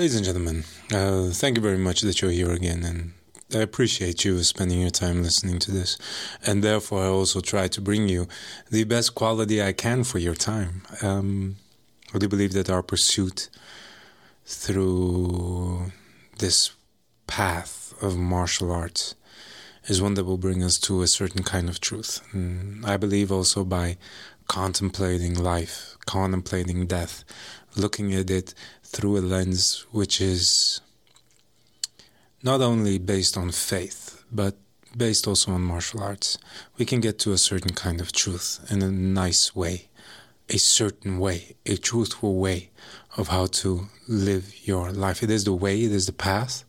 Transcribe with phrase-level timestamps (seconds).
[0.00, 3.12] Ladies and gentlemen, uh, thank you very much that you're here again, and
[3.54, 5.98] I appreciate you spending your time listening to this.
[6.46, 8.26] And therefore, I also try to bring you
[8.70, 10.84] the best quality I can for your time.
[11.02, 11.56] Um,
[12.14, 13.50] I do believe that our pursuit
[14.46, 15.92] through
[16.38, 16.70] this
[17.26, 19.16] path of martial arts
[19.84, 22.26] is one that will bring us to a certain kind of truth.
[22.32, 23.98] And I believe also by
[24.48, 27.22] contemplating life, contemplating death,
[27.76, 28.54] looking at it
[28.92, 30.80] through a lens which is
[32.42, 34.56] not only based on faith, but
[34.96, 36.38] based also on martial arts,
[36.76, 39.88] we can get to a certain kind of truth in a nice way,
[40.48, 42.70] a certain way, a truthful way
[43.16, 45.22] of how to live your life.
[45.22, 46.64] It is the way, it is the path,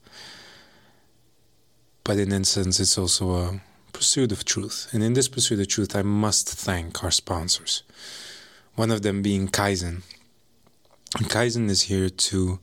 [2.03, 3.61] but in essence, it's also a
[3.94, 4.89] pursuit of truth.
[4.91, 7.83] And in this pursuit of truth, I must thank our sponsors.
[8.75, 10.03] One of them being Kaizen.
[11.17, 12.59] And Kaizen is here to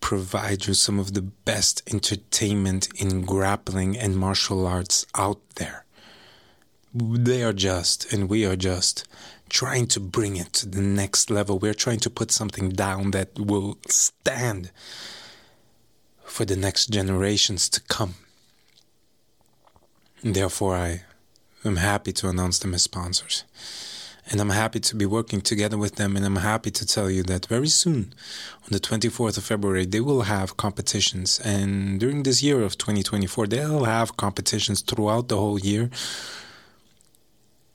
[0.00, 5.84] provide you some of the best entertainment in grappling and martial arts out there.
[6.94, 9.06] They are just, and we are just,
[9.48, 11.58] trying to bring it to the next level.
[11.58, 14.70] We're trying to put something down that will stand
[16.24, 18.14] for the next generations to come.
[20.22, 21.02] Therefore, I
[21.64, 23.44] am happy to announce them as sponsors.
[24.30, 26.16] And I'm happy to be working together with them.
[26.16, 28.14] And I'm happy to tell you that very soon,
[28.62, 31.40] on the 24th of February, they will have competitions.
[31.40, 35.90] And during this year of 2024, they'll have competitions throughout the whole year,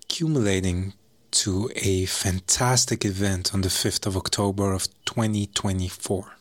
[0.03, 0.93] accumulating
[1.31, 6.35] to a fantastic event on the 5th of October of 2024.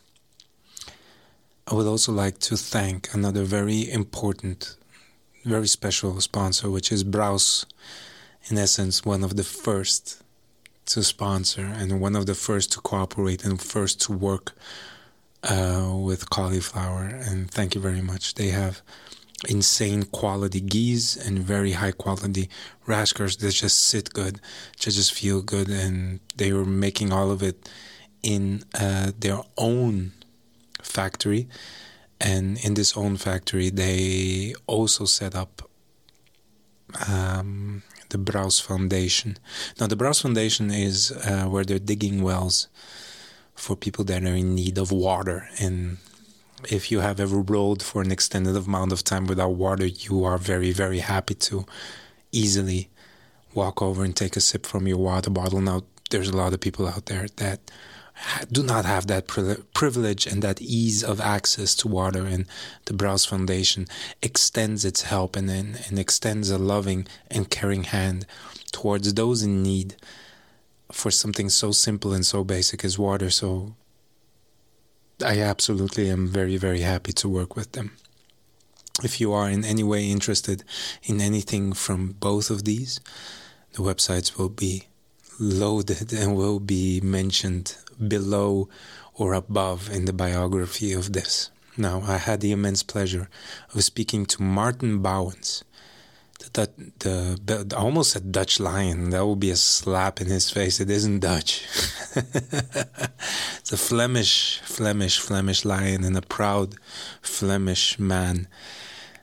[1.66, 4.78] I would also like to thank another very important
[5.48, 7.64] very special sponsor, which is Braus.
[8.50, 10.22] In essence, one of the first
[10.86, 14.52] to sponsor and one of the first to cooperate and first to work
[15.42, 17.04] uh, with cauliflower.
[17.04, 18.34] And thank you very much.
[18.34, 18.80] They have
[19.48, 22.48] insane quality gis and very high quality
[22.86, 24.40] raskers that just sit good,
[24.80, 27.68] that just feel good, and they were making all of it
[28.22, 30.12] in uh, their own
[30.82, 31.48] factory
[32.20, 35.62] and in this own factory, they also set up
[37.08, 39.38] um, the Braus Foundation.
[39.80, 42.68] Now, the Braus Foundation is uh, where they're digging wells
[43.54, 45.48] for people that are in need of water.
[45.60, 45.98] And
[46.70, 50.38] if you have ever rolled for an extended amount of time without water, you are
[50.38, 51.64] very, very happy to
[52.32, 52.88] easily
[53.54, 55.60] walk over and take a sip from your water bottle.
[55.60, 57.60] Now, there's a lot of people out there that
[58.50, 59.26] do not have that
[59.74, 62.26] privilege and that ease of access to water.
[62.26, 62.46] And
[62.86, 63.86] the Braus Foundation
[64.22, 68.26] extends its help and, and, and extends a loving and caring hand
[68.72, 69.96] towards those in need
[70.90, 73.30] for something so simple and so basic as water.
[73.30, 73.74] So
[75.24, 77.92] I absolutely am very, very happy to work with them.
[79.02, 80.64] If you are in any way interested
[81.04, 83.00] in anything from both of these,
[83.72, 84.88] the websites will be
[85.38, 88.68] loaded and will be mentioned below
[89.14, 91.50] or above in the biography of this.
[91.76, 93.28] Now, I had the immense pleasure
[93.72, 95.62] of speaking to Maarten Bauwens,
[96.52, 99.10] the, the, the, almost a Dutch lion.
[99.10, 100.80] That would be a slap in his face.
[100.80, 101.64] It isn't Dutch.
[102.14, 106.74] it's a Flemish, Flemish, Flemish lion and a proud
[107.22, 108.48] Flemish man.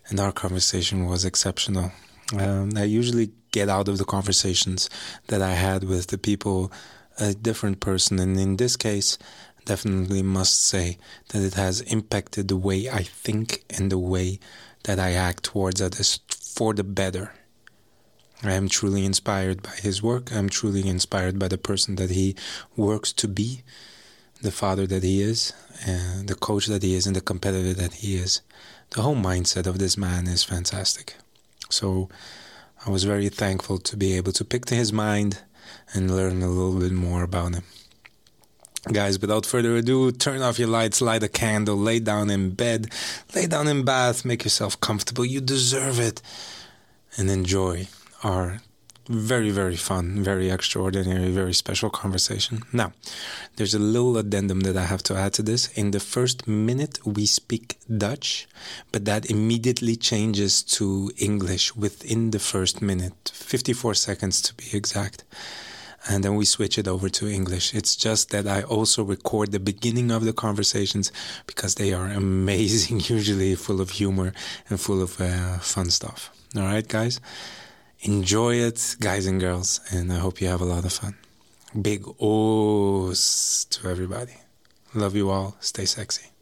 [0.08, 1.92] And our conversation was exceptional.
[2.38, 4.90] Um, I usually get out of the conversations
[5.28, 6.72] that I had with the people
[7.20, 8.20] a different person.
[8.20, 9.18] And in this case,
[9.66, 10.98] definitely must say
[11.30, 14.40] that it has impacted the way I think and the way
[14.84, 17.34] that I act towards others for the better.
[18.44, 20.32] I am truly inspired by his work.
[20.32, 22.36] I'm truly inspired by the person that he
[22.76, 23.64] works to be,
[24.42, 25.54] the father that he is,
[25.86, 28.42] and the coach that he is, and the competitor that he is.
[28.92, 31.16] The whole mindset of this man is fantastic.
[31.70, 32.10] So
[32.86, 35.42] I was very thankful to be able to pick to his mind
[35.96, 37.64] and learn a little bit more about him.
[38.92, 42.92] Guys, without further ado, turn off your lights, light a candle, lay down in bed,
[43.34, 45.26] lay down in bath, make yourself comfortable.
[45.26, 46.22] You deserve it.
[47.18, 47.88] And enjoy
[48.24, 48.60] our
[49.08, 52.64] very, very fun, very extraordinary, very special conversation.
[52.74, 52.94] Now,
[53.56, 55.68] there's a little addendum that I have to add to this.
[55.78, 58.48] In the first minute, we speak Dutch,
[58.92, 65.24] but that immediately changes to English within the first minute, 54 seconds to be exact.
[66.08, 67.74] And then we switch it over to English.
[67.74, 71.12] It's just that I also record the beginning of the conversations
[71.48, 74.34] because they are amazing, usually full of humor
[74.70, 76.30] and full of uh, fun stuff.
[76.56, 77.20] All right, guys?
[78.02, 81.16] Enjoy it, guys and girls, and I hope you have a lot of fun.
[81.82, 84.34] Big O's to everybody.
[84.94, 85.58] Love you all.
[85.60, 86.35] Stay sexy.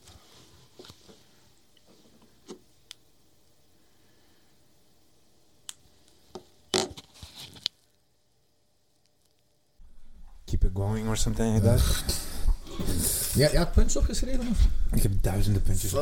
[10.73, 11.81] Going or something like that.
[13.33, 14.47] Ja, je had puntjes opgeschreven?
[14.51, 14.57] Of?
[14.91, 15.93] Ik heb duizenden puntjes.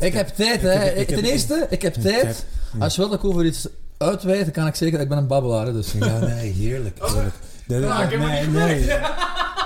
[0.00, 0.90] Ik heb tijd, hè.
[0.90, 2.44] ik Ten eerste, ik heb tijd.
[2.78, 3.68] Als je wilt dat ik over iets
[3.98, 5.72] uitweid, dan kan ik dat ik ben een babbelaar.
[5.72, 5.92] Dus.
[5.92, 6.98] Ja, nee, heerlijk.
[7.00, 7.34] heerlijk.
[7.66, 8.86] Dat- Ja, ik heb het nee, nee.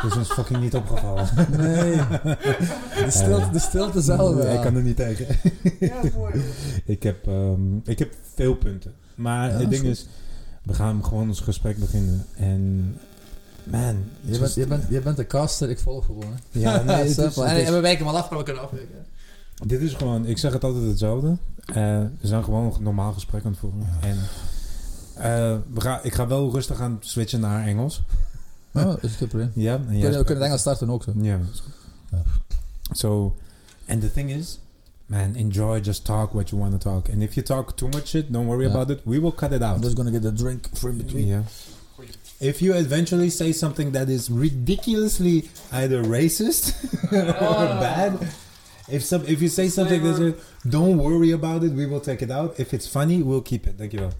[0.02, 1.28] Dat is ons fucking niet opgevallen.
[1.50, 1.96] Nee.
[3.04, 4.34] De stilte, de stilte zelf.
[4.34, 4.52] Nee, ja.
[4.52, 5.26] Ik kan er niet tegen.
[6.84, 8.92] ik, heb, ehm, ik heb veel punten.
[9.14, 10.06] Maar Ja, het is ding is,
[10.62, 12.26] we gaan gewoon ons gesprek beginnen.
[12.36, 12.94] En
[13.70, 16.24] man, Je bent, je, bent, je bent de caster, ik volg gewoon.
[16.52, 16.60] Hè.
[16.60, 18.94] Ja, nee, het is- het en, we wijken wel af, maar we kunnen afwijken.
[19.66, 21.36] dit is gewoon, ik zeg het altijd hetzelfde.
[21.66, 21.74] Eh,
[22.20, 23.86] we zijn gewoon een normaal gesprek aan het voeren.
[24.00, 24.16] En
[25.14, 28.02] eh, we gaan, ik ga wel rustig aan switchen naar Engels.
[28.74, 29.50] Oh, is geen probleem.
[29.54, 31.12] Ja, en We kunnen, we kunnen het Engels starten ook zo.
[31.20, 31.38] Ja.
[32.92, 33.34] So,
[33.88, 34.58] and the thing is,
[35.06, 37.08] man, enjoy, just talk what you want to talk.
[37.12, 38.70] And if you talk too much shit, don't worry Ja.
[38.70, 39.00] about it.
[39.04, 39.82] We will cut it I'm out.
[39.82, 41.26] just gonna get a drink for in between.
[41.26, 41.40] Yeah.
[42.40, 46.72] If you eventually say something that is ridiculously either racist
[47.12, 47.80] or oh.
[47.80, 48.28] bad,
[48.88, 52.30] if some if you say something that's don't worry about it, we will take it
[52.30, 52.58] out.
[52.60, 53.74] If it's funny, we'll keep it.
[53.76, 54.10] Thank you.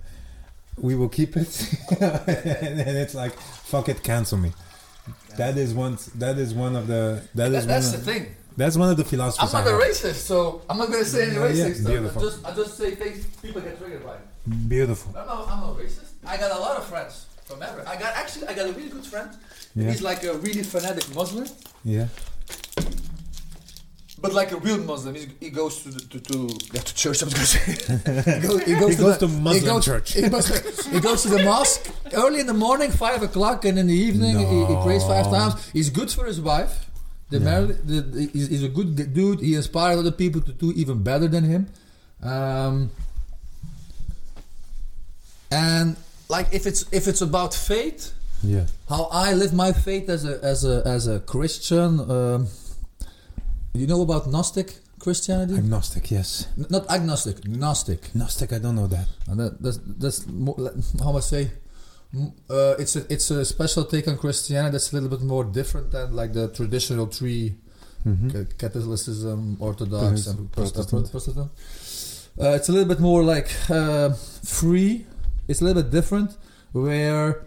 [0.77, 4.53] We will keep it, and, and it's like fuck it, cancel me.
[5.37, 5.97] That is one.
[6.17, 7.23] That is one of the.
[7.37, 7.93] That is that's one.
[7.93, 8.37] the Of, thing.
[8.57, 9.55] that's one of the philosophies.
[9.55, 11.87] I'm not a racist, so I'm not gonna say any racist yeah, stuff.
[11.87, 12.23] beautiful.
[12.23, 14.17] I just, I just say things people get triggered by.
[14.67, 15.17] Beautiful.
[15.17, 16.11] I'm not, I'm not racist.
[16.27, 17.63] I got a lot of friends from.
[17.87, 19.31] I got actually, I got a really good friend.
[19.75, 19.91] Yeah.
[19.91, 21.47] He's like a really fanatic Muslim,
[21.85, 22.07] Yeah.
[24.21, 25.15] but like a real Muslim.
[25.15, 27.23] He's, he goes to the, to, to, yeah, to church.
[27.23, 28.41] I was gonna say.
[28.41, 30.13] he goes, he goes He to, goes the, to Muslim he goes, church.
[30.15, 33.87] He goes, he goes to the mosque early in the morning, five o'clock, and in
[33.87, 35.55] the evening he, he prays five times.
[35.71, 36.87] He's good for his wife.
[37.31, 39.41] The married, the, the, he's, he's a good dude.
[39.41, 41.69] He inspires other people to do even better than him.
[42.23, 42.91] Um,
[45.51, 45.97] and
[46.29, 48.67] like if it's if it's about faith, Yeah.
[48.89, 52.01] how I live my faith as a as a as a Christian.
[52.11, 52.49] Um,
[53.75, 55.55] you know about Gnostic Christianity?
[55.55, 56.11] Agnostic.
[56.11, 56.47] Yes.
[56.59, 58.15] N- Not agnostic, Gnostic.
[58.15, 58.53] Gnostic.
[58.53, 59.07] I don't know that.
[59.29, 60.57] And that, that's that's more,
[61.03, 61.51] how I say.
[62.49, 65.91] Uh, it's a it's a special take on Christianity that's a little bit more different
[65.93, 67.55] than like the traditional three
[68.07, 68.31] Mhm.
[68.33, 70.39] Ca- Catholicism, Orthodox, Protestant.
[70.39, 70.53] and.
[70.53, 71.11] Protestant.
[71.11, 71.51] Protestant.
[72.41, 74.11] Uh, it's a little bit more like uh,
[74.45, 75.05] free.
[75.49, 76.37] It's a little bit different,
[76.73, 77.45] where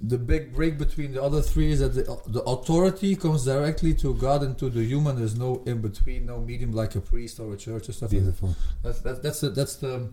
[0.00, 4.14] the big break between the other three is that the, the authority comes directly to
[4.14, 5.16] God and to the human.
[5.16, 8.12] There's no in between, no medium like a priest or a church or stuff.
[8.12, 8.40] like that.
[8.40, 8.56] Beautiful.
[8.82, 10.10] That's that's that's the, that's the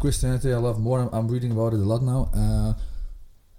[0.00, 1.00] Christianity I love more.
[1.00, 2.74] I'm, I'm reading about it a lot now, uh,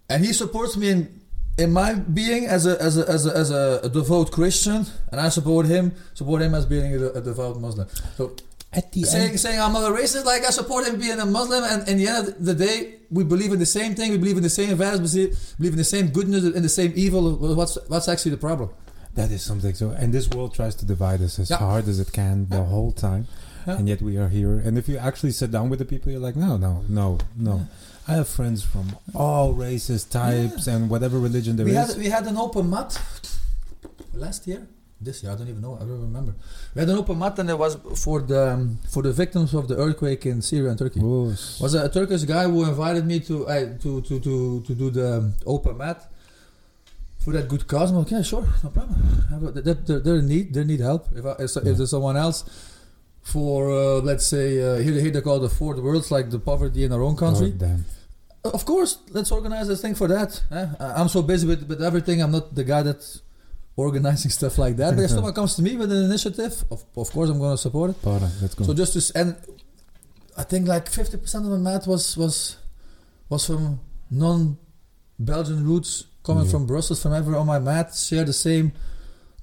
[0.09, 1.21] and he supports me in
[1.57, 5.19] in my being as a as a as a, as a, a devout Christian, and
[5.19, 7.87] I support him support him as being a, a devout Muslim.
[8.17, 8.35] So
[8.71, 9.39] At the saying end.
[9.39, 12.07] saying I'm not a racist, like I support him being a Muslim, and in the
[12.07, 14.11] end of the day, we believe in the same thing.
[14.11, 15.15] We believe in the same values.
[15.15, 17.35] We believe in the same goodness and the same evil.
[17.55, 18.69] What's what's actually the problem?
[19.15, 19.73] That is something.
[19.73, 21.57] So, and this world tries to divide us as Yeah.
[21.57, 23.25] hard as it can the whole time,
[23.65, 23.77] Yeah.
[23.79, 24.53] and yet we are here.
[24.59, 27.67] And if you actually sit down with the people, you're like, no, no, no, no.
[28.07, 28.85] I have friends from
[29.15, 31.87] all races, types, and whatever religion there we is.
[31.87, 33.01] had we had an open mat
[34.13, 34.67] last year.
[35.01, 35.75] This year, I don't even know.
[35.75, 36.33] I don't remember.
[36.75, 39.67] We had an open mat, and it was for the um, for the victims of
[39.69, 40.99] the earthquake in Syria and Turkey.
[40.99, 45.17] Was a, Turkish guy who invited me to uh, to, to to to do the
[45.19, 46.11] um, open mat
[47.19, 47.91] for that good cause.
[47.91, 49.53] I'm like, yeah, sure, no problem.
[49.63, 50.53] They're, they're, they're in need.
[50.53, 51.07] They need help.
[51.15, 51.71] If, I, if, Yeah.
[51.71, 52.43] if there's someone else
[53.21, 56.83] for uh, let's say uh, here, here they call the fourth worlds, like the poverty
[56.83, 57.53] in our own country.
[58.43, 58.51] Oh.
[58.51, 60.41] Of course, let's organize this thing for that.
[60.51, 60.67] eh?
[60.79, 62.21] I'm so busy with, with everything.
[62.21, 63.21] I'm not the guy that's
[63.87, 64.95] organizing stuff like that.
[64.95, 67.57] But if someone comes to me with an initiative, of, of course I'm going to
[67.67, 68.01] support it.
[68.01, 68.63] Para, let's go.
[68.65, 69.35] So just to and
[70.37, 72.57] I think like 50% of my math was was
[73.29, 76.51] was from non-Belgian roots coming Yeah.
[76.51, 77.93] from Brussels, from everywhere on my mat.
[77.95, 78.71] Share the same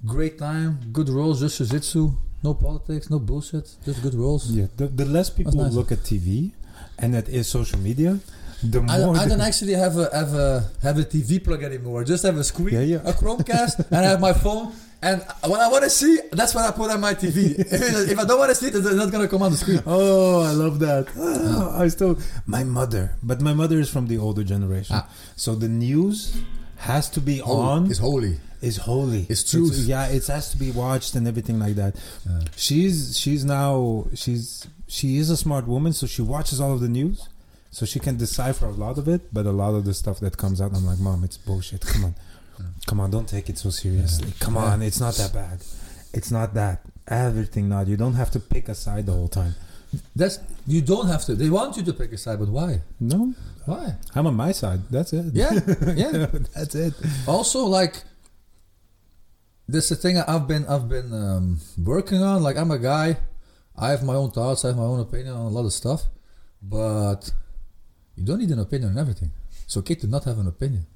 [0.05, 2.12] great time, good rolls, just jiu-jitsu,
[2.43, 4.50] no politics, no bullshit, just good rolls.
[4.50, 5.73] yeah, the, the less people nice.
[5.73, 6.52] look at TV,
[6.99, 8.19] and that is social media,
[8.62, 8.80] the.
[8.88, 12.00] I, don't- I don't actually have a have a have a TV plug anymore.
[12.02, 12.96] I just have a screen, Yeah, yeah.
[13.04, 14.72] a Chromecast, and I have my phone.
[15.02, 17.54] And what I want to see, that's what I put on my TV.
[18.12, 19.82] if I don't want to see it, it's not gonna come on the screen.
[19.86, 21.06] Oh, I love that.
[21.18, 25.08] Ah, I still my mother, but my mother is from the older generation, Ah.
[25.36, 26.36] so the news
[26.78, 27.90] has to be Holy- on.
[27.90, 28.40] It's holy.
[28.62, 29.26] It's holy.
[29.28, 29.76] It's truth.
[29.86, 31.94] yeah, it has to be watched and everything like that.
[32.56, 36.88] She's she's now she's she is a smart woman, so she watches all of the
[36.88, 37.28] news,
[37.76, 39.35] so she can decipher a lot of it.
[39.35, 41.83] But a lot of the stuff that comes out, I'm like, mom, it's bullshit.
[41.83, 42.14] Come on,
[42.87, 44.33] come on, don't take it so seriously.
[44.40, 45.59] Come on, it's not that bad.
[46.14, 47.68] It's not that everything.
[47.68, 49.54] Not you don't have to pick a side the whole time.
[50.21, 51.35] That's You don't have to.
[51.35, 52.80] They want you to pick a side, but why?
[52.99, 53.35] No,
[53.66, 53.97] Why?
[54.14, 54.80] I'm on my side.
[54.90, 55.26] That's it.
[55.35, 55.52] Yeah,
[56.02, 56.26] yeah.
[56.54, 56.95] that's it.
[57.28, 58.04] also, like,
[59.68, 62.42] this is the thing I've been I've been um, working on.
[62.42, 63.18] Like, I'm a guy.
[63.76, 64.64] I have my own thoughts.
[64.64, 66.04] I have my own opinion on a lot of stuff,
[66.62, 67.30] but
[68.16, 69.30] you don't need an opinion on everything.
[69.64, 70.87] It's okay to not have an opinion.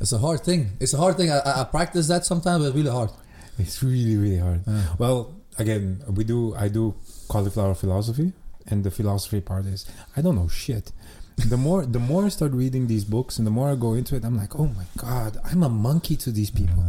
[0.00, 0.70] It's a hard thing.
[0.80, 1.30] It's a hard thing.
[1.30, 3.10] I, I practice that sometimes, but it's really hard.
[3.58, 4.62] It's really, really hard.
[4.98, 6.54] Well, again, we do.
[6.54, 6.94] I do
[7.28, 8.32] cauliflower philosophy,
[8.66, 10.92] and the philosophy part is I don't know shit.
[11.48, 14.14] The more, the more I start reading these books, and the more I go into
[14.16, 16.82] it, I'm like, oh my god, I'm a monkey to these people.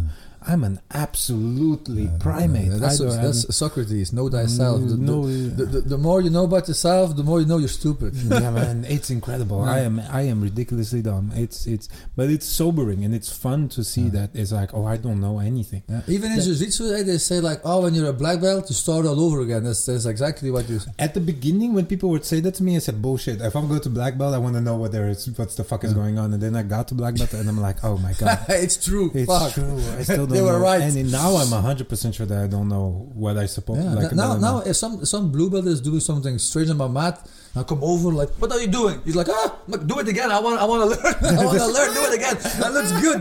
[0.48, 2.72] I'm an absolutely primate.
[2.72, 4.12] Uh, that's, I that's Socrates.
[4.12, 4.82] Know thyself.
[4.82, 7.68] The, no, the, the, the more you know about yourself, the more you know you're
[7.68, 8.16] stupid.
[8.16, 9.62] yeah, man, it's incredible.
[9.62, 11.32] I am, I am ridiculously dumb.
[11.36, 14.10] It's, it's, but it's sobering and it's fun to see Yeah.
[14.12, 15.84] that it's like, oh, I don't know anything.
[15.88, 16.02] Yeah.
[16.08, 19.06] Even in jiu-jitsu, eh, they say like, oh, when you're a black belt, you start
[19.06, 19.64] all over again.
[19.64, 20.80] That's, that's exactly what you.
[21.00, 23.42] At the beginning, when people would say that to me, I said, bullshit.
[23.42, 25.64] If I'm going to black belt, I want to know what there is, what's the
[25.64, 25.98] fuck is Yeah.
[25.98, 26.34] going on.
[26.34, 28.40] And then I got to black belt, and I'm like, oh my god.
[28.50, 29.12] it's true.
[29.14, 29.54] It's Fuck.
[29.54, 29.78] true.
[29.98, 30.70] I still don't They were know.
[30.72, 30.82] right.
[30.82, 33.84] And now I'm 100% sure that I don't know what I suppose.
[33.84, 33.94] Yeah.
[33.94, 37.16] like, now, now, if some some blue belt is doing something strange on my mat,
[37.56, 39.02] I come over like, what are you doing?
[39.06, 40.32] He's like, ah, look, do it again.
[40.32, 41.16] I want, I want to learn.
[41.40, 41.90] I want to learn.
[41.94, 42.38] Do it again.
[42.62, 43.20] That looks good.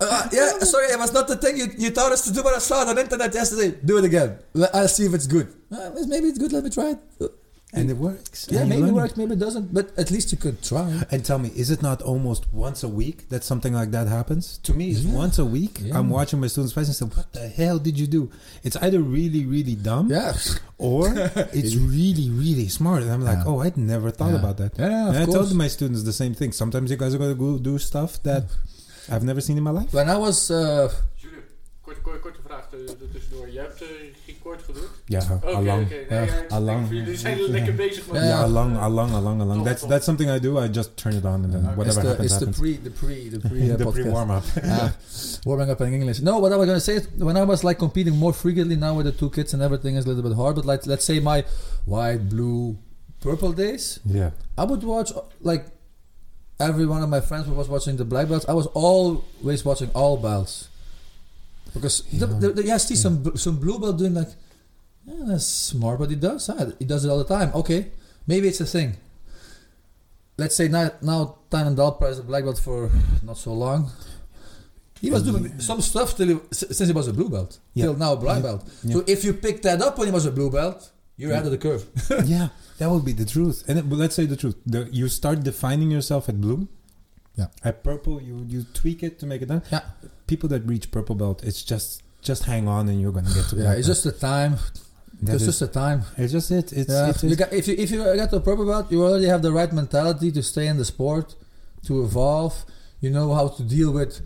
[0.00, 2.54] Uh, yeah, sorry, it was not the thing you, you taught us to do, but
[2.54, 3.76] I saw it on the internet yesterday.
[3.84, 4.38] Do it again.
[4.72, 5.48] I'll see if it's good.
[5.70, 6.52] Uh, maybe it's good.
[6.52, 7.30] Let me try it.
[7.76, 8.46] And it works.
[8.50, 9.72] Yeah, And you maybe it works, maybe it doesn't.
[9.74, 10.88] But at least you could try.
[11.10, 14.58] And tell me, is it not almost once a week that something like that happens?
[14.66, 15.14] To me, it's Yeah.
[15.22, 15.80] once a week.
[15.82, 15.98] Yeah.
[15.98, 18.22] I'm watching my students face and say, "What the hell did you do?"
[18.62, 20.32] It's either really, really dumb, Yeah.
[20.78, 21.08] or
[21.60, 23.02] it's really, really smart.
[23.02, 23.50] And I'm like, Yeah.
[23.50, 24.42] "Oh, I'd never thought Yeah.
[24.42, 25.36] about that." Yeah, of and I course.
[25.48, 26.52] told my students the same thing.
[26.52, 28.44] Sometimes you guys are gonna go do stuff that
[29.12, 29.90] I've never seen in my life.
[29.92, 30.88] When I was uh,
[31.20, 31.44] Jules,
[31.84, 32.64] korte, korte, korte vraag
[33.12, 33.46] tussendoor.
[33.52, 34.13] Je hebt geen
[34.44, 34.90] kort gedrukt?
[35.06, 35.56] Yeah, Oké, oké.
[35.56, 35.88] along.
[35.88, 36.88] Nee, Ja, ja, along.
[36.90, 38.44] Jullie zijn lekker bezig met Ja, Yeah, Ja.
[38.44, 39.64] along, along, along, along.
[39.64, 40.58] That's that's something I do.
[40.64, 41.68] I just turn it on and then Okay.
[41.68, 42.58] it's whatever the, happens it's the happens.
[42.58, 44.44] pre the pre the pre uh, the pre warm up.
[44.64, 44.92] Ah,
[45.44, 46.20] warming up in English.
[46.22, 48.96] No, what I was gonna say is when I was like competing more frequently now
[48.96, 50.54] with the two kids and everything is a little bit hard.
[50.54, 51.44] But like let's say my
[51.86, 52.76] white, blue,
[53.20, 55.64] purple days, yeah, I would watch like
[56.58, 58.44] every one of my friends was watching the black belts.
[58.48, 60.68] I was always watching all belts
[61.74, 62.38] because the, Yeah.
[62.40, 64.28] the, the, yeah, I see some some blue belt doing like
[65.06, 66.48] yeah, that's smart, but he does.
[66.78, 67.50] He does it all the time.
[67.54, 67.88] Okay,
[68.26, 68.96] maybe it's a thing.
[70.36, 72.90] Let's say now now Tainan Dalpra is a black belt for
[73.22, 73.90] not so long.
[75.00, 77.84] He was doing some stuff till he, since he was a blue belt Yeah.
[77.86, 78.42] till now a black Yeah.
[78.48, 78.62] belt.
[78.82, 78.92] Yeah.
[78.94, 81.50] So if you pick that up when he was a blue belt, you're ahead of
[81.52, 81.84] the curve.
[82.24, 83.62] yeah, that would be the truth.
[83.68, 84.56] And it, but let's say the truth.
[84.64, 86.68] The, you start defining yourself at blue.
[87.36, 87.48] Yeah.
[87.62, 89.62] At purple, you you tweak it to make it done.
[89.70, 89.82] Yeah.
[90.26, 93.56] People that reach purple belt, it's just just hang on and you're gonna get to
[93.56, 93.96] Yeah, it's belt.
[93.96, 94.56] just the time.
[95.22, 96.02] That it's is- just the time.
[96.16, 96.72] it's just it.
[96.72, 99.26] It's, Yeah, it's, you got, if you if you get to purple belt, you already
[99.26, 101.34] have the right mentality to stay in the sport,
[101.86, 102.64] to evolve.
[103.00, 104.20] You know how to deal with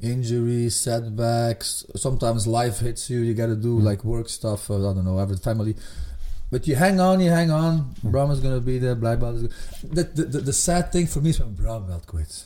[0.00, 1.84] injuries, setbacks.
[1.96, 3.20] Sometimes life hits you.
[3.20, 3.82] You got to do Mm.
[3.82, 4.70] like work stuff.
[4.70, 5.74] Uh, I don't know, every family.
[6.50, 7.94] But you hang on, you hang on.
[8.04, 8.10] Mm.
[8.12, 8.94] Brahm is gonna be there.
[8.94, 9.36] Black belt.
[9.36, 9.42] Is
[9.82, 12.44] the, the, the the sad thing for me is when brown belt quits.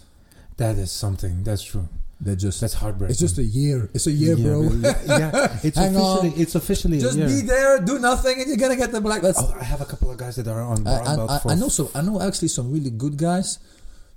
[0.57, 1.43] that is something.
[1.45, 1.89] That's true.
[2.23, 3.11] They just That's heartbreaking.
[3.11, 3.91] it's just a year.
[3.93, 4.61] It's a year, bro.
[4.61, 4.81] really.
[5.07, 6.41] yeah, it's Hang officially on.
[6.41, 7.29] it's officially just a year.
[7.29, 9.35] be there, do nothing, and you're gonna get the black belt.
[9.39, 11.51] Oh, I have a couple of guys that are on brown I, belt I, for
[11.51, 11.89] I know some.
[11.97, 13.59] I know actually some really good guys.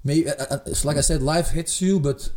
[0.03, 2.29] Maybe uh, uh, it's like I said, life hits you, but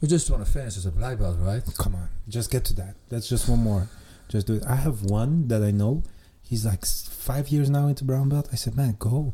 [0.00, 1.62] you just want to finish as a black belt, right?
[1.78, 2.94] Come on, just get to that.
[3.08, 3.88] That's just one more.
[4.28, 4.64] Just do it.
[4.68, 6.02] I have one that I know.
[6.42, 8.48] He's like five years now into brown belt.
[8.52, 9.32] I said, man, go,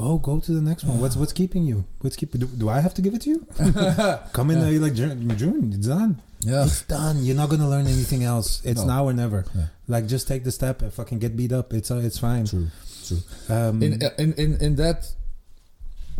[0.00, 1.00] go, go to the next one.
[1.00, 1.84] What's what's keeping you?
[2.00, 2.40] What's keeping?
[2.40, 3.46] Do, do I have to give it to you?
[4.32, 4.78] Come in Yeah.
[4.78, 5.36] uh, like June.
[5.36, 5.72] June.
[5.76, 6.20] It's done.
[6.40, 6.64] Yeah.
[6.64, 7.22] It's done.
[7.24, 8.62] You're not gonna learn anything else.
[8.64, 8.86] It's No.
[8.86, 9.44] now or never.
[9.54, 9.66] Yeah.
[9.88, 11.72] Like just take the step and fucking get beat up.
[11.72, 12.46] It's uh, it's fine.
[12.46, 12.68] True.
[13.06, 13.18] True.
[13.48, 15.06] Um, In, uh, in in in that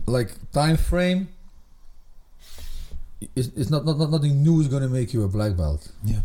[0.06, 1.28] like time frame,
[3.37, 5.90] it's, it's not, not not nothing new is gonna make you a black belt.
[6.04, 6.20] yeah.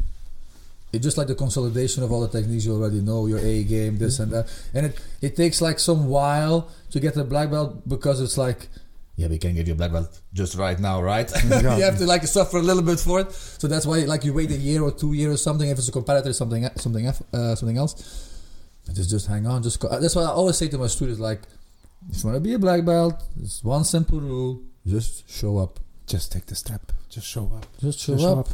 [0.93, 3.97] It's just like the consolidation of all the techniques you already know, your A game,
[3.97, 7.87] this and that, and it it takes like some while to get the black belt
[7.87, 8.67] because it's like.
[9.17, 11.31] Yeah, we can give you a black belt just right now, right?
[11.49, 11.77] Yeah.
[11.77, 13.31] you have to like suffer a little bit for it.
[13.31, 15.69] So that's why like you wait a year or two years or something.
[15.69, 17.93] If it's a competitor, something something uh, something else.
[18.93, 19.63] Just just hang on.
[19.63, 19.87] Just go.
[19.99, 21.41] that's what I always say to my students like,
[22.09, 25.79] if you want to be a black belt, it's one simple rule: just show up.
[26.07, 26.91] Just take the step.
[27.09, 27.65] Just show up.
[27.79, 28.47] Just show, Just up.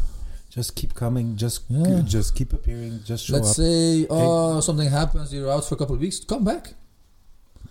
[0.55, 1.27] Just keep coming.
[1.37, 2.01] Just Yeah.
[2.15, 2.99] just keep appearing.
[3.05, 3.55] Just show Let's up.
[3.63, 6.19] say oh something happens, you're out for a couple of weeks.
[6.31, 6.73] Come back.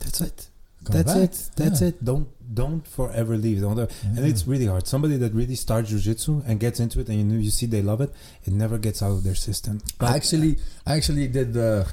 [0.01, 0.39] That's it.
[0.85, 1.23] Come That's back.
[1.25, 1.51] it.
[1.57, 1.89] That's Yeah.
[1.89, 2.05] it.
[2.11, 2.27] Don't
[2.61, 3.61] don't forever leave.
[3.61, 3.79] Don't.
[3.79, 4.25] And Yeah.
[4.33, 4.87] it's really hard.
[4.95, 7.83] Somebody that really starts jujitsu and gets into it, and you know you see they
[7.83, 8.11] love it.
[8.47, 9.75] It never gets out of their system.
[10.01, 10.53] I actually,
[10.87, 11.85] I actually did uh,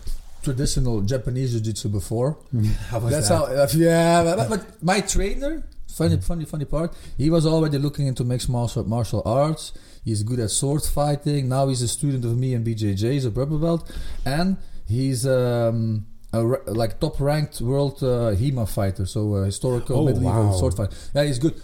[0.41, 2.37] traditional Japanese jiu-jitsu before.
[2.91, 3.69] How was That's that?
[3.71, 3.77] how.
[3.77, 6.93] yeah, but, but my trainer, funny, funny, funny part.
[7.17, 9.71] He was already looking into mixed martial martial arts.
[10.03, 11.49] He's good at sword fighting.
[11.49, 13.11] Now he's a student of me and BJJ.
[13.11, 13.91] He's a purple belt,
[14.25, 19.05] and he's um, a like top ranked world uh, HEMA fighter.
[19.05, 20.51] So uh, historical Oh, medieval wow.
[20.53, 20.93] sword fight.
[21.15, 21.55] Yeah, he's good.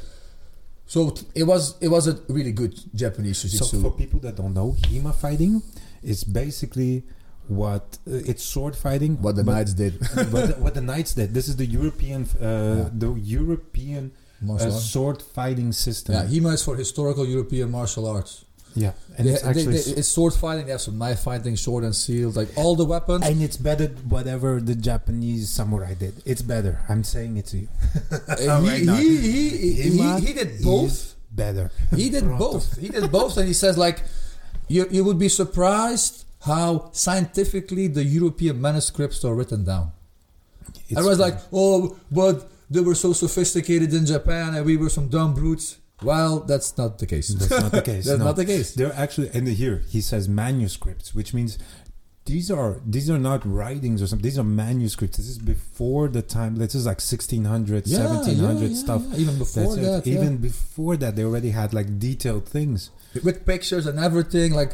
[0.85, 3.81] So it was it was a really good Japanese So jiu-jitsu.
[3.81, 5.61] for people that don't know, HEMA fighting
[6.01, 7.03] is basically
[7.47, 9.21] what uh, it's sword fighting.
[9.21, 9.93] what the knights did.
[10.13, 11.33] what, the, what the knights did.
[11.33, 14.11] This is the European, uh, the European
[14.49, 16.15] uh, sword fighting system.
[16.15, 18.45] Yeah, HEMA is for historical European martial arts.
[18.75, 20.65] Yeah, and They- it's actually they- it's sword fighting.
[20.65, 23.23] They have some knife fighting, sword and shield, like all the weapons.
[23.23, 26.23] and it's better whatever the Japanese samurai did.
[26.25, 26.79] It's better.
[26.89, 27.67] I'm saying it to you.
[28.11, 29.49] Uh, he, Right he, he,
[29.83, 31.13] he, HEMA he did both.
[31.31, 31.69] better.
[31.95, 32.77] He did both.
[32.79, 34.01] He did both, and he says like,
[34.67, 39.91] you you would be surprised how scientifically the European manuscripts are written down.
[40.89, 41.25] It's Everyone's true.
[41.25, 45.77] like, oh, but they were so sophisticated in Japan, and we were some dumb brutes.
[46.01, 47.29] Well, that's not the case.
[47.29, 48.05] That's not the case.
[48.07, 48.25] That's no.
[48.25, 48.73] not the case.
[48.73, 51.57] They're actually, and here he says manuscripts, which means
[52.25, 54.23] these are these are not writings or something.
[54.23, 55.17] These are manuscripts.
[55.17, 56.57] This is before the time.
[56.57, 59.01] This is like 1600, 1700 stuff.
[59.09, 59.17] yeah.
[59.17, 60.17] Even before That's that, yeah.
[60.19, 62.89] Even before that, they already had like detailed things.
[63.23, 64.53] with pictures and everything.
[64.53, 64.73] Like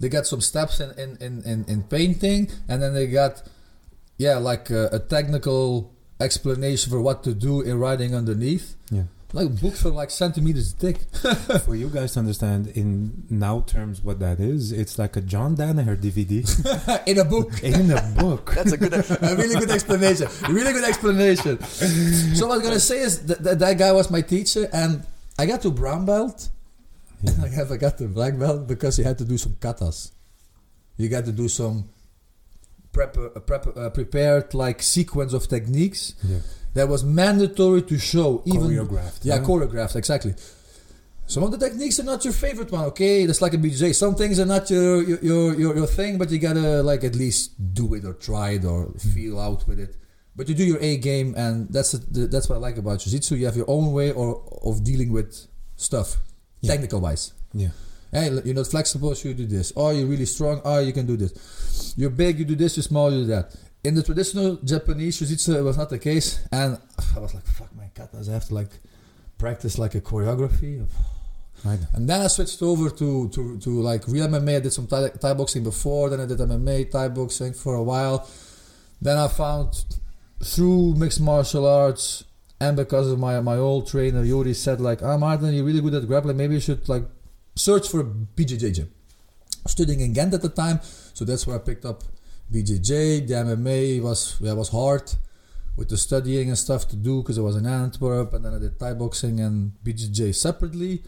[0.00, 3.42] they got some steps in in, in, in, in painting, and then they got
[4.20, 8.76] yeah, like a, a technical explanation for what to do in writing underneath.
[8.90, 9.04] Yeah.
[9.32, 10.98] Like books are like centimeters thick.
[11.64, 15.56] For you guys to understand in now terms what that is, it's like a John
[15.56, 16.42] Danaher DVD
[17.06, 17.52] in a book.
[17.62, 18.52] in a book.
[18.54, 20.26] That's a good, a really good explanation.
[20.50, 21.62] Really good explanation.
[21.62, 25.06] So what I was gonna say is that, that that guy was my teacher, and
[25.38, 26.50] I got to brown belt.
[27.22, 27.32] Yeah.
[27.44, 30.12] I never got to black belt because you had to do some katas.
[30.96, 31.88] You got to do some
[32.92, 36.38] prep, uh, prep uh, prepared like sequence of techniques Yeah.
[36.74, 38.42] that was mandatory to show.
[38.46, 39.20] Even Choreographed.
[39.24, 40.34] yeah, choreographed exactly.
[41.26, 43.24] Some of the techniques are not your favorite one, okay?
[43.24, 43.94] That's like a BJ.
[43.94, 47.52] Some things are not your your, your your thing, but you gotta like at least
[47.74, 49.96] do it or try it or feel out with it.
[50.34, 53.36] But you do your A game, and that's the, that's what I like about jiu-jitsu.
[53.36, 56.16] You have your own way or of dealing with stuff,
[56.60, 56.72] Yeah.
[56.72, 57.32] technical wise.
[57.52, 57.68] Yeah.
[58.12, 59.72] Hey, you're not flexible, so you do this.
[59.76, 60.60] Oh, you're really strong.
[60.64, 61.94] Oh, you can do this.
[61.96, 62.76] You're big, you do this.
[62.76, 63.54] You're small, you do that.
[63.84, 66.76] In the traditional Japanese jiu-jitsu, it was not the case, and
[67.16, 68.28] I was like, "Fuck my katas!
[68.28, 68.70] I have to like
[69.38, 70.86] practice like a choreography."
[71.64, 71.78] Right.
[71.94, 74.56] And then I switched over to, to, to like real MMA.
[74.56, 76.08] I did some Thai, Thai boxing before.
[76.08, 78.28] Then I did MMA, Thai boxing for a while.
[79.00, 79.84] Then I found
[80.42, 82.24] through mixed martial arts
[82.60, 85.94] and because of my my old trainer Yuri said like, "Ah, Maarten, you're really good
[85.94, 86.36] at grappling.
[86.36, 87.04] Maybe you should like
[87.56, 88.90] search for BJJ gym."
[89.66, 90.80] Studying in Ghent at the time,
[91.12, 92.02] so that's where I picked up
[92.52, 93.26] BJJ.
[93.26, 95.12] The MMA was yeah was hard
[95.76, 98.58] with the studying and stuff to do because I was in Antwerp, and then I
[98.58, 101.02] did Thai boxing and BJJ separately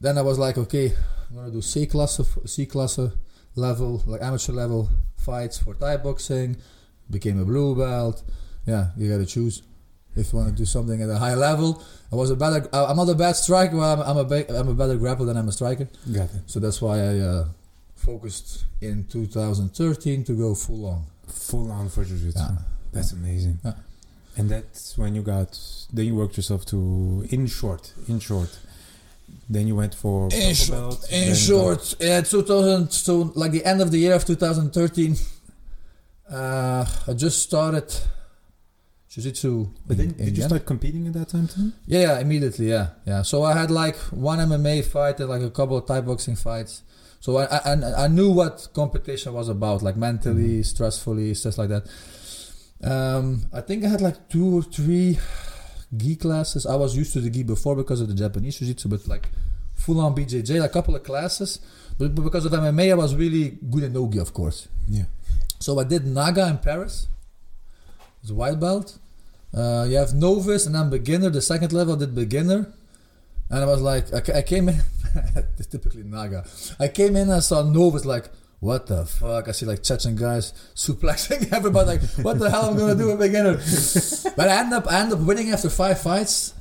[0.00, 0.94] then I was like, okay,
[1.30, 2.98] I'm gonna do C class, of C class
[3.54, 6.56] level, like amateur level fights for Thai boxing.
[7.10, 8.22] Became a blue belt.
[8.66, 9.62] Yeah, you gotta choose
[10.18, 11.82] if you want to do something at a high level.
[12.12, 12.68] I was a better.
[12.72, 13.76] I'm not a bad striker.
[13.76, 15.88] but I'm, I'm a ba- I'm a better grappler than I'm a striker.
[16.12, 16.42] Got it.
[16.46, 17.44] So that's why I uh,
[17.96, 21.04] focused in 2013 to go full on.
[21.26, 22.38] Full on for jiu-jitsu.
[22.38, 22.56] Yeah.
[22.92, 23.58] That's amazing.
[23.64, 23.74] Yeah.
[24.36, 25.58] And that's when you got.
[25.92, 27.92] Then you worked yourself to in short.
[28.08, 28.58] In short.
[29.50, 32.90] Then you went for In short, belt, in short, yeah, 2000.
[32.90, 35.16] So like the end of the year of 2013,
[36.30, 37.94] uh, I just started
[39.10, 39.68] jiu-jitsu.
[39.86, 41.72] But then in- did in you start competing at that time too?
[41.86, 43.22] Yeah, yeah, immediately, yeah, yeah.
[43.22, 46.82] So I had like one MMA fight and like a couple of Thai boxing fights.
[47.20, 51.84] So I I, I- knew what competition was about, like mentally, stressfully, stuff like that.
[52.82, 55.18] Um, I think I had like two or three
[55.96, 56.64] gi classes.
[56.66, 59.28] I was used to the gi before because of the Japanese jiu-jitsu, but like
[59.74, 61.60] full on BJJ, like a couple of classes.
[61.98, 64.68] But, but because of MMA, I was really good in no-gi, of course.
[64.86, 65.04] Yeah.
[65.58, 67.08] So I did Naga in Paris.
[68.22, 68.98] It's a white belt.
[69.54, 71.30] Uh, you have novice and then beginner.
[71.30, 72.72] The second level did beginner,
[73.50, 74.80] and I was like, I, I came in.
[75.70, 76.44] typically Naga.
[76.78, 78.28] I came in and I saw novice like,
[78.60, 79.48] what the fuck?
[79.48, 81.86] I see like Chechen guys suplexing everybody.
[81.86, 83.54] Like, what the hell am I gonna do a beginner?
[84.36, 86.54] but I end up, I end up winning after five fights,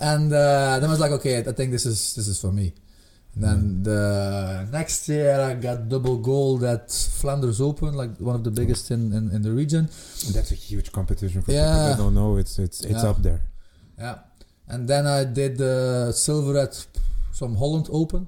[0.00, 2.72] and uh, then I was like, okay, I think this is this is for me.
[3.40, 8.42] And then the next year I got double gold at Flanders Open, like one of
[8.42, 9.84] the biggest in, in, in the region.
[10.26, 12.36] And that's a huge competition for people that don't know.
[12.36, 13.10] It's it's it's Yeah.
[13.10, 13.42] up there.
[13.96, 14.18] Yeah.
[14.66, 16.84] And then I did uh, silver at
[17.32, 18.26] some Holland Open.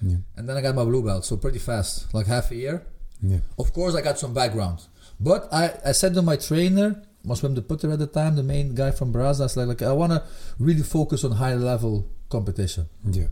[0.00, 0.16] Yeah.
[0.36, 2.86] And then I got my blue belt, so pretty fast, like half a year.
[3.20, 3.38] Yeah.
[3.58, 4.78] Of course, I got some background,
[5.20, 8.42] but I, I said to my trainer, was Wim de Putter at the time, the
[8.44, 10.22] main guy from Brazil, I was like, like I want to
[10.58, 12.86] really focus on high level competition.
[13.10, 13.26] Yeah.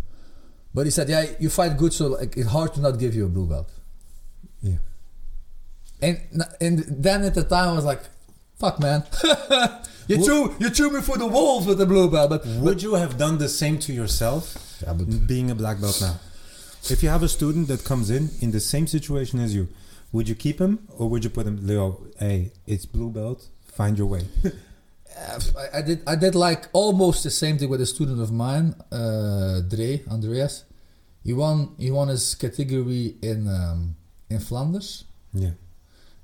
[0.76, 3.24] But he said, yeah, you fight good, so like, it's hard to not give you
[3.24, 3.70] a blue belt.
[4.60, 4.76] Yeah.
[6.02, 6.20] And
[6.60, 8.02] and then at the time I was like,
[8.60, 9.02] fuck man,
[10.06, 12.28] you threw you threw me for the wolves with the blue belt.
[12.28, 14.42] But Would you have done the same to yourself
[14.82, 16.20] yeah, but being a black belt now?
[16.90, 19.68] If you have a student that comes in in the same situation as you,
[20.12, 23.96] would you keep him or would you put him, Leo, hey, it's blue belt, find
[23.96, 24.28] your way?
[25.18, 28.74] I, I did I did like almost the same thing with a student of mine,
[28.92, 30.65] uh, Dre Andreas.
[31.26, 33.96] He won he won his category in um,
[34.30, 35.54] in Flanders, Yeah.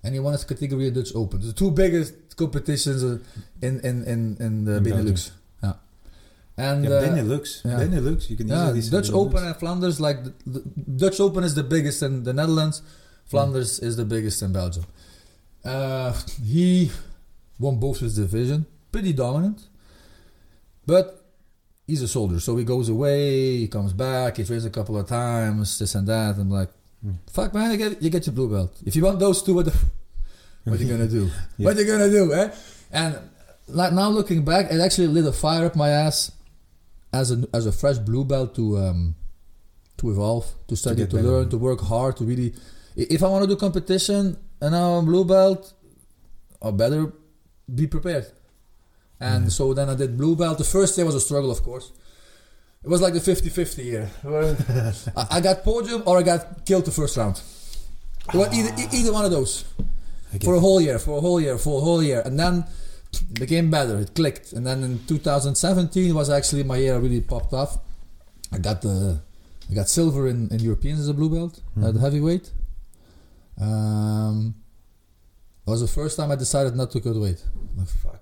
[0.04, 1.40] and he won his category in Dutch Open.
[1.40, 3.02] The two biggest competitions
[3.66, 5.30] in in in in the In Benelux.
[5.62, 5.74] Yeah,
[6.56, 7.64] and yeah uh, Benelux.
[7.64, 7.78] yeah.
[7.82, 9.14] Benelux, you can easily Dutch Benelux.
[9.26, 9.96] Open and Flanders.
[10.00, 10.60] Like the, the
[11.02, 12.82] Dutch Open is the biggest in the Netherlands.
[13.26, 14.84] Flanders is the biggest in Belgium.
[15.64, 16.12] Uh,
[16.44, 16.90] he
[17.58, 19.58] won both his division, pretty dominant.
[20.86, 21.21] But
[21.86, 25.06] he's a soldier, so he goes away, he comes back, he trains a couple of
[25.08, 26.36] times, this and that.
[26.38, 26.70] I'm like,
[27.04, 27.16] Mm.
[27.32, 28.80] fuck man, you get, you get your blue belt.
[28.86, 29.74] If you want those two, what, the,
[30.64, 31.28] what you gonna do?
[31.58, 31.64] Yeah.
[31.66, 32.54] What are you gonna do, eh?
[32.92, 33.18] And
[33.66, 36.30] like now looking back, it actually lit a fire up my ass
[37.12, 39.16] as a as a fresh blue belt to um
[39.96, 42.54] to evolve, to study, get to, learn, to work hard, to really.
[42.94, 45.72] If I want to do competition and now I'm blue belt,
[46.62, 47.12] I better
[47.74, 48.26] be prepared.
[49.30, 49.52] And Mhm.
[49.58, 50.58] so then I did blue belt.
[50.58, 51.87] The first day was a struggle, of course.
[52.85, 54.04] It was like the 50-50 year.
[55.20, 57.37] I, I got podium or I got killed the first round.
[58.35, 59.64] It was either, either one of those
[60.44, 62.64] for a whole year, for a whole year, for a whole year, and then
[63.12, 63.96] it became better.
[64.04, 67.78] It clicked, and then in 2017 was actually my year I really popped off.
[68.50, 69.20] I got the,
[69.70, 72.00] I got silver in, in Europeans as a blue belt at Mhm.
[72.00, 72.46] heavyweight.
[73.61, 74.54] Um,
[75.66, 77.42] it was the first time I decided not to cut weight.
[77.76, 78.21] Like, fuck,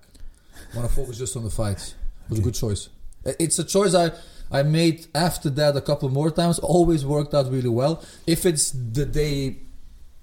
[0.75, 1.95] want to focus just on the fights.
[2.25, 2.89] It was a good choice.
[3.25, 4.11] It's a choice I
[4.51, 6.59] I made after that a couple more times.
[6.59, 8.03] Always worked out really well.
[8.25, 9.57] If it's the day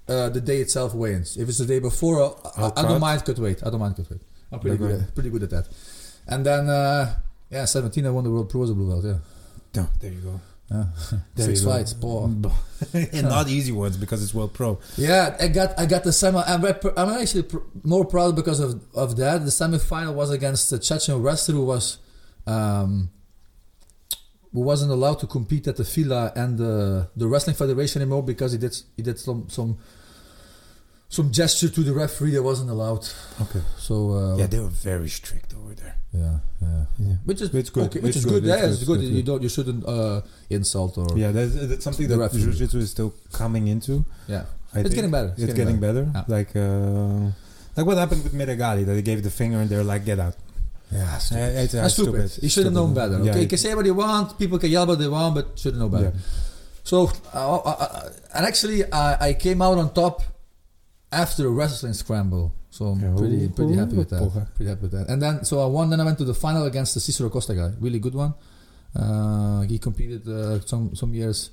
[0.09, 1.37] uh, the day itself weigh-ins.
[1.37, 3.61] If it's the day before, I, I, I'll don't mind cut weight.
[3.63, 4.21] I don't mind cut weight.
[4.51, 5.01] I'm pretty good.
[5.01, 5.67] At, pretty good at that.
[6.27, 7.15] And then, uh,
[7.49, 8.05] yeah, 17.
[8.05, 9.21] I won the world pro as a blue belt.
[9.73, 10.41] Yeah, there you go.
[10.71, 10.85] yeah.
[11.35, 11.93] Six fights.
[11.93, 12.25] Boy.
[12.93, 14.79] and not easy ones because it's world pro.
[14.97, 16.41] Yeah, I got I got the semi.
[16.41, 19.45] I'm, I'm actually pr- more proud because of of that.
[19.45, 21.97] The semi-final was against the Chechen wrestler who was.
[22.47, 23.11] Um,
[24.53, 28.51] who wasn't allowed to compete at the FILA and the, the wrestling federation anymore because
[28.51, 29.77] he did he did some some
[31.09, 33.03] some gesture to the referee that wasn't allowed.
[33.41, 33.61] Okay.
[33.77, 35.95] So uh, Yeah, they were very strict over there.
[36.13, 36.85] yeah, yeah.
[36.99, 37.13] Yeah.
[37.25, 37.85] Which is It's good.
[37.87, 38.43] okay, which It's is good.
[38.43, 38.49] good.
[38.51, 38.99] Yeah, It's it's good.
[39.01, 39.09] good.
[39.17, 42.43] You don't you shouldn't uh, insult or Yeah, that's, that's something The that referee.
[42.43, 44.05] jiu-jitsu is still coming into.
[44.27, 44.45] yeah.
[44.71, 44.95] I It's think.
[44.95, 45.33] getting better.
[45.35, 46.03] It's, getting, better.
[46.13, 46.23] Yeah.
[46.27, 47.31] Like, uh,
[47.75, 50.35] like what happened with Meregali that they gave the finger and they're like, get out.
[50.91, 52.29] Yeah, Uh, it's, uh, That's stupid.
[52.43, 53.17] You should have known better.
[53.23, 54.37] Yeah, Okay, you can say what you want.
[54.37, 56.13] People can yell what they want, but should know better.
[56.13, 56.21] yeah.
[56.83, 60.21] So, uh, uh, uh, and actually, I, I came out on top
[61.11, 62.53] after a wrestling scramble.
[62.71, 64.21] So I'm Yeah, pretty pretty happy with that.
[64.55, 65.09] Pretty happy with that.
[65.09, 65.89] And then, so I won.
[65.89, 67.71] Then I went to the final against the Cicero Costa guy.
[67.79, 68.33] Really good one.
[68.95, 71.49] Uh, he competed uh, some some years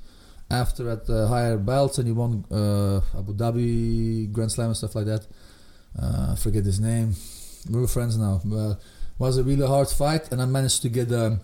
[0.50, 4.94] after at the higher belts, and he won uh, Abu Dhabi Grand Slam and stuff
[4.94, 5.26] like that.
[6.00, 7.14] Uh, I forget his name.
[7.70, 8.40] We were friends now.
[8.44, 8.78] But
[9.18, 11.40] was a really hard fight, and I managed to get um,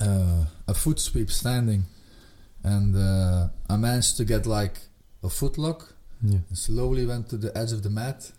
[0.00, 1.84] uh, a foot sweep standing,
[2.64, 4.78] and uh, I managed to get like
[5.22, 5.94] a foot lock.
[6.22, 6.38] Yeah.
[6.52, 8.30] Slowly went to the edge of the mat.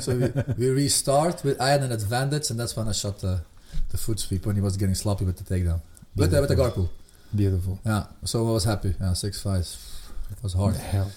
[0.00, 1.44] so we, we restart.
[1.44, 3.42] With, I had an advantage, and that's when I shot the,
[3.90, 5.80] the foot sweep when he was getting sloppy with the takedown.
[6.16, 6.90] The, with the guard pull.
[7.34, 7.80] Beautiful.
[7.84, 8.04] Yeah.
[8.24, 8.94] So I was happy.
[9.00, 10.10] Yeah, six fights.
[10.30, 10.76] It was hard.
[10.76, 11.10] Hell?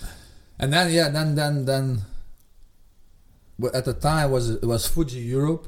[0.60, 2.02] And then yeah, then then then.
[3.74, 5.68] At the time was it was Fuji Europe.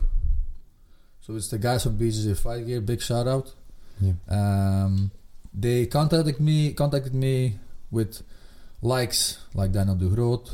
[1.21, 2.81] So it's the guys from BJJ Fight Gear.
[2.81, 3.53] Big shout out.
[4.01, 4.13] Yeah.
[4.27, 5.11] Um,
[5.53, 7.59] they contacted me contacted me
[7.91, 8.23] with
[8.81, 10.49] likes like Daniel de Groot.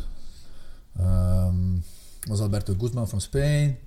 [1.00, 1.84] Um,
[2.28, 3.78] was Alberto Guzman from Spain.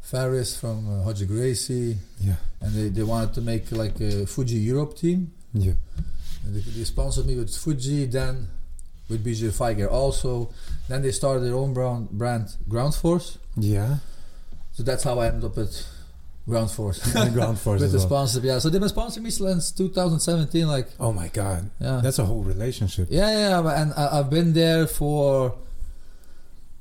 [0.00, 2.34] Faris from uh, Roger Gracie, Yeah.
[2.60, 5.30] and they, they wanted to make like a Fuji Europe team.
[5.54, 5.74] Yeah.
[6.44, 8.48] And they, they sponsored me with Fuji, then
[9.08, 10.50] with BJ Fight Gear also.
[10.88, 13.38] Then they started their own brand, brand Ground Force.
[13.56, 13.98] Yeah.
[14.72, 15.86] So that's how I ended up at
[16.46, 17.14] Ground Force.
[17.14, 18.06] And ground force with the well.
[18.06, 18.58] sponsor, yeah.
[18.58, 21.70] So they've been sponsoring me since 2017, like Oh my god.
[21.80, 23.08] yeah, That's a whole relationship.
[23.10, 23.82] yeah, yeah.
[23.82, 25.54] And I, I've been there for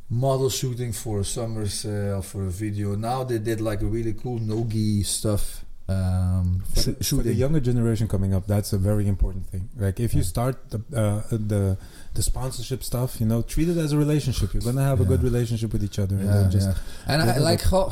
[0.09, 2.95] model shooting for a summer sale for a video.
[2.95, 7.59] Now they did like a really cool nogi stuff um, For, the, for the younger
[7.59, 9.67] generation coming up, that's a very important thing.
[9.77, 11.77] Like if you start the uh, the
[12.13, 14.53] the sponsorship stuff, you know, treat it as a relationship.
[14.53, 16.75] You're gonna have a good relationship with each other, and Yeah, then just yeah.
[17.07, 17.91] And I, like how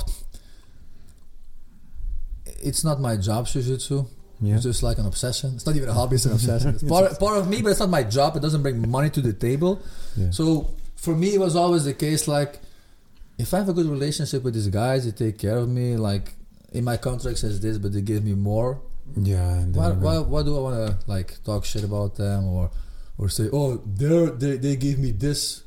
[2.61, 4.07] it's not my job, jujitsu.
[4.41, 4.55] yeah.
[4.55, 5.55] It's just like an obsession.
[5.55, 6.69] It's not even a hobby; it's an obsession.
[6.75, 8.35] It's part, part of me, but it's not my job.
[8.37, 9.81] It doesn't bring money to the table.
[10.15, 10.31] yeah.
[10.31, 12.27] So for me, it was always the case.
[12.27, 12.59] Like,
[13.37, 15.95] if I have a good relationship with these guys, they take care of me.
[15.97, 16.33] Like,
[16.71, 18.81] in my contract says this, but they give me more.
[19.15, 19.53] yeah.
[19.61, 22.69] And Why, why, why do I want to like talk shit about them or
[23.17, 25.63] or say, oh, they're, they they gave me this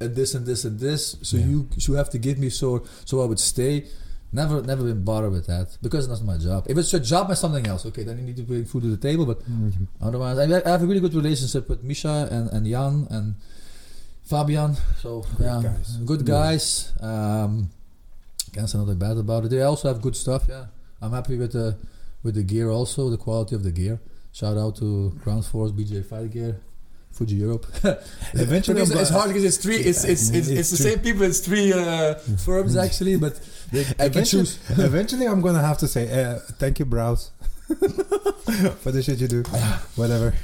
[0.00, 1.46] and this and this and this, so Yeah.
[1.46, 3.86] you you have to give me so so I would stay.
[4.34, 6.66] Never never been bothered with that because it's not my job.
[6.68, 8.90] If it's your job and something else, okay, then you need to bring food to
[8.96, 9.24] the table.
[9.26, 9.86] But Mhm.
[10.02, 13.34] otherwise, I I have a really good relationship with Misha and, and Jan and
[14.24, 14.76] Fabian.
[15.00, 15.88] So Good yeah, guys.
[16.04, 16.34] good Yeah.
[16.34, 16.92] guys.
[17.00, 17.70] Um,
[18.52, 19.50] can't say nothing bad about it.
[19.50, 20.42] They also have good stuff.
[20.48, 20.66] Yeah,
[21.02, 21.76] I'm happy with the
[22.24, 24.00] with the gear also, the quality of the gear.
[24.32, 26.56] Shout out to Ground Force, BJ Fight Gear,
[27.12, 27.66] Fuji Europe.
[28.34, 29.76] Eventually, I'm it's hard because it's three.
[29.76, 31.22] It's it's it's, It's it's the same people.
[31.22, 32.14] It's three uh,
[32.46, 36.78] firms actually, but they, I can Eventually, eventually, I'm gonna have to say uh, thank
[36.78, 37.30] you, Braus,
[38.82, 39.42] for the shit you do.
[39.96, 40.34] Whatever.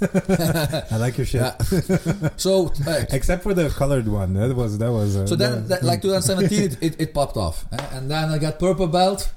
[0.90, 1.42] I like your shit.
[1.42, 2.30] Yeah.
[2.36, 5.16] So uh, Except for the colored one, that was that was.
[5.16, 7.86] Uh, so then, that- like 2017, it, it, it popped off, eh?
[7.92, 9.30] and then I got purple belt.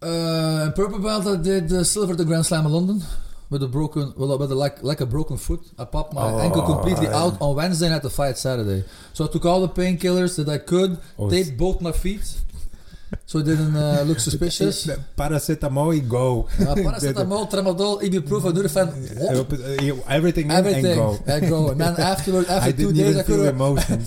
[0.00, 3.02] Uh, purple belt, I did uh, silver at the Grand Slam in London
[3.50, 5.60] with a broken, well, with a, like like a broken foot.
[5.78, 7.16] I popped my Oh, ankle completely yeah.
[7.22, 8.84] out on Wednesday and had to fight Saturday.
[9.14, 12.26] So I took all the painkillers that I could, Oh, taped both my feet,
[13.24, 14.86] so it didn't uh, look suspicious.
[15.16, 16.46] Paracetamol, go.
[16.60, 20.98] Uh, paracetamol, tramadol, ibuprofen, Nurofen, Uh, Everything in everything.
[21.26, 21.70] and go.
[21.70, 23.56] And then afterward, after two days, I could.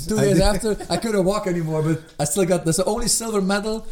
[0.07, 2.85] Two I days did- after, I couldn't walk anymore, but I still got that's the
[2.85, 3.85] only silver medal.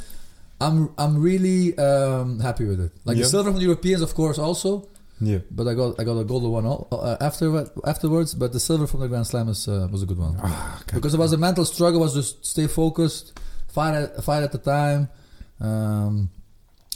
[0.61, 2.91] I'm I'm really um, happy with it.
[3.05, 3.23] Like Yeah.
[3.23, 4.87] the silver from the Europeans, of course, also,
[5.21, 5.39] Yeah.
[5.51, 8.33] but I got I got a golden one all, uh, after afterwards.
[8.33, 10.95] But the silver from the Grand Slam is, uh, was a good one okay.
[10.95, 11.99] because it was a mental struggle.
[11.99, 15.09] Was just stay focused, fight at, fight at the time.
[15.59, 16.29] Um,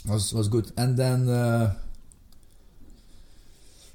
[0.08, 1.28] was was good, and then.
[1.28, 1.74] Uh,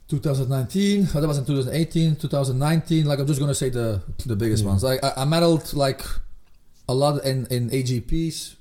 [0.10, 3.06] 2019, oh, that was in 2018, 2019.
[3.06, 4.70] Like I'm just gonna say the the biggest Yeah.
[4.70, 4.84] ones.
[4.84, 6.02] Like I, I medaled like
[6.88, 8.56] a lot in in AGPs,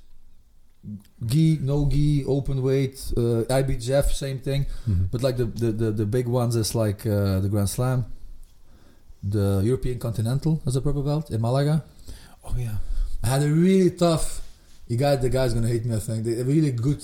[1.25, 4.65] gi, no gi, open weight, uh, IBJF, same thing.
[4.87, 5.11] Mhm.
[5.11, 8.05] But like the the the, the big ones is like uh, the Grand Slam,
[9.23, 11.83] the European Continental as a purple belt in Malaga.
[12.43, 12.77] Oh yeah.
[13.23, 14.41] I had a really tough.
[14.87, 15.95] You guys, the guy's gonna hate me.
[15.95, 17.03] I think they a really good,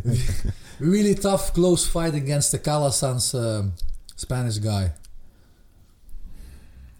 [0.78, 3.72] really tough close fight against the Calasan's um,
[4.14, 4.92] Spanish guy.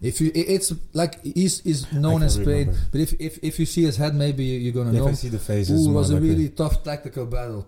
[0.01, 2.77] If you, it's like he's is known in Spain, remember.
[2.91, 5.07] but if, if if you see his head, maybe you're gonna If know.
[5.09, 7.67] I see the faces, Ooh, it was a like really tough tactical battle.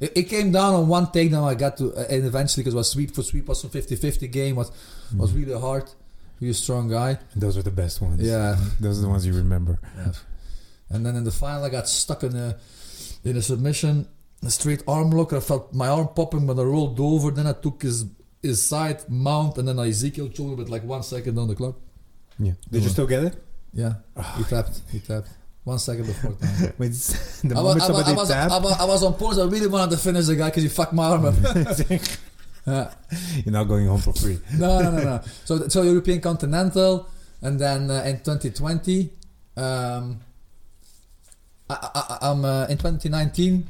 [0.00, 1.44] It, it came down on one takedown.
[1.44, 4.30] I got to, uh, and eventually because it was sweep for sweep was a 50-50
[4.32, 4.56] game.
[4.56, 4.72] was
[5.16, 5.36] was Mhm.
[5.46, 5.84] really hard.
[6.40, 7.18] Really strong guy.
[7.36, 8.20] Those are the best ones.
[8.22, 8.56] Yeah.
[8.80, 9.78] Those are the ones you remember.
[9.96, 10.12] Yeah.
[10.90, 12.56] And then in the final, I got stuck in a
[13.24, 14.08] in a submission,
[14.44, 15.32] a straight arm lock.
[15.32, 17.30] I felt my arm popping when I rolled over.
[17.30, 18.04] Then I took his
[18.42, 21.76] his side mount, and then Ezekiel choked with like one second on the clock.
[22.38, 22.52] Yeah.
[22.70, 23.44] Did you still get it?
[23.72, 23.94] Yeah,
[24.36, 24.80] he tapped.
[24.90, 25.28] He tapped.
[25.64, 26.72] One second before time.
[26.78, 29.02] Wait, the I, was, moment I, was, somebody I, was, tapped, I, was, I was
[29.04, 29.38] on pause.
[29.38, 31.34] I really wanted to finish the guy because he fucked my arm up.
[32.66, 32.94] yeah.
[33.44, 34.40] you're not going home for free.
[34.56, 35.20] no, no, no, no.
[35.44, 37.08] So, so European Continental,
[37.42, 39.10] and then uh, in 2020,
[39.58, 40.20] um,
[41.68, 43.66] I, I, I'm uh, in 2019.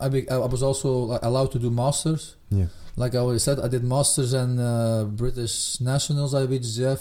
[0.00, 2.36] I, be, I was also allowed to do masters.
[2.50, 2.66] Yeah.
[2.98, 7.00] Like I already said, I did masters and uh, British Nationals IBJJF.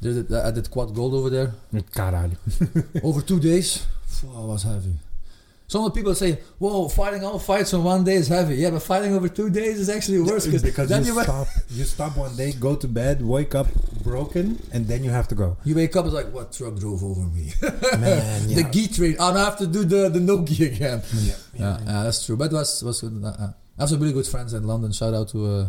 [0.00, 2.36] Did it, I did quad gold over there Caralho.
[3.02, 3.84] over two days.
[4.06, 4.94] Phew, I was heavy.
[5.66, 8.70] Some of the people say, "Whoa, fighting all fights in one day is heavy." Yeah,
[8.70, 11.48] but fighting over two days is actually worse because then you, you, stop.
[11.70, 13.66] You stop one day, go to bed, wake up
[14.04, 15.56] broken, and then you have to go.
[15.64, 17.50] you wake up it's like, "What truck drove over me?"
[17.98, 19.16] Man, the gi train.
[19.18, 21.02] Oh, now I have to do the, the no gi again.
[21.14, 22.36] Yeah, Yeah, yeah, that's true.
[22.36, 23.24] But it was was good.
[23.24, 24.92] Uh, uh, I have some really good friends in London.
[24.92, 25.66] Shout out to uh,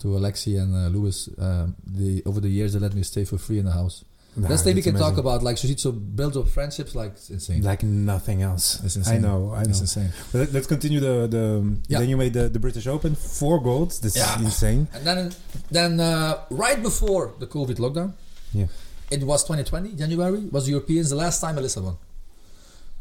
[0.00, 1.28] to Alexi and uh, Lewis.
[1.38, 4.04] Um, the over the years they let me stay for free in the house.
[4.34, 5.42] Nah, that's the thing we can talk about.
[5.42, 6.94] Like Jiu-Jitsu builds up friendships.
[6.94, 7.62] Like it's insane.
[7.62, 8.82] Like nothing else.
[8.82, 9.68] It's I know, I know.
[9.70, 10.10] It's insane.
[10.32, 11.76] But let- let's continue the the.
[11.88, 11.98] Yeah.
[11.98, 14.00] Then you made the, the British Open, four golds.
[14.00, 14.34] This Yeah.
[14.36, 14.88] is insane.
[14.94, 15.32] And then
[15.70, 18.12] then uh, right before the COVID lockdown,
[18.54, 18.68] Yeah.
[19.10, 20.40] it was 2020 January.
[20.50, 21.96] Was Europeans the last time I listened one.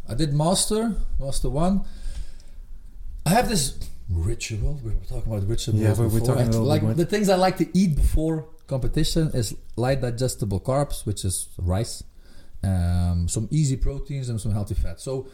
[0.10, 1.82] I did master, master one.
[3.26, 3.76] I have this
[4.10, 4.80] ritual.
[4.84, 5.80] We were talking about rituals.
[5.80, 6.28] Yeah, we- we're before.
[6.28, 10.60] talking a little like the things I like to eat before competition is light digestible
[10.60, 12.04] carbs, which is rice,
[12.64, 15.00] um, some easy proteins and some healthy fat.
[15.02, 15.28] So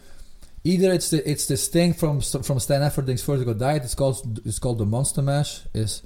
[0.64, 3.84] Either it's the it's this thing from from Stan Efferding's Vertical Diet.
[3.84, 5.62] It's called it's called the Monster Mash.
[5.74, 6.02] Is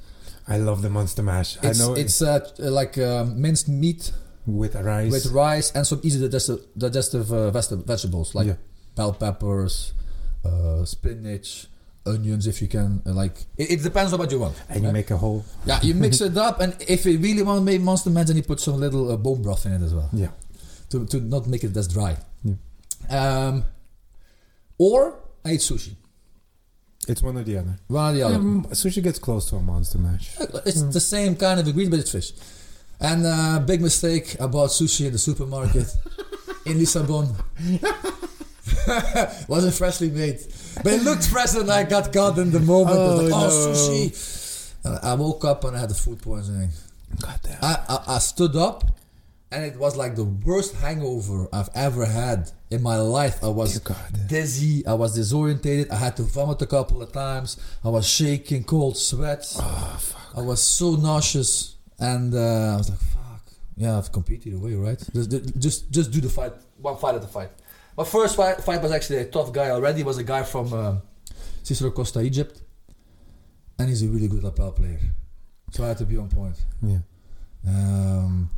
[0.48, 1.58] I love the monster mash.
[1.64, 4.12] it's I know it's uh, like um, minced meat
[4.46, 5.12] with rice.
[5.12, 8.56] with rice and some easy digestive, digestive uh, vegetables like Yeah.
[8.96, 9.94] bell peppers,
[10.44, 11.68] uh, spinach,
[12.06, 12.48] onions.
[12.48, 14.62] If you can, uh, like it, it depends on what you want.
[14.70, 17.60] and you make a whole yeah, you mix it up, and if you really want
[17.60, 19.94] to make monster mash, then you put some little uh, bone broth in it as
[19.94, 20.30] well yeah.
[20.90, 22.18] to to not make it as dry.
[22.44, 22.56] Yeah.
[23.10, 23.66] Um,
[24.78, 25.96] or I eat sushi.
[27.08, 27.78] It's one or the other.
[27.88, 28.38] One or the other.
[28.38, 30.36] mm, sushi gets close to a monster mash.
[30.66, 32.34] It's the same kind of ingredient, but it's fish.
[33.00, 35.88] And uh, big mistake, I bought sushi in the supermarket
[36.66, 37.36] in Lisbon.
[39.48, 40.40] Wasn't freshly made,
[40.84, 42.98] but it looked fresh, and I got caught in the moment.
[42.98, 43.74] I like, Oh, oh, no.
[43.74, 44.74] sushi!
[44.84, 46.70] And I woke up and I had the food poisoning.
[47.22, 47.58] God damn.
[47.62, 48.86] I, I, I stood up,
[49.52, 53.44] and it was like the worst hangover I've ever had in my life.
[53.44, 53.98] I was God.
[54.28, 58.64] dizzy, I was disorientated, I had to vomit a couple of times, I was shaking,
[58.64, 59.58] cold sweats.
[59.60, 60.38] Oh, fuck.
[60.38, 63.44] I was so nauseous, and uh, I was like, "Fuck,
[63.76, 64.98] yeah, I've competed away, right?
[65.14, 67.50] Just, just, just do the fight, one fight at a fight."
[67.98, 69.98] My first fight, fight was actually a tough guy already.
[70.00, 70.96] He was a guy from uh,
[71.64, 72.62] Cicero Costa, Egypt,
[73.78, 75.00] and he's a really good lapel player.
[75.72, 76.56] So I had to be on point.
[76.82, 77.00] Yeah.
[77.68, 78.50] Um,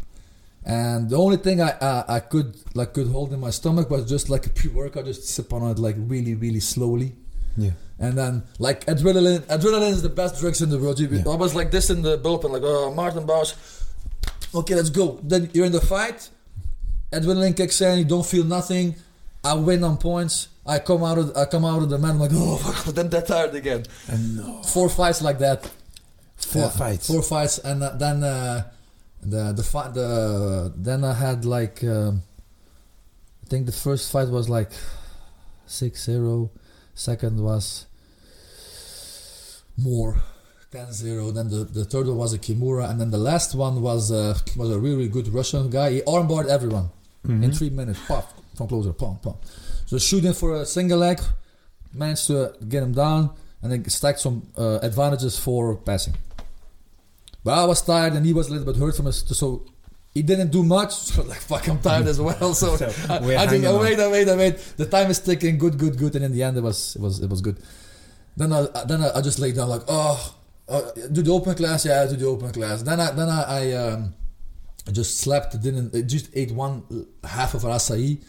[0.65, 4.07] and the only thing I, I I could like could hold in my stomach was
[4.09, 7.15] just like a pre-workout, just sip on it like really, really slowly.
[7.57, 7.71] Yeah.
[7.99, 10.99] And then, like adrenaline, adrenaline is the best drugs in the world.
[10.99, 11.29] You- Yeah.
[11.31, 13.53] I was like this in the bullpen, like, oh, Maarten Bauwens.
[14.55, 15.19] Okay, let's go.
[15.23, 16.29] Then you're in the fight.
[17.11, 17.99] Adrenaline kicks in.
[17.99, 18.95] You don't feel nothing.
[19.43, 20.47] I win on points.
[20.65, 21.97] I come out of I come out of the.
[21.97, 23.83] I'm like, oh, fuck, but then that tired again.
[24.07, 24.63] And no.
[24.63, 25.69] Four fights like that.
[26.37, 27.07] Four Yeah, fights.
[27.07, 28.63] Four fights, and uh, then uh,
[29.21, 32.23] the the fight the then I had like um,
[33.43, 34.71] I think the first fight was like
[35.67, 36.49] 6-0.
[36.95, 37.85] Second was
[39.77, 40.21] more
[40.71, 41.33] 10-0.
[41.33, 44.37] Then the, the third one was a Kimura, and then the last one was uh,
[44.55, 45.91] was a really good Russian guy.
[45.91, 46.89] He armbarred everyone
[47.25, 47.57] in Mhm.
[47.57, 47.99] three minutes.
[48.07, 49.35] Puff from closer, pom pom.
[49.85, 51.19] So shooting for a single leg,
[51.93, 53.29] managed to get him down,
[53.61, 56.15] and then stacked some uh, advantages for passing.
[57.43, 59.23] But I was tired, and he was a little bit hurt from us.
[59.27, 59.63] So
[60.13, 60.93] he didn't do much.
[61.13, 62.53] So like, fuck, I'm tired as well.
[62.53, 64.57] So, So, I, I hanging oh, wait, I wait, I wait.
[64.77, 65.57] The time is ticking.
[65.57, 66.15] Good, good, good.
[66.15, 67.57] And in the end, it was it was it was good.
[68.37, 70.35] Then I then I, I just laid down like, oh,
[70.69, 70.81] uh,
[71.11, 72.81] do the open class, yeah, do the open class.
[72.81, 74.22] Then I then I, I um, I
[74.91, 75.59] just slept.
[75.61, 78.23] Didn't just ate one half of an acai.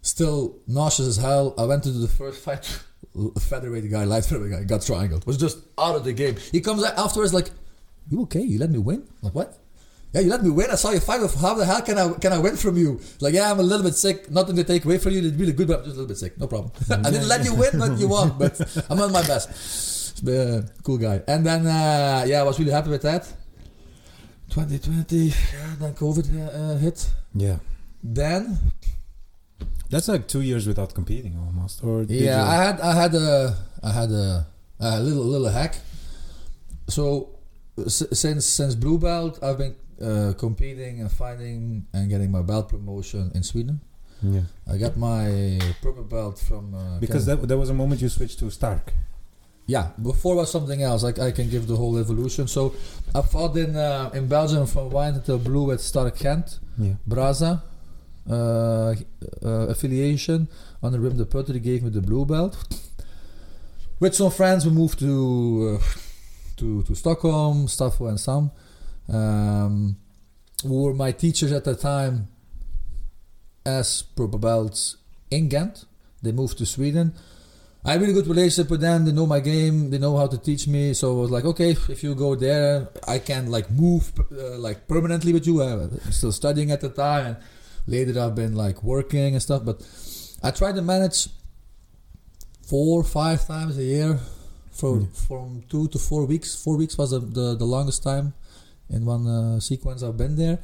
[0.00, 1.54] Still nauseous as hell.
[1.58, 2.64] I went to the first fight.
[3.40, 5.26] Featherweight guy, light featherweight guy, got triangled.
[5.26, 6.36] Was just out of the game.
[6.52, 7.50] He comes afterwards like,
[8.10, 8.42] "You okay?
[8.42, 9.58] You let me win?" Like what?
[10.12, 10.70] Yeah, you let me win.
[10.70, 11.20] I saw you fight.
[11.20, 13.00] With, how the hell can I can I win from you?
[13.20, 14.30] Like, yeah, I'm a little bit sick.
[14.30, 15.26] Nothing to take away from you.
[15.26, 16.38] It's really good, but I'm just a little bit sick.
[16.38, 16.72] No problem.
[16.90, 18.38] I didn't let you win, but you won.
[18.38, 20.26] But I'm on my best.
[20.26, 21.22] Uh, cool guy.
[21.28, 23.28] And then uh, yeah, I was really happy with that.
[24.50, 25.32] 2020, yeah,
[25.78, 27.10] then COVID uh, hit.
[27.34, 27.58] Yeah.
[28.02, 28.58] Then
[29.90, 31.82] That's like two years without competing almost.
[31.84, 34.46] Or did yeah, I had I had a I had a,
[34.80, 35.76] a little little hack.
[36.88, 37.30] So
[37.86, 42.68] s- since since blue belt, I've been uh, competing and fighting and getting my belt
[42.68, 43.80] promotion in Sweden.
[44.22, 44.42] yeah.
[44.72, 48.38] I got my purple belt from uh, Because that, there was a moment you switched
[48.40, 48.92] to Stark.
[49.68, 51.04] Yeah before was something else.
[51.04, 52.48] Like I can give the whole evolution.
[52.48, 52.74] So
[53.14, 56.58] I fought in uh, in Belgium from white until blue at Stark Ghent.
[56.78, 56.94] Yeah.
[57.08, 57.62] Braza
[58.30, 58.94] uh,
[59.42, 60.48] uh, affiliation
[60.82, 62.56] on the rim the putter he gave me the blue belt
[64.00, 65.84] with some friends we moved to uh,
[66.56, 68.50] to to Stockholm Staffo and Sam
[69.08, 69.96] um,
[70.62, 72.28] who were my teachers at the time
[73.64, 74.98] as purple belts
[75.30, 75.86] in Ghent
[76.22, 77.14] they moved to Sweden
[77.88, 78.98] I have a really good relationship with them.
[79.06, 79.76] They know my game.
[79.90, 80.82] They know how to teach me.
[81.00, 84.78] So I was like, okay, if you go there, I can like move uh, like
[84.92, 85.62] permanently with you.
[85.62, 87.36] I'm still studying at the time, and
[87.86, 89.62] later I've been like working and stuff.
[89.64, 89.78] But
[90.42, 91.28] I try to manage
[92.66, 94.18] four, five times a year,
[94.70, 95.08] for Mm.
[95.26, 96.54] from two to four weeks.
[96.64, 98.34] Four weeks was the the, the longest time
[98.90, 100.58] in one uh, sequence I've been there.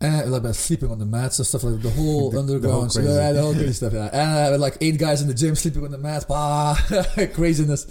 [0.00, 2.88] And like sleeping on the mats and stuff like the whole The- the underground, whole
[2.90, 3.08] crazy.
[3.08, 3.92] yeah, the whole crazy stuff.
[3.94, 4.10] Yeah.
[4.12, 6.74] And I had like eight guys in the gym sleeping on the mats, bah,
[7.34, 7.86] craziness.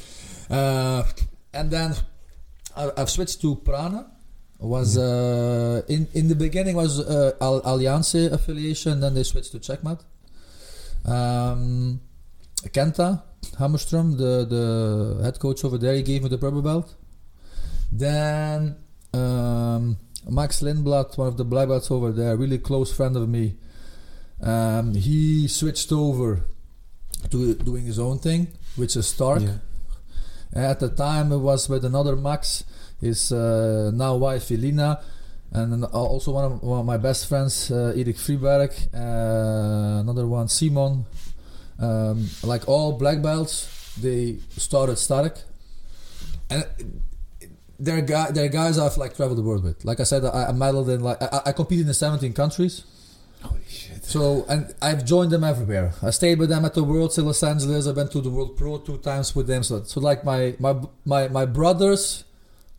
[0.50, 1.04] Uh,
[1.54, 1.96] and then
[2.78, 4.12] I, I've switched to Prana.
[4.60, 9.60] Was uh, in in the beginning was uh, Al- Alliance affiliation, then they switched to
[9.60, 10.00] Checkmat.
[11.06, 12.00] Um,
[12.68, 13.22] Kenta
[13.60, 16.96] Hammerstrom, the the head coach over there, he gave me the purple belt.
[17.92, 18.78] Then
[19.14, 19.98] um,
[20.28, 23.56] Max Lindblad, one of the black belts over there, really close friend of me.
[24.42, 26.46] Um, he switched over
[27.30, 29.42] to doing his own thing, which is Stark.
[29.42, 29.58] Yeah.
[30.54, 32.64] At the time, it was with another Max,
[33.00, 35.02] his uh, now wife Elina,
[35.52, 40.48] and also one of, one of my best friends, uh, Erik Friberg, uh, another one,
[40.48, 41.06] Simon.
[41.78, 45.38] Um, like all black belts, they started Stark,
[46.50, 46.66] and
[47.80, 49.84] they're guy, they're guys I've like traveled the world with.
[49.86, 52.84] Like I said, I, I medaled in like I, I competed in 17 countries.
[53.42, 54.04] Holy shit.
[54.04, 55.94] So and I've joined them everywhere.
[56.02, 57.86] I stayed with them at the Worlds in Los Angeles.
[57.88, 59.62] I went to the World Pro two times with them.
[59.64, 62.24] So, so like my my my my brothers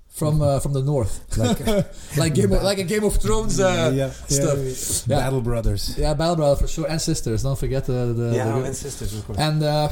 [0.09, 1.61] from uh, from the north, Like,
[2.17, 3.61] like game of, like a Game of Thrones.
[3.61, 4.59] Uh, yeah, stuff.
[4.59, 5.15] yeah.
[5.17, 5.23] Yeah.
[5.23, 5.95] Battle Brothers.
[5.99, 7.43] yeah, Battle Brothers for sure, and sisters.
[7.43, 9.39] Don't forget the the, Yeah, the and sisters, of course.
[9.39, 9.91] and uh,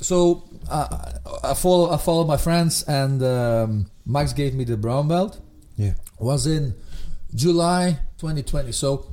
[0.00, 1.12] so uh,
[1.44, 5.38] I follow I followed my friends, and um, Max gave me the brown belt.
[5.76, 5.94] Yeah.
[6.18, 6.74] Was in
[7.34, 8.72] July 2020.
[8.72, 9.06] So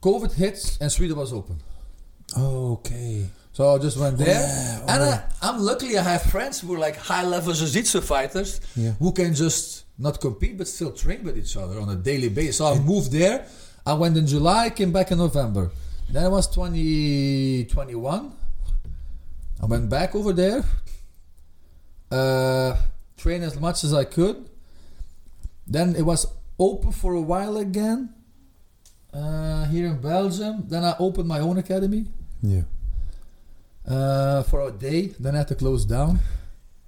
[0.00, 1.60] COVID hits and Sweden was open.
[2.36, 3.26] okay.
[3.52, 5.20] So I just went there, yeah, and alright.
[5.42, 8.92] I, I'm luckily I have friends who are like high level jiu-jitsu fighters Yeah.
[9.00, 12.58] who can just not compete but still train with each other on a daily basis.
[12.58, 13.46] So I moved there.
[13.84, 15.72] I went in July, came back in November.
[16.08, 18.32] Then it was 2021.
[19.62, 20.62] I went back over there,
[22.10, 22.76] uh,
[23.16, 24.48] trained as much as I could.
[25.66, 26.26] Then it was
[26.58, 28.14] open for a while again
[29.12, 30.64] uh, here in Belgium.
[30.68, 32.06] Then I opened my own academy
[32.42, 32.62] Yeah.
[33.86, 35.12] uh, for a day.
[35.18, 36.20] Then I had to close down.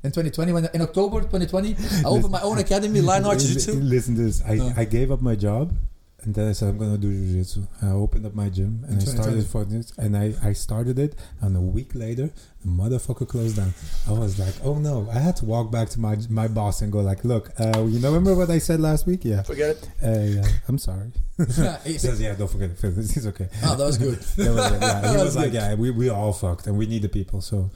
[0.02, 3.72] In 2020, when in October 2020, I opened my own academy, Lionheart Jiu Jitsu.
[3.74, 4.40] Listen to this.
[4.42, 4.72] I, Uh.
[4.76, 5.74] I gave up my job
[6.22, 7.66] and then I said I'm gonna do jiu-jitsu.
[7.82, 11.14] I opened up my gym and I started for this and I, I started it
[11.40, 12.30] and a week later
[12.62, 13.72] the motherfucker closed down.
[14.08, 15.08] I was like, oh no.
[15.10, 17.98] I had to walk back to my my boss and go like, look, uh, you
[18.00, 19.24] know remember what I said last week?
[19.24, 19.42] Yeah.
[19.42, 19.88] Forget it.
[20.02, 20.48] Uh, yeah.
[20.68, 21.12] I'm sorry.
[21.38, 21.44] He
[21.92, 22.78] he- says, yeah, don't forget it.
[22.84, 23.48] It's okay.
[23.64, 24.18] oh, that was good.
[24.36, 25.00] That was it, yeah.
[25.10, 25.54] He was was like, good.
[25.54, 27.40] yeah, we, we all fucked and we need the people.
[27.40, 27.70] So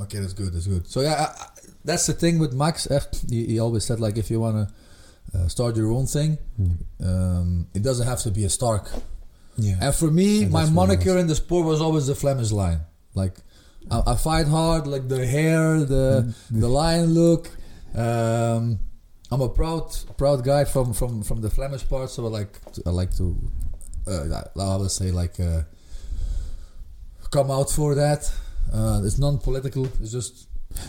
[0.00, 0.52] Okay, that's good.
[0.52, 0.86] That's good.
[0.88, 1.46] So yeah, I, I,
[1.84, 2.90] that's the thing with Max.
[2.90, 4.72] eh, he, he always said like, if you wanna
[5.32, 6.38] uh, start your own thing,
[7.04, 8.88] um, it doesn't have to be a Stark.
[9.56, 9.76] yeah.
[9.80, 12.50] And for me, my that's what it moniker in the sport was always the Flemish
[12.52, 12.80] line.
[13.14, 13.36] Like,
[13.90, 17.50] I, I fight hard, like the hair, the the lion look.
[17.94, 18.80] Um,
[19.30, 22.82] I'm a proud proud guy from from from the Flemish part, so I like to,
[22.86, 23.36] I like to
[24.06, 25.62] uh, I would say like uh,
[27.30, 28.30] come out for that.
[28.72, 29.86] Uh, it's non-political.
[30.00, 30.48] It's just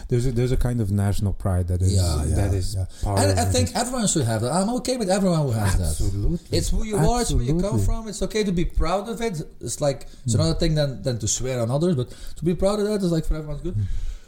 [0.09, 2.85] There's a, there's a kind of national pride that is Yeah, yeah, that is yeah.
[3.05, 4.51] and I think everyone should have that.
[4.51, 5.89] I'm okay with everyone who has that.
[5.89, 6.57] Absolutely.
[6.57, 8.07] It's who you are, it's where you come from.
[8.07, 9.41] It's okay to be proud of it.
[9.61, 12.79] It's like it's another thing than, than to swear on others, but to be proud
[12.79, 13.75] of that is like for everyone's good.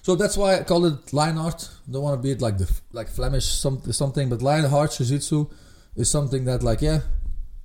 [0.02, 1.70] So that's why I call it Lionheart.
[1.92, 5.50] Don't want to be it like the like Flemish some, something, but Lionheart jiu-jitsu
[5.98, 7.00] is something that like yeah,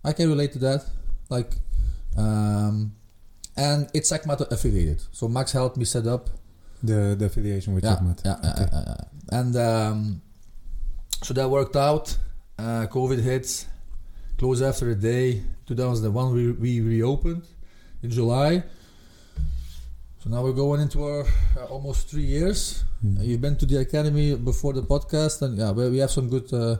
[0.05, 0.85] I can relate to that.
[1.29, 1.53] Like,
[2.17, 2.97] um,
[3.57, 5.03] and it's Checkmat affiliated.
[5.13, 6.31] So Max helped me set up
[6.83, 8.69] the the affiliation with yeah, yeah, Okay.
[8.73, 9.39] yeah, yeah.
[9.39, 10.23] and um,
[11.23, 12.17] so that worked out.
[12.59, 13.67] Uh, COVID hits,
[14.39, 15.43] close after a day.
[15.67, 17.43] 2001, we, we reopened
[18.03, 18.63] in July.
[20.23, 21.25] So now we're going into our
[21.57, 22.85] uh, almost three years.
[23.05, 26.29] Uh, you've been to the academy before the podcast, and yeah, we, we have some
[26.29, 26.77] good, uh,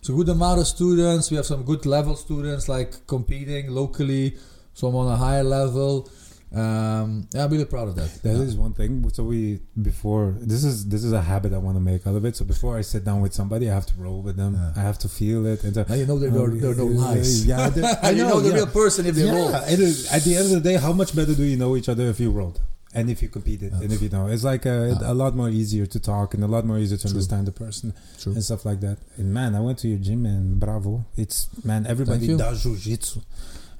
[0.00, 1.30] some good amount of students.
[1.30, 4.36] We have some good level students like competing locally,
[4.74, 6.08] some on a higher level.
[6.52, 8.22] Um, yeah, I'm really proud of that.
[8.24, 8.42] That yeah.
[8.42, 9.08] is one thing.
[9.10, 12.24] So we before this is this is a habit I want to make out of
[12.24, 12.34] it.
[12.36, 14.54] So before I sit down with somebody, I have to roll with them.
[14.54, 14.72] Yeah.
[14.74, 15.62] I have to feel it.
[15.62, 17.46] And so, Now you know there, um, there, there are no lies.
[17.46, 18.54] Yeah, I And you know, know the yeah.
[18.56, 19.54] real person if they yeah, roll.
[19.54, 21.88] it is, at the end of the day, how much better do you know each
[21.88, 22.60] other if you rolled
[22.92, 24.26] and if you competed and if you know?
[24.26, 25.12] It's like uh, a, Yeah.
[25.12, 27.10] a lot more easier to talk and a lot more easier to True.
[27.10, 28.32] understand the person True.
[28.32, 28.98] and stuff like that.
[29.16, 31.06] And man, I went to your gym and bravo.
[31.16, 33.22] It's man, everybody does jujitsu.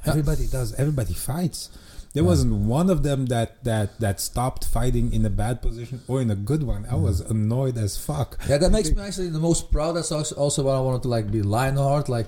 [0.06, 0.72] Everybody does.
[0.74, 1.68] Everybody fights.
[2.12, 2.28] There Yeah.
[2.32, 6.30] wasn't one of them that that that stopped fighting in a bad position or in
[6.30, 6.82] a good one.
[6.90, 8.30] I was annoyed as fuck.
[8.48, 9.92] Yeah, that makes me actually the most proud.
[9.96, 12.08] That's also, also what I wanted to like be Lionheart.
[12.08, 12.26] Like,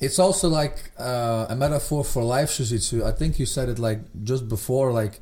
[0.00, 3.04] it's also like uh, a metaphor for life jiu-jitsu.
[3.04, 4.90] I think you said it like just before.
[4.92, 5.20] Like,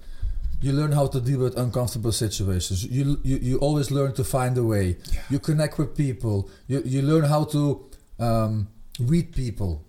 [0.62, 2.84] you learn how to deal with uncomfortable situations.
[2.84, 4.96] You you, you always learn to find a way.
[5.28, 6.48] You connect with people.
[6.68, 7.60] You you learn how to
[8.18, 9.84] um, read people.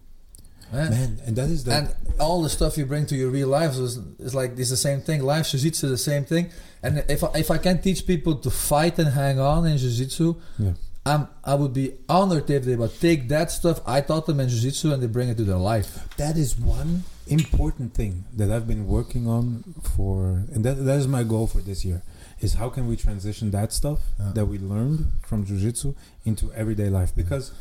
[0.71, 0.89] Eh?
[0.89, 3.71] Man, and that is the and all the stuff you bring to your real life
[3.71, 5.23] is, is like it's the same thing.
[5.23, 6.49] Life jiu-jitsu is the same thing.
[6.83, 10.35] And if I, if I can teach people to fight and hang on in jiu-jitsu,
[10.59, 10.73] Yeah.
[11.05, 14.47] I'm I would be honored if they would take that stuff I taught them in
[14.49, 16.07] jiu-jitsu and they bring it to their life.
[16.17, 19.63] that is one important thing that I've been working on
[19.95, 22.01] for, and that that is my goal for this year.
[22.41, 24.31] Is how can we transition that stuff Yeah.
[24.37, 24.99] that we learned
[25.29, 25.95] from jujitsu
[26.25, 27.11] into everyday life?
[27.15, 27.51] Because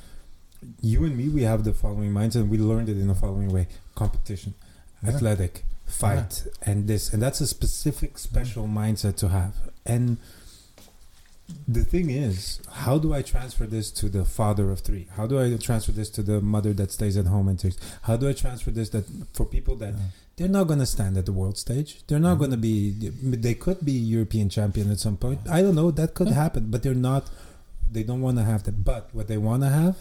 [0.81, 2.37] you and me, we have the following mindset.
[2.43, 4.55] and We learned it in the following way: competition,
[5.03, 5.11] Yeah.
[5.11, 9.55] athletic, fight and this and that's a specific special mindset to have
[9.87, 10.19] and
[11.67, 15.41] the thing is how do i transfer this to the father of three how do
[15.41, 18.35] i transfer this to the mother that stays at home and takes how do i
[18.35, 20.01] transfer this that for people that Yeah.
[20.37, 22.41] they're not going to stand at the world stage they're not Mhm.
[22.41, 22.91] going to be
[23.47, 26.35] they could be european champion at some point i don't know that could Yeah.
[26.45, 27.31] happen but they're not
[27.91, 29.97] they don't want to have that but what they want to have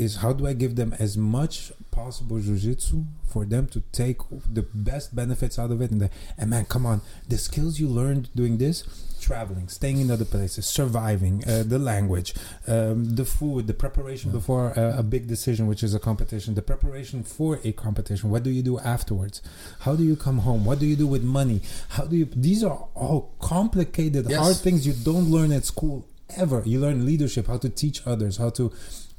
[0.00, 4.18] is how do I give them as much possible jujitsu for them to take
[4.52, 5.90] the best benefits out of it?
[5.90, 8.84] And, the, and man, come on, the skills you learned doing this,
[9.20, 12.34] traveling, staying in other places, surviving, uh, the language,
[12.66, 14.36] um, the food, the preparation Yeah.
[14.38, 18.30] before a, a big decision, which is a competition, the preparation for a competition.
[18.30, 19.42] What do you do afterwards?
[19.80, 20.64] How do you come home?
[20.64, 21.60] What do you do with money?
[21.90, 22.26] How do you?
[22.34, 24.38] These are all complicated, Yes.
[24.40, 26.62] hard things you don't learn at school ever.
[26.64, 28.72] You learn leadership, how to teach others, how to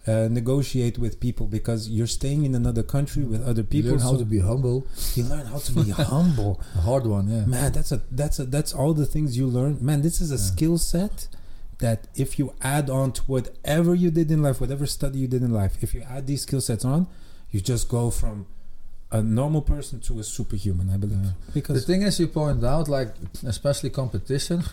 [0.07, 3.91] uh, negotiate with people because you're staying in another country with other You people.
[3.91, 4.87] learn how so to be humble.
[5.15, 6.59] you learn how to be humble.
[6.75, 7.45] A hard one, yeah.
[7.45, 9.77] Man, that's a that's a that's all the things you learn.
[9.79, 10.41] Man, this is a Yeah.
[10.51, 11.27] skill set
[11.79, 15.41] that if you add on to whatever you did in life, whatever study you did
[15.43, 17.07] in life, if you add these skill sets on,
[17.51, 18.45] you just go from
[19.11, 20.89] a normal person to a superhuman.
[20.89, 21.19] I believe
[21.53, 21.61] Yeah.
[21.79, 23.13] The thing is, you point out, like
[23.45, 24.63] especially competition.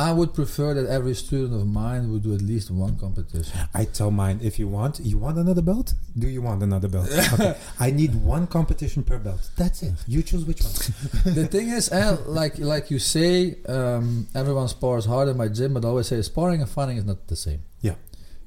[0.00, 3.52] I would prefer that every student of mine would do at least one competition.
[3.74, 5.92] I tell mine, if you want, you want another belt.
[6.18, 7.10] Do you want another belt?
[7.34, 7.54] Okay.
[7.78, 9.50] I need one competition per belt.
[9.58, 9.92] That's it.
[10.06, 10.72] You choose which one.
[11.40, 15.74] the thing is, eh, like like you say, um, everyone spars hard in my gym,
[15.74, 17.60] but I always say sparring and fighting is not the same.
[17.82, 17.96] Yeah.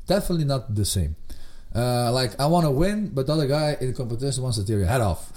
[0.08, 1.16] definitely not the same.
[1.76, 4.78] Uh, like I want to win, but the other guy in competition wants to tear
[4.78, 5.32] your head off.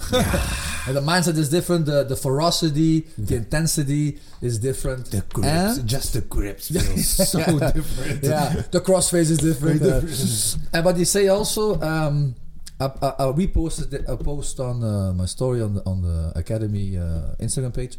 [0.87, 1.87] and the mindset is different.
[1.87, 3.37] The the ferocity, the Yeah.
[3.39, 5.09] intensity is different.
[5.09, 7.71] The grips, And- just the grips feel so Yeah.
[7.71, 8.23] different.
[8.23, 9.81] yeah, the crossface is different.
[9.81, 10.57] Uh, different.
[10.73, 12.35] and but they say also, um,
[12.79, 16.97] I, I, I reposted a post on uh, my story on the on the academy
[16.99, 17.97] uh, Instagram page.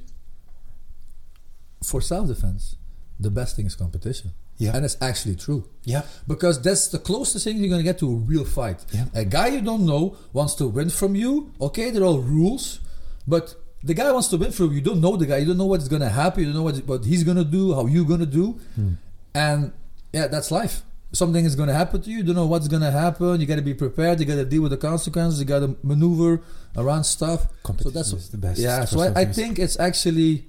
[1.83, 2.77] For self defense,
[3.19, 7.45] the best thing is competition, Yeah, and it's actually true yeah, because that's the closest
[7.45, 8.85] thing you're gonna get to a real fight.
[8.93, 9.05] Yeah.
[9.15, 11.53] A guy you don't know wants to win from you.
[11.61, 12.81] Okay, there are all rules,
[13.27, 13.55] but
[13.85, 14.77] the guy wants to win from you.
[14.79, 15.37] You don't know the guy.
[15.39, 16.41] You don't know what's gonna happen.
[16.43, 18.93] You don't know what, what he's gonna do, how you're gonna do, Hmm.
[19.35, 19.73] and
[20.13, 20.83] yeah, that's life.
[21.13, 22.19] Something is gonna happen to you.
[22.19, 23.41] You don't know what's gonna happen.
[23.41, 24.19] You gotta be prepared.
[24.21, 25.39] You gotta deal with the consequences.
[25.41, 26.43] You gotta maneuver
[26.77, 27.47] around stuff.
[27.63, 28.59] competition that's- is the best.
[28.61, 30.47] Yeah, so I, I think it's actually.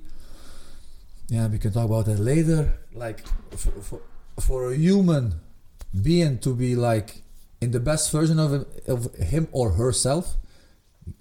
[1.30, 2.74] Yeah, we can talk about that later.
[2.94, 3.22] Like
[3.52, 4.02] for, for,
[4.42, 5.36] for a human
[6.02, 7.22] being to be like
[7.62, 10.36] in the best version of him, of him or herself,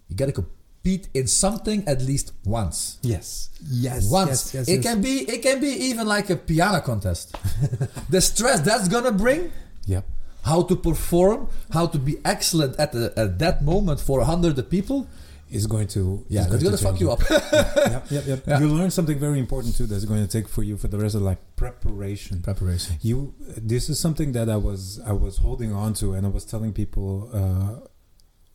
[0.09, 2.99] you gotta compete in something at least once.
[3.03, 4.83] yes, yes, Once yes, yes, it yes.
[4.83, 7.35] can be, it can be even like a piano contest.
[8.09, 9.53] the stress that's gonna bring,
[9.87, 10.05] Yep.
[10.45, 14.57] how to perform, how to be excellent at the, at that moment for a hundred
[14.71, 15.07] people.
[15.51, 17.21] Is going to Yeah, that's going to fuck you up.
[17.31, 18.43] yep, yep, yep.
[18.47, 18.61] Yeah.
[18.61, 19.87] You learn something very important too.
[19.87, 22.43] That's going to take for you for the rest of like Preparation.
[22.43, 22.97] Preparation.
[23.03, 23.35] You.
[23.57, 26.73] This is something that I was I was holding on to, and I was telling
[26.73, 27.87] people uh,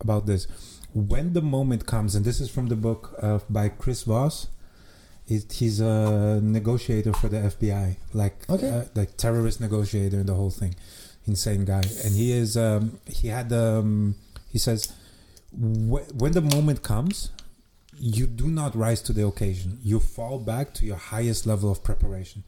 [0.01, 0.47] about this.
[0.93, 4.47] When the moment comes, and this is from the book uh, by Chris Voss.
[5.25, 8.67] It, he's a negotiator for the FBI, like Okay.
[8.69, 10.75] uh, like terrorist negotiator and the whole thing.
[11.25, 12.57] Insane guy, and he is.
[12.57, 13.51] Um, he had.
[13.53, 14.15] Um,
[14.51, 14.91] he says,
[15.57, 17.31] when the moment comes,
[17.97, 19.79] you do not rise to the occasion.
[19.83, 22.43] You fall back to your highest level of preparation.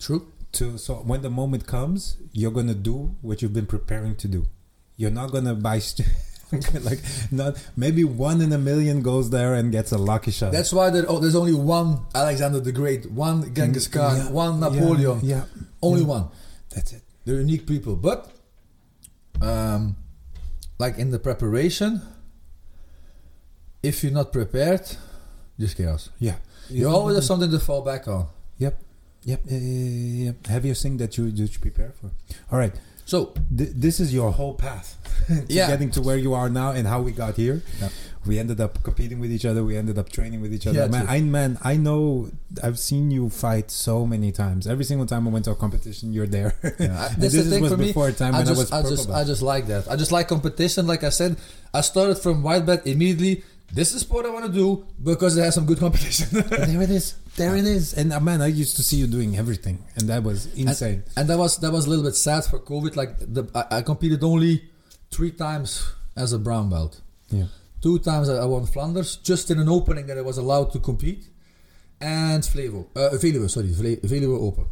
[0.00, 0.26] True.
[0.52, 4.46] To so when the moment comes, you're gonna do what you've been preparing to do.
[4.96, 5.80] You're not gonna buy.
[5.80, 6.08] St-
[6.84, 7.00] like
[7.32, 10.52] not maybe one in a million goes there and gets a lucky shot.
[10.52, 14.60] That's why there, oh, there's only one Alexander the Great, one Genghis Khan, Yeah, one
[14.62, 15.20] yeah, Napoleon.
[15.24, 15.44] Yeah,
[15.82, 16.06] Only yeah.
[16.06, 16.28] one.
[16.72, 17.02] that's it.
[17.24, 17.96] They're unique people.
[17.96, 18.30] But,
[19.42, 19.96] um,
[20.78, 22.00] like in the preparation,
[23.90, 24.82] if you're not prepared,
[25.58, 26.10] just chaos.
[26.18, 26.36] Yeah,
[26.70, 28.26] You always have something to fall back on.
[28.58, 28.74] Yep,
[29.24, 29.62] yep, yep,
[30.26, 30.46] yep.
[30.46, 32.08] Heaviest thing that you you should prepare for.
[32.50, 32.74] All right,
[33.12, 33.18] So,
[33.58, 34.88] Th- this is your whole path
[35.28, 35.68] to Yeah.
[35.72, 37.62] getting to where you are now and how we got here.
[37.80, 37.90] Yeah.
[38.26, 39.62] We ended up competing with each other.
[39.62, 40.80] We ended up training with each other.
[40.80, 41.06] Yeah, man.
[41.06, 42.02] I man, I know.
[42.66, 44.66] I've seen you fight so many times.
[44.66, 46.50] Every single time I went to a competition, you're there.
[46.64, 46.70] yeah,
[47.04, 47.86] I- And that's this the thing was for me.
[47.94, 49.18] before a time I when I, was I just, belt.
[49.20, 49.82] I just like that.
[49.88, 50.82] I just like competition.
[50.92, 51.32] Like I said,
[51.72, 53.34] I started from white belt immediately.
[53.72, 56.28] This is what I want to do because it has some good competition.
[56.48, 57.14] there it is.
[57.36, 57.94] There it is.
[57.94, 61.02] And uh, man, I used to see you doing everything, and that was insane.
[61.16, 62.96] and that was that was a little bit sad for COVID.
[62.96, 64.64] Like the I, I competed only
[65.10, 67.00] three times as a brown belt.
[67.30, 67.46] yeah.
[67.82, 71.28] Two times I won Flanders, just in an opening that I was allowed to compete,
[72.00, 74.66] and Flevo, uh, Veluwe, sorry, Veluwe Open.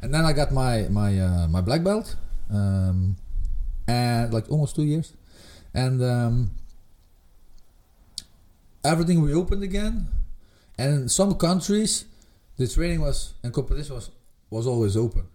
[0.00, 2.14] And then I got my my uh, my black belt,
[2.50, 3.16] um,
[3.88, 5.12] and like almost two years,
[5.74, 6.50] and um,
[8.84, 10.08] everything reopened again,
[10.78, 12.04] and in some countries,
[12.56, 14.10] the training was and competition was
[14.50, 15.26] was always open.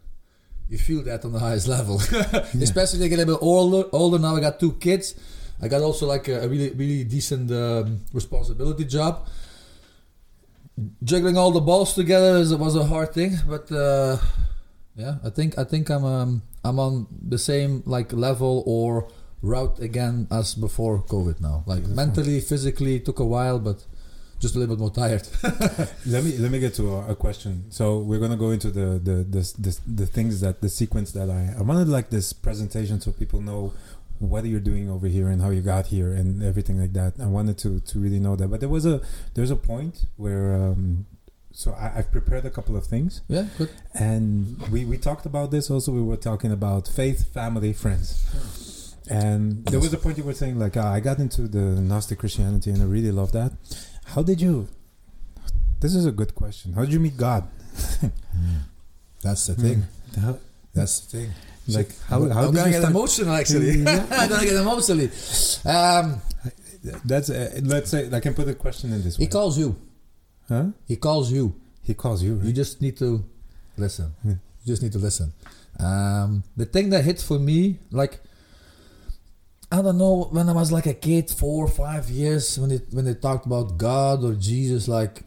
[0.70, 1.96] You feel that on the highest level,
[2.62, 3.88] especially they get a bit older.
[3.92, 5.16] Older now, I got two kids.
[5.62, 9.28] I got also like a, a really really decent um, responsibility job.
[11.04, 14.18] Juggling all the balls together is, was a hard thing, but uh,
[14.96, 19.08] yeah, I think I think I'm um, I'm on the same like level or
[19.48, 21.64] route again as before COVID now.
[21.66, 23.86] Like mentally, physically, took a while, but
[24.40, 25.28] just a little bit more tired.
[26.06, 27.66] let me let me get to a, a question.
[27.70, 31.30] So we're gonna go into the the, the the the things that the sequence that
[31.30, 33.74] I I wanted like this presentation so people know
[34.20, 37.14] what you're doing over here and how you got here and everything like that.
[37.20, 38.48] I wanted to to really know that.
[38.48, 39.02] But there was a
[39.34, 41.06] there's a point where um,
[41.52, 43.70] so I, I've prepared a couple of things yeah, good.
[43.96, 45.92] and we we talked about this also.
[45.92, 48.77] We were talking about faith, family, friends.
[49.10, 52.20] And there was a point you were saying like ah, I got into the Gnostic
[52.20, 53.52] Christianity and I really love that.
[54.06, 54.68] How did you?
[55.80, 56.74] This is a good question.
[56.74, 57.48] How did you meet God?
[59.22, 59.84] That's the thing.
[60.20, 60.40] How-
[60.74, 61.30] That's the thing.
[61.70, 63.86] like how, I'm how did gonna you get emotional actually.
[63.88, 65.10] I'm gonna get emotionally.
[65.66, 66.22] Um,
[67.06, 69.26] That's uh, let's say I can put the question in this way.
[69.26, 69.76] he calls you.
[70.48, 70.68] huh?
[70.88, 71.56] He calls you.
[71.84, 72.40] He calls you.
[72.44, 73.24] You just need to
[73.78, 74.14] listen.
[74.24, 74.32] Yeah.
[74.64, 75.34] You just need to listen.
[75.80, 78.20] Um, the thing that hit for me, like,
[79.72, 82.78] I don't know, when I was like a kid, four or five years, when they
[82.92, 85.24] when they talked about God or Jesus, like,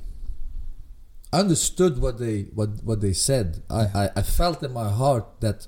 [1.32, 3.62] I understood what they what what they said.
[3.68, 5.66] I, I I felt in my heart that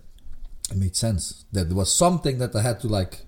[0.71, 1.45] it made sense.
[1.53, 3.27] That there was something that I had to like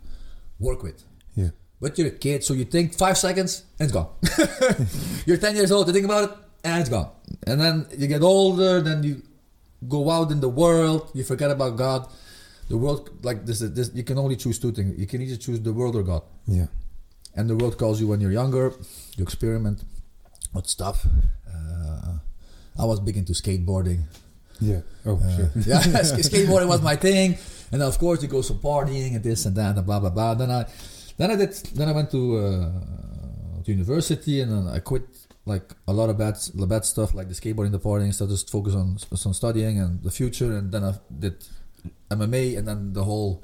[0.58, 1.04] work with.
[1.34, 1.50] Yeah.
[1.80, 4.08] But you're a kid, so you think five seconds and it's gone.
[5.26, 7.10] you're 10 years old, you think about it and it's gone.
[7.46, 9.22] And then you get older, then you
[9.86, 12.08] go out in the world, you forget about God.
[12.68, 14.98] The world, like this, this, you can only choose two things.
[14.98, 16.22] You can either choose the world or God.
[16.46, 16.66] Yeah.
[17.36, 18.72] And the world calls you when you're younger,
[19.16, 19.82] you experiment
[20.54, 21.06] with stuff.
[21.52, 22.18] Uh,
[22.78, 24.04] I was big into skateboarding.
[24.60, 24.80] Yeah.
[25.04, 25.50] Oh Uh, shit.
[25.66, 25.80] yeah,
[26.30, 27.36] skateboarding was my thing,
[27.72, 30.34] and of course you go some partying and this and that and blah blah blah.
[30.34, 30.64] Then I,
[31.18, 35.02] then I did, then I went to, uh, to university and then I quit
[35.44, 38.28] like a lot of bad, the bad stuff like the skateboarding, the partying stuff.
[38.28, 38.96] Just focus on
[39.26, 41.34] on studying and the future, and then I did
[42.10, 43.42] MMA and then the whole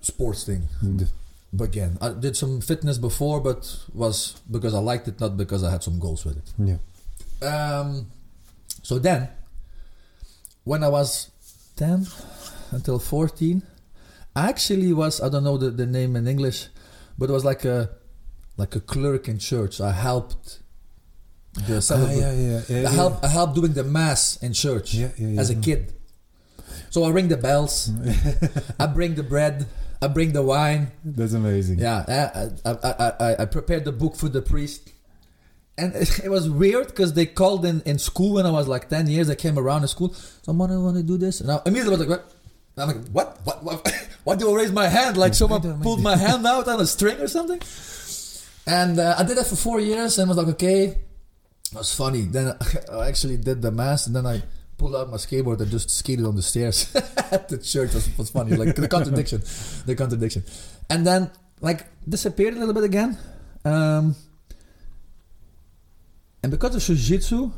[0.00, 0.68] sports thing.
[0.82, 1.10] The-
[1.54, 3.60] But again, I did some fitness before, but
[3.92, 6.48] was because I liked it, not because I had some goals with it.
[6.56, 6.78] Yeah.
[7.46, 8.06] Um,
[8.82, 9.28] so then,
[10.64, 11.30] when I was
[11.76, 12.06] 10
[12.70, 13.62] until 14,
[14.34, 16.68] I actually was, I don't know the, the name in English,
[17.18, 17.90] but it was like a
[18.56, 19.78] like a clerk in church.
[19.80, 20.60] I helped
[21.68, 22.88] the Ah, yeah, yeah, yeah.
[22.88, 25.40] I helped I helped doing the mass in church Yeah, yeah, yeah.
[25.40, 25.92] as a kid.
[26.92, 27.90] So I ring the bells,
[28.78, 29.64] I bring the bread,
[30.02, 31.78] I bring the wine, That's amazing.
[31.78, 32.04] yeah,
[32.66, 34.92] I, I, I, I, prepared the book for the priest.
[35.78, 39.06] And it, was weird because they called in, in school when I was like 10
[39.06, 39.30] years.
[39.30, 40.12] I came around in school.
[40.42, 41.40] Someone want to do this?
[41.40, 42.30] And I immediately was like, what?
[42.76, 43.40] I'm like, what?
[43.44, 43.64] What?
[43.64, 44.08] What?
[44.24, 45.16] Why do I raise my hand?
[45.16, 47.62] Like someone pulled my hand out on a string or something?
[48.66, 50.82] And uh, I did that for four years and was like, okay.
[50.84, 50.98] It
[51.74, 52.26] was funny.
[52.26, 52.54] Then
[52.92, 54.42] I actually did the mass and then I
[54.82, 56.76] pulled out my skateboard and just skated on the stairs
[57.36, 57.94] at the church.
[57.94, 58.56] Was, was funny.
[58.56, 59.40] Like the contradiction.
[59.86, 60.42] The contradiction.
[60.90, 61.30] And then
[61.60, 63.16] like disappeared a little bit again.
[63.64, 64.16] Um,
[66.42, 67.52] and because of jiu-jitsu,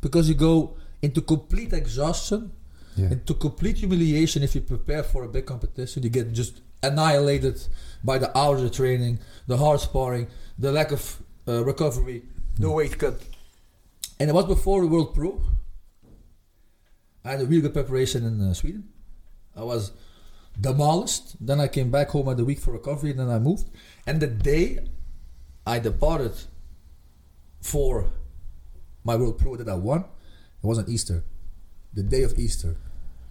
[0.00, 2.52] because you go into complete exhaustion,
[2.96, 3.10] Yeah.
[3.14, 6.54] into complete humiliation if you prepare for a big competition, you get just
[6.88, 7.56] annihilated
[8.10, 9.18] by the hours of training,
[9.50, 10.26] the hard sparring,
[10.64, 11.02] the lack of
[11.48, 12.18] uh, recovery,
[12.62, 13.16] the weight cut.
[14.20, 15.30] And it was before the World Pro.
[17.24, 18.88] I had a really good preparation in uh, Sweden.
[19.56, 19.92] I was
[20.60, 21.44] demolished.
[21.44, 23.12] Then I came back home at the week for recovery.
[23.12, 23.68] Then I moved.
[24.06, 24.78] And the day
[25.66, 26.32] I departed
[27.60, 28.10] for
[29.04, 31.24] my World Pro that I won, it was on Easter,
[31.92, 32.76] the day of Easter,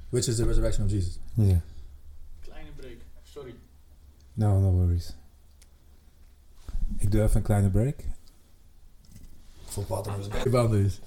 [0.09, 1.19] which is the resurrection of Jesus.
[1.35, 1.59] Yeah.
[2.45, 3.55] Kleine break, sorry.
[4.35, 5.13] No, no worries.
[6.97, 8.05] Ik doe even een kleine break.
[10.43, 10.99] For boundaries.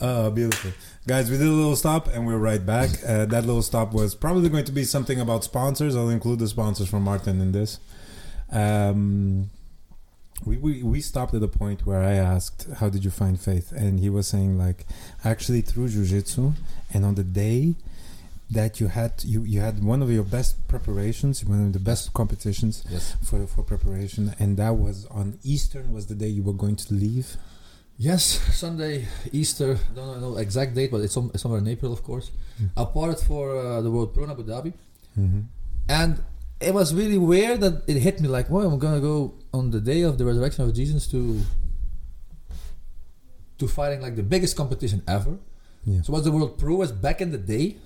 [0.00, 0.72] Oh, beautiful.
[1.06, 2.90] Guys, we did a little stop and we're right back.
[3.06, 5.94] Uh, that little stop was probably going to be something about sponsors.
[5.96, 7.78] I'll include the sponsors from Maarten in this.
[8.50, 9.50] Um,
[10.44, 13.72] we, we, we stopped at a point where I asked, How did you find faith?
[13.72, 14.86] And he was saying, like,
[15.24, 16.52] actually through Jiu Jitsu.
[16.92, 17.74] And on the day
[18.50, 22.12] that you had you, you had one of your best preparations, one of the best
[22.12, 23.16] competitions Yes.
[23.22, 26.94] for, for preparation, and that was on Eastern, was the day you were going to
[26.94, 27.36] leave.
[27.96, 28.24] Yes,
[28.54, 29.78] Sunday, Easter.
[29.94, 32.30] Don't know exact date, but it's, some, somewhere in April, of course.
[32.60, 32.70] Mm.
[32.76, 34.72] I parted for uh, the World Pro in Abu Dhabi.
[35.18, 35.40] Mm-hmm.
[35.88, 36.22] And
[36.60, 39.80] it was really weird that it hit me like, well, I'm gonna go on the
[39.80, 41.40] day of the resurrection of Jesus to
[43.58, 45.38] to fighting like the biggest competition ever.
[45.84, 46.02] Yeah.
[46.02, 47.76] So was the world pro was back in the day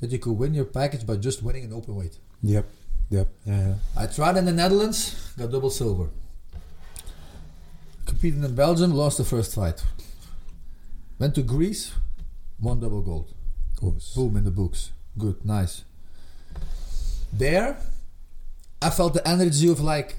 [0.00, 2.18] that you could win your package by just winning an open weight.
[2.42, 2.66] Yep.
[3.10, 3.28] Yep.
[3.46, 3.68] Yeah.
[3.68, 3.74] yeah.
[3.96, 6.10] I tried in the Netherlands, got double silver.
[8.08, 9.84] Competed in Belgium, lost the first fight.
[11.18, 11.92] Went to Greece,
[12.60, 13.32] won double gold.
[13.78, 14.14] Course.
[14.14, 14.90] Boom in the books.
[15.16, 15.84] Good, nice.
[17.32, 17.78] There,
[18.82, 20.16] I felt the energy of like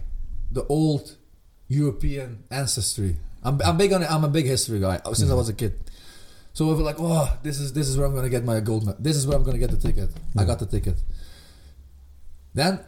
[0.52, 1.18] the old
[1.68, 3.18] European ancestry.
[3.44, 4.12] I'm, I'm big on it.
[4.12, 5.38] I'm a big history guy uh, since I Mhm.
[5.38, 5.74] was a kid.
[6.54, 8.86] So I was like, oh, this is this is where I'm gonna get my gold.
[8.86, 9.02] medal.
[9.02, 10.10] This is where I'm gonna get the ticket.
[10.38, 10.96] I got the ticket.
[12.54, 12.80] Then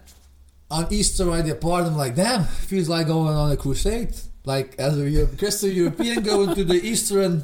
[0.70, 1.86] on Easter I depart.
[1.86, 4.14] I'm like, damn, feels like going on a crusade.
[4.44, 7.44] Like as a Christian European going to the Eastern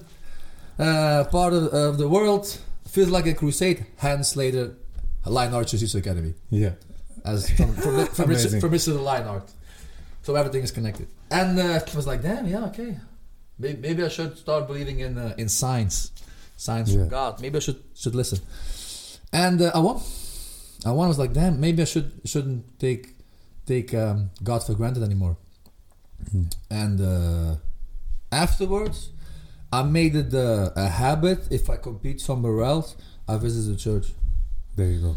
[0.80, 3.86] uh, part of, of the world feels like a crusade.
[3.98, 4.76] Hence later,
[5.26, 6.72] Lionheart Jiu-Jitsu Academy Yeah.
[7.26, 8.48] as from from, from, Mr.
[8.50, 8.62] Amazing.
[8.62, 9.52] from the Lionheart.
[10.24, 11.08] So everything is connected.
[11.30, 12.98] And uh, I was like, damn, yeah, okay.
[13.60, 16.12] Maybe, maybe I should start believing in uh, in science,
[16.58, 17.00] science Yeah.
[17.02, 17.41] from God.
[17.41, 18.39] Maybe I should should listen.
[19.34, 20.00] And uh, I won.
[20.86, 21.06] I won.
[21.06, 23.16] I was like, damn, maybe I should shouldn't take
[23.66, 25.38] take um, God for granted anymore.
[26.34, 26.53] Mm.
[26.70, 27.55] And uh,
[28.32, 29.09] afterwards,
[29.72, 31.47] I made it uh, a habit.
[31.51, 32.95] If I compete somewhere else,
[33.28, 34.13] I visit the church
[34.76, 35.15] There you go.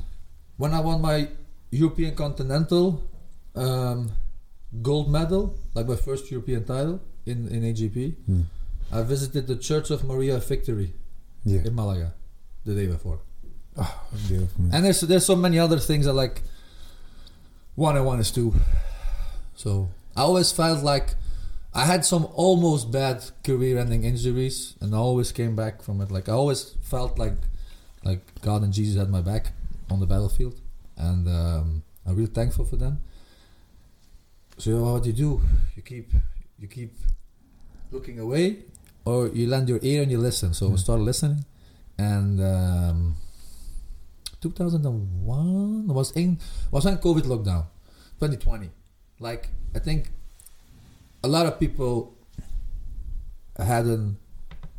[0.57, 1.29] when I won my
[1.71, 3.03] European Continental
[3.55, 4.11] um,
[4.83, 8.45] gold medal, like my first European title in, in AJP, Mm.
[8.93, 10.93] I visited the Church of Maria Victory
[11.45, 11.63] Yeah.
[11.65, 12.13] in Malaga
[12.65, 13.21] the day before.
[13.77, 14.65] Oh, beautiful.
[14.65, 14.75] Man.
[14.75, 16.43] And there's there's so many other things I like.
[17.77, 18.53] One and one is two.
[19.55, 21.15] So I always felt like
[21.73, 26.11] I had some almost bad career-ending injuries, and I always came back from it.
[26.11, 27.37] Like I always felt like
[28.05, 29.53] like God and Jesus had my back
[29.91, 30.61] on the battlefield,
[30.97, 33.01] and um, I'm really thankful for them.
[34.59, 35.41] So what do you do?
[35.77, 36.13] You keep
[36.59, 36.95] you keep
[37.93, 38.65] looking away,
[39.05, 40.55] or you lend your ear and you listen.
[40.55, 40.79] So I Mm.
[40.79, 41.45] started listening,
[41.99, 42.41] and.
[42.41, 43.17] Um,
[44.41, 46.39] 2001 was in
[46.71, 47.67] was when COVID lockdown,
[48.19, 48.71] 2020.
[49.19, 50.11] Like I think
[51.23, 52.15] a lot of people
[53.59, 54.13] had a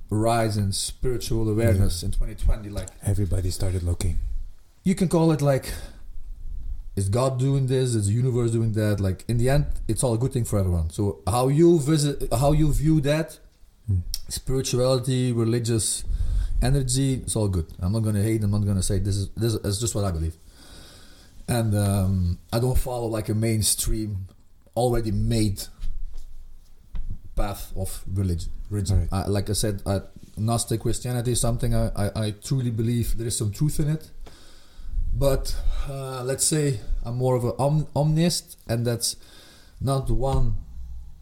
[0.09, 2.69] rise in spiritual awareness in 2020.
[2.69, 4.19] Like Everybody started looking.
[4.83, 5.71] you can call it like,
[6.95, 7.95] is God doing this?
[7.95, 8.99] Is the universe doing that?
[8.99, 10.89] Like in the end, it's all a good thing for everyone.
[10.89, 13.39] So how you visit, how you view that,
[13.89, 14.03] Mm.
[14.29, 16.03] spirituality, religious
[16.61, 17.65] energy, it's all good.
[17.79, 18.43] I'm not gonna hate.
[18.43, 20.35] I'm not gonna say this is this is just what I believe.
[21.47, 24.27] And um, I don't follow like a mainstream,
[24.75, 25.63] already made
[27.35, 28.51] path of religion.
[28.69, 29.07] Right.
[29.11, 30.01] I, like I said, I,
[30.37, 34.09] Gnostic Christianity is something I, I, I truly believe there is some truth in it.
[35.13, 35.55] But
[35.89, 39.17] uh, let's say I'm more of an om- omnist, and that's
[39.81, 40.55] not one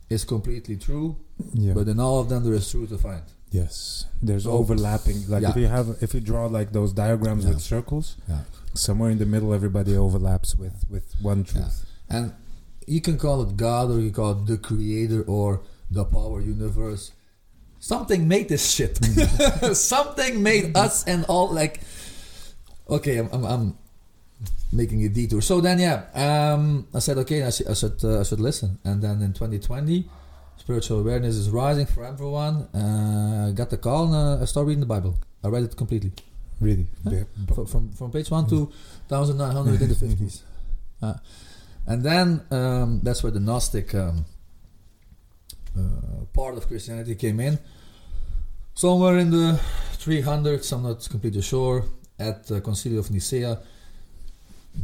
[0.09, 1.17] is completely true,
[1.53, 1.73] Yeah.
[1.73, 3.23] but in all of them there is truth to find.
[3.51, 4.05] yes.
[4.21, 5.27] There's So- overlapping.
[5.27, 5.49] Like Yeah.
[5.51, 7.51] if you have, if you draw like those diagrams Yeah.
[7.51, 8.15] with circles,
[8.75, 11.83] somewhere in the middle, everybody overlaps with with one truth.
[12.09, 12.33] And
[12.89, 15.61] you can call it God, or you call it the Creator, or
[15.91, 17.11] the Power Universe.
[17.79, 18.97] Something made this shit.
[19.73, 21.81] Something made us and all like.
[22.89, 23.77] Okay, I'm, I'm, I'm
[24.73, 25.41] making a detour.
[25.41, 28.79] So then, yeah, um, I said, okay, I should, I should, uh, I should listen.
[28.83, 30.09] And then in 2020,
[30.57, 32.67] spiritual awareness is rising for everyone.
[32.73, 35.19] Uh, I got the call and uh, I started reading the Bible.
[35.43, 36.11] I read it completely
[36.59, 36.87] Really.
[37.03, 37.11] Huh?
[37.11, 37.23] Yeah.
[37.53, 38.71] from, from, from page 1 to
[39.07, 40.41] 1900 in the 50s.
[41.01, 41.13] Uh,
[41.89, 44.25] and then um, that's where the Gnostic um,
[45.75, 47.57] uh, part of Christianity came in.
[48.75, 49.59] Somewhere in the
[49.97, 51.85] 300s, I'm not completely sure,
[52.19, 53.59] at the Concilio of Nicaea,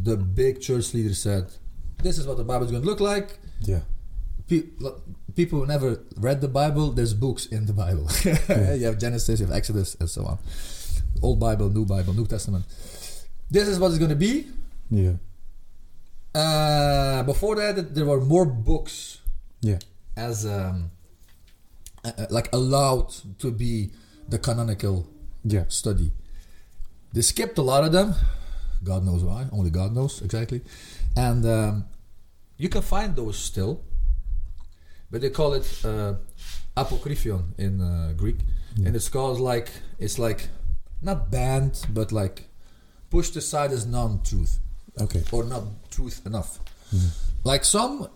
[0.03, 1.45] the big church leader said,
[2.01, 3.38] This is what the Bible is going to look like.
[3.62, 3.82] Yeah.
[4.49, 4.64] Pe-
[5.36, 8.10] people who never read the Bible, there's books in the Bible.
[8.26, 10.39] you have Genesis, you have Exodus, and so on.
[11.22, 12.66] Old Bible, New Bible, New Testament.
[13.49, 14.47] This is what it's going to be.
[14.89, 15.14] Yeah.
[16.36, 19.22] Uh, before that, there were more books
[19.62, 19.80] Yeah.
[20.18, 20.92] as um,
[22.04, 23.10] uh, like allowed
[23.40, 23.92] to be
[24.28, 25.08] the canonical
[25.46, 25.66] Yeah.
[25.70, 26.12] study.
[27.14, 28.16] They skipped a lot of them.
[28.84, 29.48] God knows why.
[29.52, 30.62] Only God knows exactly.
[31.16, 31.86] And um,
[32.58, 33.82] you can find those still,
[35.10, 36.16] but they call it uh,
[36.76, 38.40] apocryphon in uh, Greek,
[38.76, 38.88] Yeah.
[38.88, 39.70] and it's called like
[40.00, 40.50] it's like
[41.02, 42.50] not banned, but like
[43.10, 44.60] pushed aside as non-truth
[45.00, 45.24] Okay.
[45.32, 46.60] or not truth enough.
[46.93, 47.10] Mhm.
[47.43, 48.08] Like some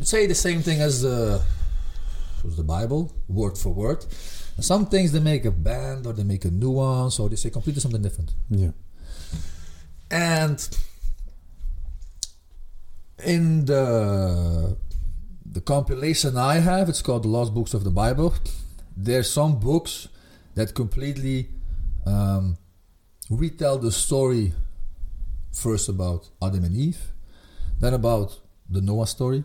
[0.00, 1.42] say the same thing as the
[2.44, 4.04] the Bible, word for word.
[4.56, 7.50] And some things they make a band or they make a nuance or they say
[7.50, 8.32] completely something different.
[8.48, 8.70] Yeah.
[10.10, 10.58] And
[13.24, 14.76] in the
[15.44, 18.34] the compilation I have, it's called the Lost Books of the Bible.
[18.96, 20.08] There's some books
[20.54, 21.48] that completely
[22.06, 22.56] um,
[23.30, 24.52] retell the story
[25.56, 27.12] first about Adam and Eve,
[27.80, 28.38] then about
[28.68, 29.42] the Noah story,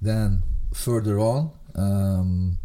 [0.00, 0.42] then
[0.74, 2.58] further on, um,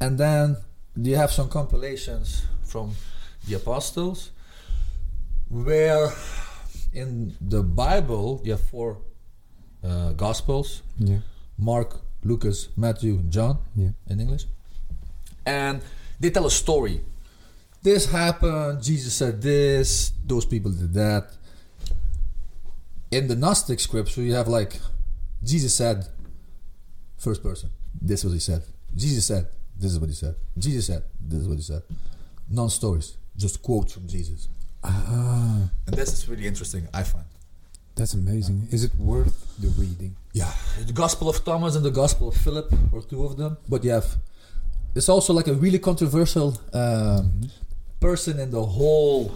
[0.00, 0.56] and then
[0.96, 2.92] you have some compilations from
[3.48, 4.30] the apostles
[5.48, 6.10] where
[6.92, 8.98] in the Bible you have four
[9.84, 11.18] uh, gospels Yeah.
[11.58, 13.90] Mark, Lucas, Matthew, John Yeah.
[14.08, 14.44] in English.
[15.46, 15.80] And
[16.20, 17.00] they tell a story.
[17.82, 21.24] This happened, Jesus said this, those people did that.
[23.12, 24.80] In the Gnostic scripture, you have like,
[25.44, 26.06] Jesus said,
[27.18, 27.68] first person,
[28.00, 28.62] this is what he said.
[28.96, 29.46] Jesus said,
[29.78, 30.34] this is what he said.
[30.56, 31.82] Jesus said, this is what he said.
[32.48, 34.48] Non stories, just quotes from Jesus.
[34.82, 37.26] Ah, And this is really interesting, I find.
[37.94, 38.68] that's amazing.
[38.70, 40.16] Is it worth the reading?
[40.32, 40.50] Yeah,
[40.86, 43.58] the Gospel of Thomas and the Gospel of Philip, or two of them.
[43.68, 44.08] But you have,
[44.94, 47.50] it's also like a really controversial um,
[48.00, 49.34] person in the whole,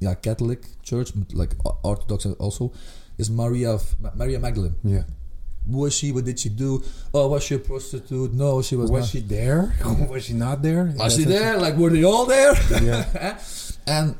[0.00, 2.72] yeah, Catholic Church, like Orthodox also,
[3.18, 4.76] is Maria of Maria Magdalene.
[4.84, 5.04] Yeah.
[5.70, 6.12] Who was she?
[6.12, 6.82] What did she do?
[7.12, 8.32] Oh, was she a prostitute?
[8.32, 8.90] No, she was.
[8.90, 9.10] Was not.
[9.10, 9.74] she there?
[10.08, 10.94] was she not there?
[10.96, 11.58] Was she there?
[11.58, 12.54] Like, were they all there?
[12.82, 13.38] Yeah.
[13.86, 14.14] and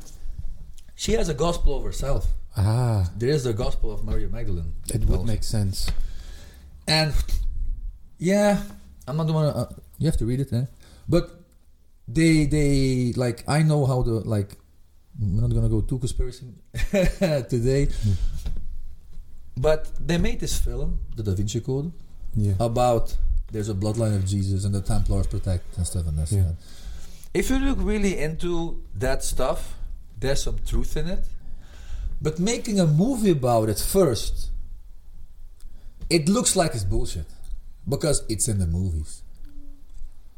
[0.95, 2.27] she has a gospel of herself.
[2.57, 4.73] Ah, There is the gospel of Maria Magdalene.
[4.93, 5.31] it would also.
[5.31, 5.89] make sense.
[6.87, 7.13] And
[8.17, 8.63] yeah,
[9.07, 9.45] I'm not the one.
[9.45, 9.69] Uh,
[9.99, 10.65] you have to read it, eh?
[11.07, 11.29] But
[12.07, 14.57] they they like I know how the like.
[15.19, 16.45] We're not gonna go too conspiracy
[17.49, 17.85] today.
[17.85, 18.11] Hmm.
[19.57, 21.91] But they made this film, The Da Vinci Code,
[22.35, 22.53] Yeah.
[22.59, 23.17] about
[23.51, 26.31] there's a bloodline of Jesus and the Templars protect and stuff and that.
[26.31, 26.51] Yeah.
[27.33, 29.75] If you look really into that stuff,
[30.19, 31.25] there's some truth in it.
[32.21, 34.49] But making a movie about it first,
[36.09, 37.25] it looks like it's bullshit
[37.87, 39.23] because it's in the movies.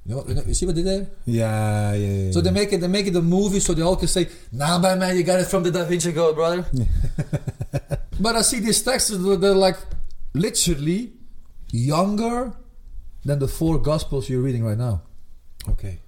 [0.05, 1.09] You know, you, know, you see what they did?
[1.25, 2.31] Yeah, yeah, yeah.
[2.31, 4.79] So they make it, they make it a movie, so they all can say, "Nah,
[4.79, 6.65] man, man, you got it from the Da Vinci Code, brother."
[8.19, 9.77] but I see these texts; they're like
[10.33, 11.11] literally
[11.71, 12.53] younger
[13.25, 15.01] than the four Gospels you're reading right now.
[15.67, 15.99] Okay.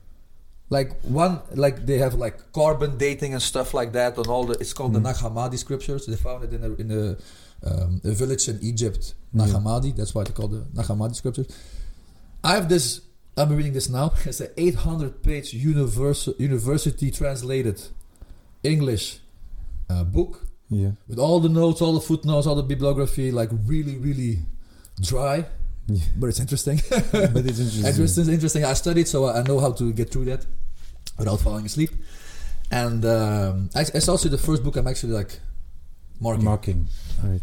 [0.69, 4.53] Like one, like they have like carbon dating and stuff like that on all the.
[4.53, 4.95] It's called Mm.
[4.95, 6.05] the Nag Hammadi scriptures.
[6.05, 7.17] They found it in a in a,
[7.69, 9.45] um, a village in Egypt, Yeah.
[9.45, 9.93] Nag Hammadi.
[9.95, 11.47] That's why they call the Nag Hammadi scriptures.
[12.43, 13.01] I have this.
[13.41, 14.13] I'm reading this now.
[14.25, 17.81] It's an 800 page university translated
[18.63, 19.19] English
[19.89, 20.91] uh, book Yeah.
[21.07, 23.31] with all the notes, all the footnotes, all the bibliography.
[23.31, 24.39] Like really, really
[25.01, 25.45] dry,
[25.87, 26.05] Yeah.
[26.19, 26.77] but it's interesting.
[26.89, 27.85] but it's interesting.
[27.85, 28.63] Interesting, interesting.
[28.65, 30.45] I studied, so I know how to get through that
[31.17, 31.91] without falling asleep.
[32.71, 35.39] And um, it's also the first book I'm actually like
[36.19, 36.87] marking Marking.
[37.23, 37.41] All right.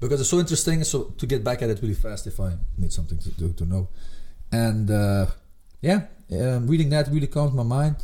[0.00, 0.84] because it's so interesting.
[0.84, 3.64] So to get back at it really fast, if I need something to to, to
[3.72, 3.88] know,
[4.52, 5.26] and uh,
[5.80, 7.96] yeah, um, reading that really calms my mind.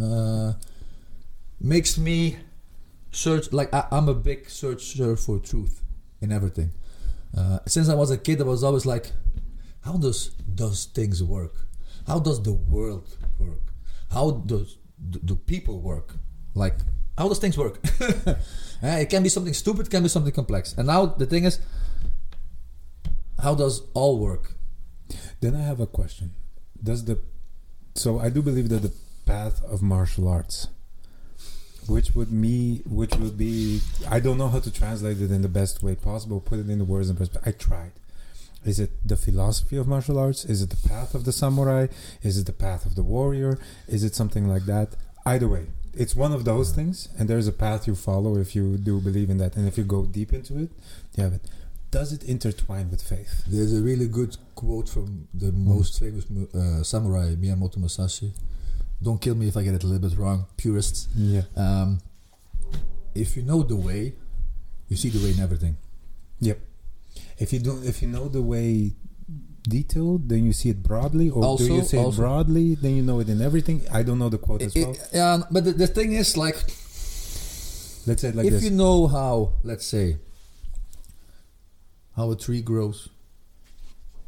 [0.00, 0.52] Uh,
[1.60, 2.36] makes me
[3.10, 5.82] search like I, I'm a big searcher for truth
[6.20, 6.70] in everything.
[7.36, 9.12] Uh, since I was a kid, I was always like,
[9.84, 11.54] how does does things work?
[12.06, 13.72] How does the world work?
[14.10, 14.76] How does
[15.10, 16.14] do, people work?
[16.54, 16.76] Like
[17.16, 17.80] how does things work?
[18.84, 20.74] Eh, it can be something stupid, can be something complex.
[20.76, 21.60] And now the thing is,
[23.40, 24.56] how does all work?
[25.40, 26.32] Then I have a question.
[26.82, 27.18] Does the
[27.94, 28.92] so I do believe that the
[29.26, 30.68] path of martial arts,
[31.86, 35.48] which would me, which would be, I don't know how to translate it in the
[35.48, 36.40] best way possible.
[36.40, 37.54] Put it in the words and perspective.
[37.54, 37.92] I tried.
[38.64, 40.44] Is it the philosophy of martial arts?
[40.44, 41.88] Is it the path of the samurai?
[42.22, 43.58] Is it the path of the warrior?
[43.88, 44.94] Is it something like that?
[45.26, 48.76] Either way, it's one of those things, and there's a path you follow if you
[48.78, 50.70] do believe in that, and if you go deep into it,
[51.16, 51.42] you have it.
[51.92, 53.44] Does it intertwine with faith?
[53.46, 56.24] There's a really good quote from the most famous
[56.54, 58.32] uh, samurai, Miyamoto Musashi.
[59.02, 61.08] Don't kill me if I get it a little bit wrong, purists.
[61.14, 61.42] Yeah.
[61.54, 62.00] Um,
[63.14, 64.14] if you know the way,
[64.88, 65.76] you see the way in everything.
[66.40, 66.60] Yep.
[67.38, 68.92] If you don't, if you know the way
[69.68, 72.96] detailed, then you see it broadly, or Also- do you say also- it broadly, then
[72.96, 73.82] you know it in everything?
[73.92, 74.92] I don't know the quote as well.
[74.92, 76.56] it- yeah, but the, the thing is, like,
[78.06, 78.64] Let's say it like if this.
[78.64, 80.16] you know how, let's say,
[82.16, 83.08] how a tree grows,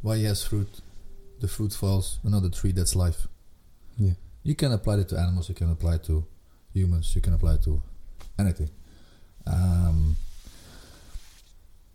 [0.03, 0.81] why he has fruit,
[1.41, 3.27] the fruit falls, another tree, that's life.
[3.99, 4.13] Yeah.
[4.43, 6.27] You can apply it to animals, you can apply it to
[6.73, 7.83] humans, you can apply it to
[8.39, 8.71] anything.
[9.47, 10.17] Um,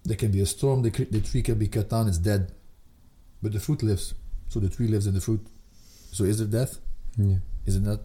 [0.04, 2.52] there can be a storm, the, the tree can be cut down, it's dead,
[3.42, 4.14] but the fruit lives,
[4.48, 5.46] so the tree lives in the fruit.
[6.12, 6.80] So is there death?
[7.18, 7.38] yeah.
[7.66, 8.00] Is it not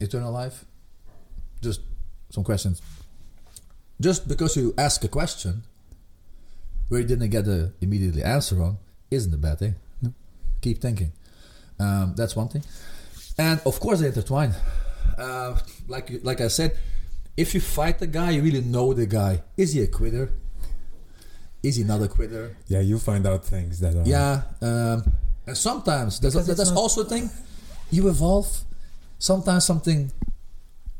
[0.00, 0.64] eternal life?
[1.60, 1.80] Just
[2.30, 2.80] some questions.
[4.00, 5.64] Just because you ask a question
[6.88, 8.78] where you didn't get a immediately answer on
[9.10, 9.74] isn't a bad thing.
[10.02, 10.12] No.
[10.60, 11.12] Keep thinking.
[11.78, 12.64] Um, that's one thing.
[13.38, 14.52] And of course, they intertwine.
[15.16, 15.58] Uh,
[15.88, 16.76] like you- like I said,
[17.36, 19.42] if you fight the guy, you really know the guy.
[19.56, 20.30] Is he a quitter?
[21.62, 22.56] Is he not a quitter?
[22.68, 24.02] Yeah, you find out things that are.
[24.06, 25.12] Yeah, um,
[25.46, 27.30] and sometimes there's, Because that's also a thing.
[27.90, 28.64] You evolve.
[29.18, 30.12] Sometimes something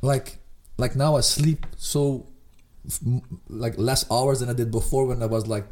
[0.03, 0.39] like
[0.76, 2.26] like now I sleep so
[3.49, 5.66] like less hours than I did before when I was like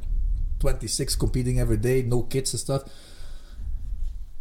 [0.60, 2.82] 26 competing every day, no kids and stuff.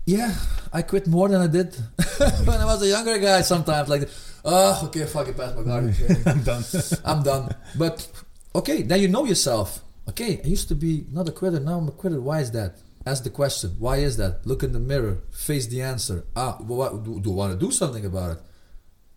[0.05, 0.35] Yeah,
[0.71, 1.75] I quit more than I did
[2.45, 3.41] when I was a younger guy.
[3.41, 4.07] Sometimes like,
[4.43, 5.95] oh, okay, fuck it, pass my guard.
[6.25, 6.63] I'm done.
[7.05, 7.55] I'm done.
[7.75, 8.07] But
[8.53, 9.81] okay, now you know yourself.
[10.07, 12.21] Okay, I used to be not a quitter, now I'm a quitter.
[12.21, 12.77] Why is that?
[13.07, 13.75] Ask the question.
[13.79, 14.45] Why is that?
[14.45, 15.19] Look in the mirror.
[15.31, 16.25] Face the answer.
[16.35, 18.37] Ah, what, do, do you want to do something about it?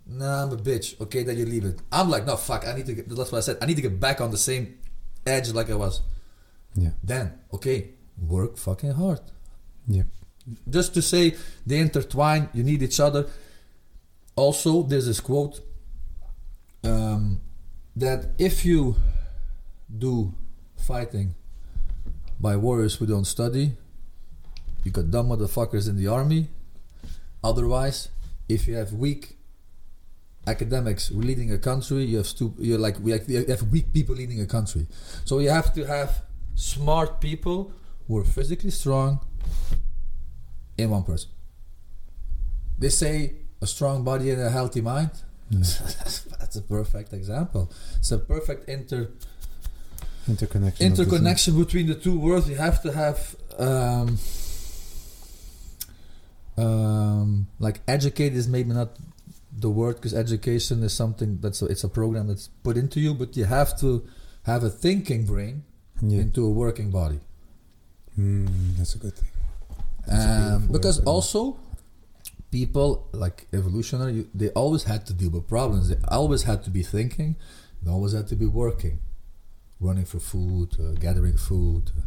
[0.09, 0.99] Nah, I'm a bitch.
[1.01, 1.81] Okay, then you leave it.
[1.93, 2.67] I'm like, no, fuck.
[2.67, 2.95] I need to.
[2.95, 3.59] Get, that's what I said.
[3.61, 4.79] I need to get back on the same
[5.27, 6.01] edge like I was.
[6.75, 6.91] Yeah.
[7.03, 7.91] Then, okay,
[8.27, 9.21] work fucking hard.
[9.87, 10.05] Yeah.
[10.69, 11.37] Just to say
[11.67, 12.49] they intertwine.
[12.55, 13.27] You need each other.
[14.35, 15.61] Also, there's this quote
[16.85, 17.41] um,
[17.97, 18.97] that if you
[19.97, 20.33] do
[20.77, 21.35] fighting
[22.41, 23.73] by warriors who don't study,
[24.85, 26.49] you got dumb motherfuckers in the army.
[27.43, 28.09] Otherwise,
[28.49, 29.38] if you have weak
[30.55, 34.41] academics leading a country, you have stu- you're like we you have weak people leading
[34.41, 34.87] a country.
[35.25, 36.11] So you have to have
[36.55, 37.59] smart people
[38.07, 39.11] who are physically strong
[40.77, 41.31] in one person.
[42.79, 43.17] They say
[43.61, 45.11] a strong body and a healthy mind.
[45.51, 45.59] Yeah.
[46.39, 47.71] That's a perfect example.
[47.99, 49.03] It's a perfect inter
[50.29, 50.87] Interconnection.
[50.87, 52.49] interconnection between the two worlds.
[52.51, 53.19] You have to have
[53.59, 54.19] um,
[56.57, 58.91] um, like educate is maybe not
[59.61, 63.15] the word because education is something that's a, it's a program that's put into you,
[63.15, 64.07] but you have to
[64.45, 65.65] have a thinking brain.
[66.01, 66.21] Yeah.
[66.21, 67.19] into a working body.
[68.17, 69.31] Mm, that's a good thing.
[70.09, 71.59] Um, because also
[72.53, 75.89] people like evolutionary you- they always had to deal with problems.
[75.89, 77.35] They always had to be thinking.
[77.83, 79.01] They always had to be working.
[79.81, 82.03] Running for food uh, gathering food uh,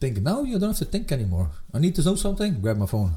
[0.00, 0.18] think.
[0.22, 1.50] Now you don't have to think anymore.
[1.72, 2.60] I need to know something?
[2.60, 3.12] Grab my phone.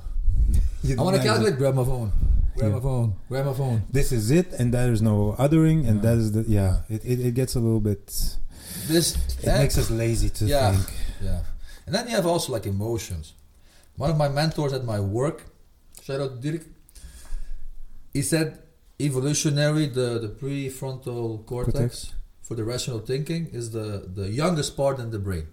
[0.90, 1.24] I want to.
[1.24, 2.12] calculate grab my phone
[2.58, 2.76] grab Yeah.
[2.80, 6.06] my phone grab my phone This is it, and there is no othering, and Yeah.
[6.08, 6.72] that is the yeah.
[6.96, 8.04] It, it, it gets a little bit.
[8.92, 9.06] this
[9.44, 10.72] It makes us lazy to Yeah.
[10.74, 10.88] think.
[11.30, 11.42] Yeah.
[11.86, 13.26] And then you have also like emotions.
[14.04, 15.38] One of my mentors at my work,
[16.06, 16.64] shout out Dirk,
[18.14, 18.48] he said
[19.00, 22.14] evolutionary, the, the prefrontal cortex, Cortex.
[22.42, 23.88] for the rational thinking is the,
[24.20, 25.48] the youngest part in the brain.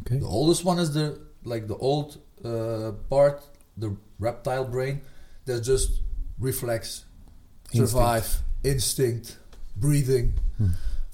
[0.00, 0.18] Okay.
[0.18, 1.06] The oldest one is the
[1.44, 3.42] like the old uh, part,
[3.76, 5.00] the reptile brain,
[5.46, 6.00] that's just
[6.42, 7.04] reflex,
[7.72, 7.90] Instinct.
[7.90, 9.36] survive, instinct,
[9.76, 10.34] breathing.
[10.58, 10.66] Hmm.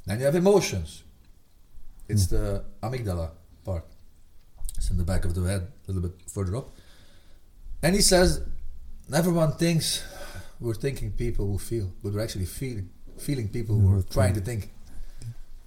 [0.07, 1.05] Then you have emotions.
[2.09, 3.31] It's the amygdala
[3.65, 3.85] part.
[4.77, 6.71] It's in the back of the head, a little bit further up.
[7.83, 8.41] And he says,
[9.15, 10.03] everyone thinks
[10.61, 14.41] we're thinking people who feel, but we're actually feeling, feeling people who are trying to
[14.41, 14.71] think.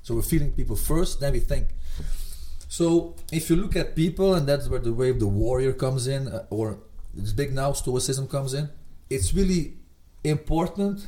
[0.01, 1.68] So we're feeling people first, then we think.
[2.68, 6.07] So if you look at people, and that's where the way of the warrior comes
[6.07, 6.80] in, uh, or
[7.16, 8.70] it's big now, stoicism comes in.
[9.12, 9.74] It's really
[10.24, 11.05] important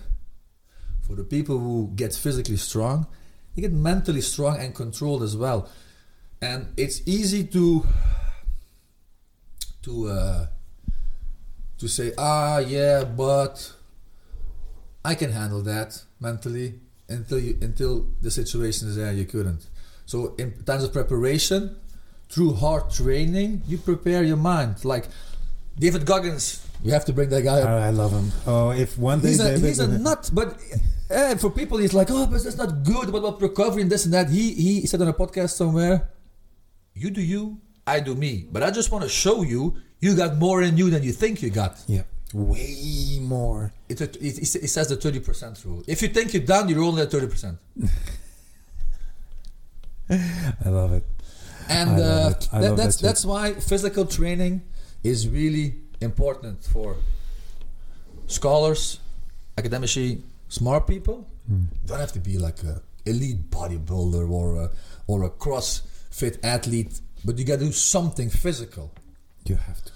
[1.07, 3.07] for the people who get physically strong.
[3.55, 5.69] They get mentally strong and controlled as well,
[6.41, 7.85] and it's easy to
[9.83, 10.47] to uh,
[11.77, 13.71] to say, ah, yeah, but
[15.05, 19.67] I can handle that mentally until you until the situation is there you couldn't.
[20.05, 21.77] So in times of preparation,
[22.27, 24.83] through hard training, you prepare your mind.
[24.83, 25.05] Like
[25.79, 27.69] David Goggins, you have to bring that guy up.
[27.69, 28.31] Oh, I love him.
[28.45, 30.57] Oh, if one day He's a, he's a nut, but
[31.09, 33.09] uh, for people, he's like, oh, but that's not good.
[33.09, 34.29] What about recovery and this and that?
[34.29, 36.09] He he said on a podcast somewhere,
[36.93, 38.47] you do you, I do me.
[38.51, 41.41] But I just want to show you, you got more in you than you think
[41.41, 41.81] you got.
[41.87, 42.03] yeah,
[42.33, 43.71] way more.
[43.89, 45.83] It, it, it, it says the 30% rule.
[45.87, 47.57] If you think you're done, you're only at 30%.
[50.09, 51.03] I love it.
[51.69, 52.49] And I love uh, it.
[52.51, 54.63] I that, love that's that that's why physical training
[55.03, 56.95] is really important for
[58.27, 58.99] scholars,
[59.57, 61.27] academically smart people.
[61.47, 61.63] Hmm.
[61.81, 64.71] You don't have to be like a elite bodybuilder or a,
[65.07, 68.93] or a CrossFit athlete, but you got to do something physical,
[69.45, 69.91] You have to.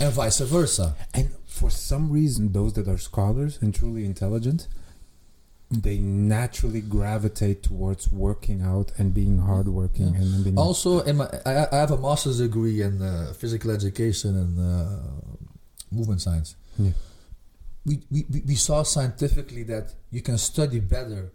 [0.00, 0.96] and vice versa.
[1.14, 4.66] And for some reason, those that are scholars and truly intelligent,
[5.72, 10.20] they naturally gravitate towards working out and being hardworking Yeah.
[10.20, 14.36] and being Also, in my, I, I have a master's degree in uh, physical education
[14.36, 14.98] and uh,
[15.90, 16.56] movement science.
[16.78, 16.90] Yeah.
[17.86, 21.32] We, we, we- saw scientifically that you can study better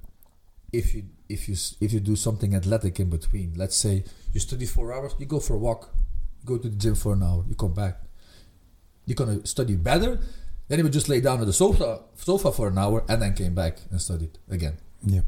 [0.71, 4.65] if you if you if you do something athletic in between, let's say you study
[4.65, 5.93] four hours, you go for a walk,
[6.41, 7.99] you go to the gym for an hour, you come back,
[9.05, 10.19] you're gonna study better.
[10.67, 13.33] Then you would just lay down on the sofa sofa for an hour and then
[13.33, 14.77] came back and studied again.
[15.03, 15.21] Yeah.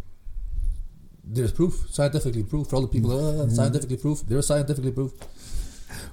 [1.23, 2.67] There's proof, scientifically proof.
[2.69, 3.51] For all the people, uh, Mm.
[3.55, 4.23] scientifically proof.
[4.27, 5.11] There's scientifically proof.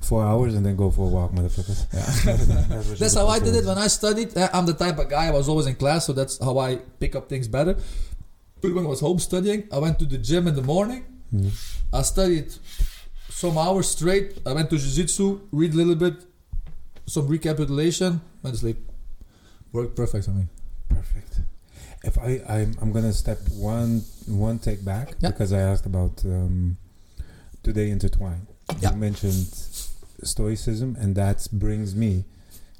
[0.00, 1.88] Four hours and then go for a walk, motherfuckers.
[1.96, 4.36] That's, That's how I did it when I studied.
[4.36, 6.76] Uh, I'm the type of guy I was always in class, so that's how I
[7.00, 7.76] pick up things better.
[8.62, 11.04] But when I was home studying, I went to the gym in the morning.
[11.34, 11.50] Mhm.
[11.92, 12.54] I studied
[13.30, 14.38] some hours straight.
[14.46, 16.14] I went to jiu-jitsu, read a little bit,
[17.06, 18.78] some recapitulation, went to sleep.
[19.76, 20.46] Worked perfect for me.
[20.88, 21.40] Perfect.
[22.02, 25.30] If I, I'm, I'm gonna step one one take back Yeah.
[25.30, 26.78] because I asked about um,
[27.62, 28.46] do they intertwine?
[28.80, 28.92] Yeah.
[28.92, 29.46] You mentioned
[30.22, 32.24] stoicism, and that brings me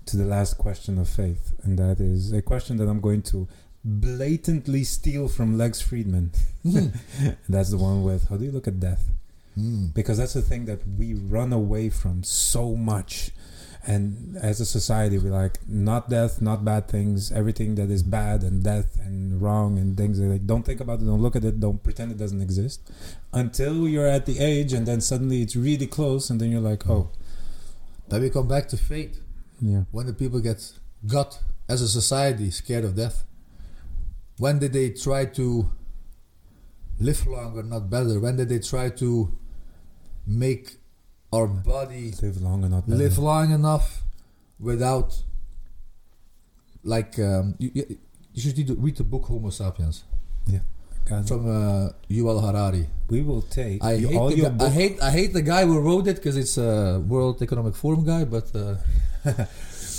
[0.06, 3.46] to the last question of faith, and that is a question that I'm going to
[3.84, 6.26] blatantly steal from Lex Fridman.
[6.64, 6.92] And
[7.48, 9.04] that's the one with how do you look at death?
[9.58, 9.94] Mm.
[9.94, 13.30] because that's the thing that we run away from so much
[13.86, 18.42] and as a society we like not death not bad things everything that is bad
[18.42, 21.60] and death and wrong and things like don't think about it don't look at it
[21.60, 22.90] don't pretend it doesn't exist
[23.32, 26.88] until you're at the age and then suddenly it's really close and then you're like
[26.88, 27.08] oh
[28.08, 29.20] Then we come back to fate.
[29.60, 30.72] yeah When the people get
[31.06, 33.24] got as a society scared of death?
[34.38, 35.70] When did they try to
[37.00, 38.20] live longer, not better?
[38.20, 39.32] When did they try to
[40.26, 40.75] make
[41.32, 42.82] our body live long better.
[42.86, 44.02] live long enough
[44.58, 45.22] without,
[46.84, 47.70] like, um, you,
[48.32, 50.04] you should read the- read the book Homo Sapiens
[51.08, 52.88] God, from uh, Yuval Harari.
[53.08, 55.64] we will take I hate, all the your guy, I hate I hate the guy
[55.64, 58.54] who wrote it because it's a World Economic Forum guy, but.
[58.54, 58.74] Uh,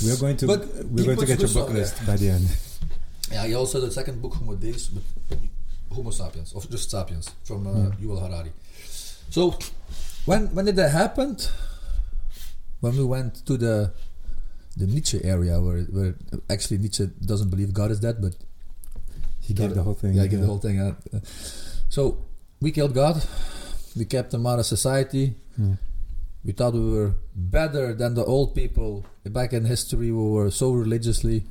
[0.03, 2.47] we're going to But we're going to get your book list by the end
[3.31, 5.03] Yeah, he also the second book Homo Deus, but
[5.93, 7.95] Homo sapiens, or just sapiens, from uh, Yeah.
[8.01, 8.51] Yuval Harari.
[9.29, 9.57] So,
[10.27, 11.37] when when did that happen?
[12.81, 13.93] When we went to the
[14.75, 16.15] the Nietzsche area, where where
[16.49, 18.35] actually Nietzsche doesn't believe God is dead, but
[19.41, 20.97] he gave the whole thing yeah, give the whole thing out.
[21.89, 22.25] So
[22.61, 23.23] we killed God.
[23.95, 25.35] We kept him out of society.
[25.57, 25.75] Yeah.
[26.43, 30.71] We thought we were better than the old people back in history who were so
[30.71, 31.45] religiously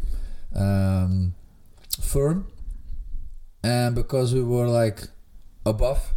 [0.55, 1.35] um,
[2.01, 2.47] firm,
[3.65, 5.09] and because we were like
[5.65, 6.16] above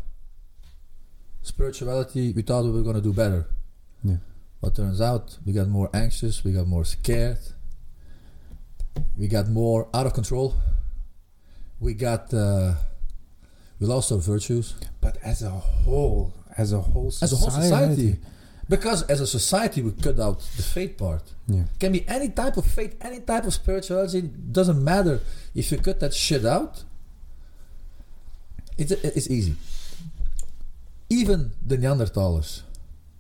[1.54, 3.42] spirituality, we thought we were gonna do better.
[4.04, 4.20] Yeah.
[4.62, 7.40] But turns out we got more anxious, we got more scared,
[9.18, 10.56] we got more out of control.
[11.80, 12.74] We got uh,
[13.80, 14.68] we lost our virtues
[15.00, 18.18] but as a whole as a whole as a whole society.
[18.68, 21.24] Because as a society, we cut out the faith part.
[21.48, 24.22] yeah Can be any type of faith, any type of spirituality.
[24.22, 25.22] Doesn't matter
[25.56, 26.84] if you cut that shit out.
[28.78, 29.56] It's it's easy.
[31.10, 32.62] Even the Neanderthalers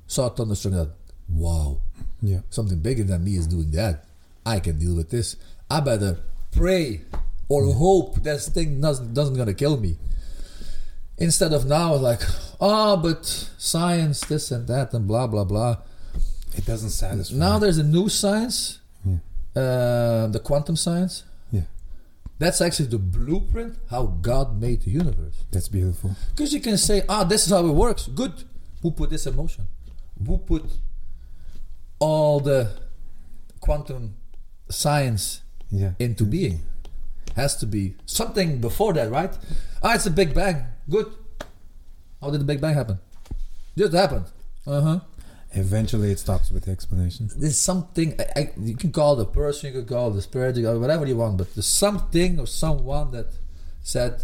[0.08, 0.92] saw thunderstorm that.
[1.32, 1.80] Wow,
[2.22, 4.06] yeah something bigger than me is doing that.
[4.46, 5.36] I can deal with this.
[5.70, 6.20] I better
[6.52, 7.02] pray
[7.48, 9.98] or hope this thing doesn't doesn't gonna kill me.
[11.18, 12.22] Instead of now, like,
[12.62, 13.26] oh, but
[13.58, 15.78] science, this and that, and blah blah blah.
[16.56, 19.18] it doesn't satisfy Now there's a new science, Yeah.
[19.56, 21.24] uh, the quantum science.
[22.40, 25.44] That's actually the blueprint how God made the universe.
[25.52, 28.08] that's beautiful Because you can say, ah, this is how it works.
[28.08, 28.34] Good.
[28.82, 29.66] Who put this in motion?
[30.26, 30.63] Who put
[32.00, 32.72] all the
[33.59, 34.16] quantum
[34.70, 36.62] science yeah into being?
[37.36, 39.38] Has to be something before that, right?
[39.84, 40.63] Ah, it's a Big Bang.
[40.89, 41.08] Good.
[42.22, 43.00] How did the Big Bang happen?
[43.78, 44.26] Just happened.
[44.66, 45.00] Uh huh.
[45.51, 47.36] Eventually, it stops with the explanations.
[47.36, 50.66] There's something I, I, you can call the person, you can call the spirit, you
[50.66, 53.28] call whatever you want, but there's something or someone that
[53.82, 54.21] said,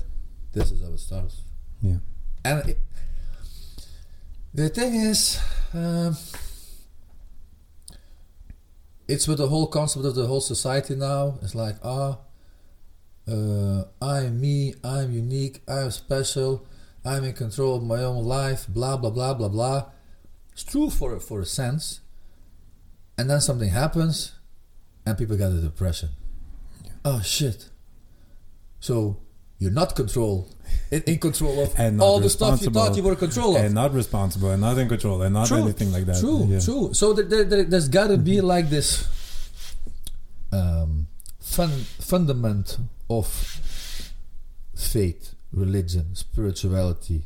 [0.54, 1.42] "This is how it starts."
[1.82, 1.98] Yeah.
[2.44, 2.78] And it,
[4.54, 5.40] the thing is,
[5.74, 6.16] um,
[9.08, 11.40] it's with the whole concept of the whole society now.
[11.42, 12.20] It's like, ah,
[13.28, 16.68] uh, I'm me, I'm unique, I'm special,
[17.04, 19.86] I'm in control of my own life, blah blah blah blah blah.
[20.56, 22.00] It's true for for a sense,
[23.18, 24.32] and then something happens,
[25.06, 26.10] and people get a depression.
[27.04, 27.70] Oh shit!
[28.80, 29.18] So
[29.60, 30.50] you're not control
[30.92, 33.66] in, in control of And all the stuff you thought you were in control of.
[33.66, 36.22] And not responsible, and not in control, and not True, anything like that.
[36.22, 36.62] True, Yeah.
[36.62, 36.94] true.
[36.94, 39.10] So there, there, there's got to be like this
[40.54, 41.08] um,
[41.42, 41.70] fun,
[42.00, 42.78] fundament
[43.10, 43.28] of
[44.74, 47.26] faith, religion, spirituality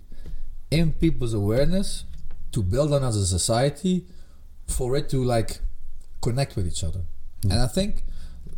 [0.71, 2.05] in people's awareness
[2.51, 4.05] to build on as a society
[4.67, 5.59] for it to like
[6.21, 7.01] connect with each other.
[7.43, 7.53] Yeah.
[7.53, 8.03] And I think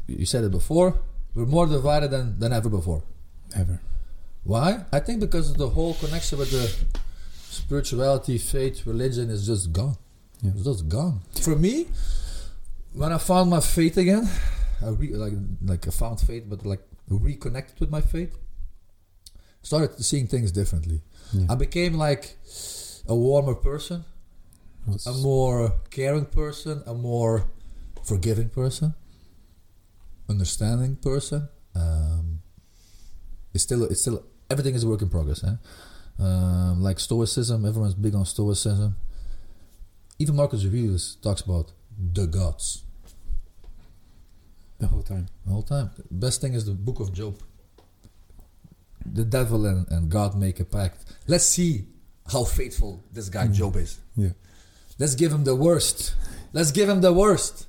[0.08, 1.00] you said it before,
[1.34, 3.04] we're more divided than, than ever before.
[3.56, 3.82] Ever.
[4.44, 4.86] Why?
[4.92, 6.74] I think because the whole connection with the
[7.50, 9.98] spirituality, faith, religion is just gone.
[10.42, 10.52] Yeah.
[10.56, 11.22] It's just gone.
[11.42, 11.88] For me,
[12.94, 14.28] when I found my faith again,
[14.84, 18.36] I re- like like I found faith, but like reconnected with my faith,
[19.62, 21.02] started seeing things differently.
[21.34, 21.46] Yeah.
[21.50, 22.38] I became like
[23.12, 24.06] a warmer person,
[24.88, 27.46] Was- a more caring person, a more
[28.04, 28.94] forgiving person,
[30.30, 31.50] understanding person.
[31.76, 32.42] Um,
[33.54, 35.44] it's still it's still everything is a work in progress.
[35.44, 35.56] Eh?
[36.26, 38.96] Um, like stoicism, everyone's big on stoicism.
[40.18, 41.74] Even Marcus Aurelius talks about
[42.18, 42.84] the gods
[44.80, 45.28] the whole time.
[45.46, 45.88] the whole time.
[46.10, 47.36] Best thing is the book of Job.
[49.06, 51.04] The devil and, and God make a pact.
[51.28, 51.91] Let's see
[52.32, 53.54] how faithful this guy Mm.
[53.54, 54.00] Job is.
[54.16, 54.30] Yeah.
[55.00, 56.16] Let's give him the worst.
[56.54, 57.68] Let's give him the worst.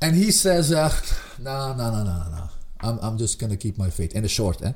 [0.00, 0.92] And he says, uh,
[1.38, 2.48] no, no, no, no, no, no.
[2.80, 4.14] I'm, I'm just going to keep my faith.
[4.14, 4.72] In the short, eh?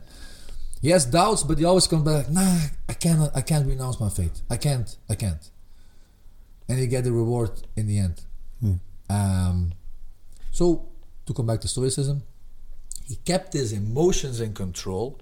[0.80, 2.58] He has doubts, but he always comes back, nah,
[2.88, 4.42] I cannot, I can't renounce my faith.
[4.48, 5.50] I can't, I can't.
[6.68, 8.22] And he get the reward in the end.
[8.60, 8.74] Yeah.
[9.08, 9.72] Um,
[10.50, 10.88] so,
[11.26, 12.22] to come back to Stoicism,
[13.04, 15.20] he kept his emotions in control.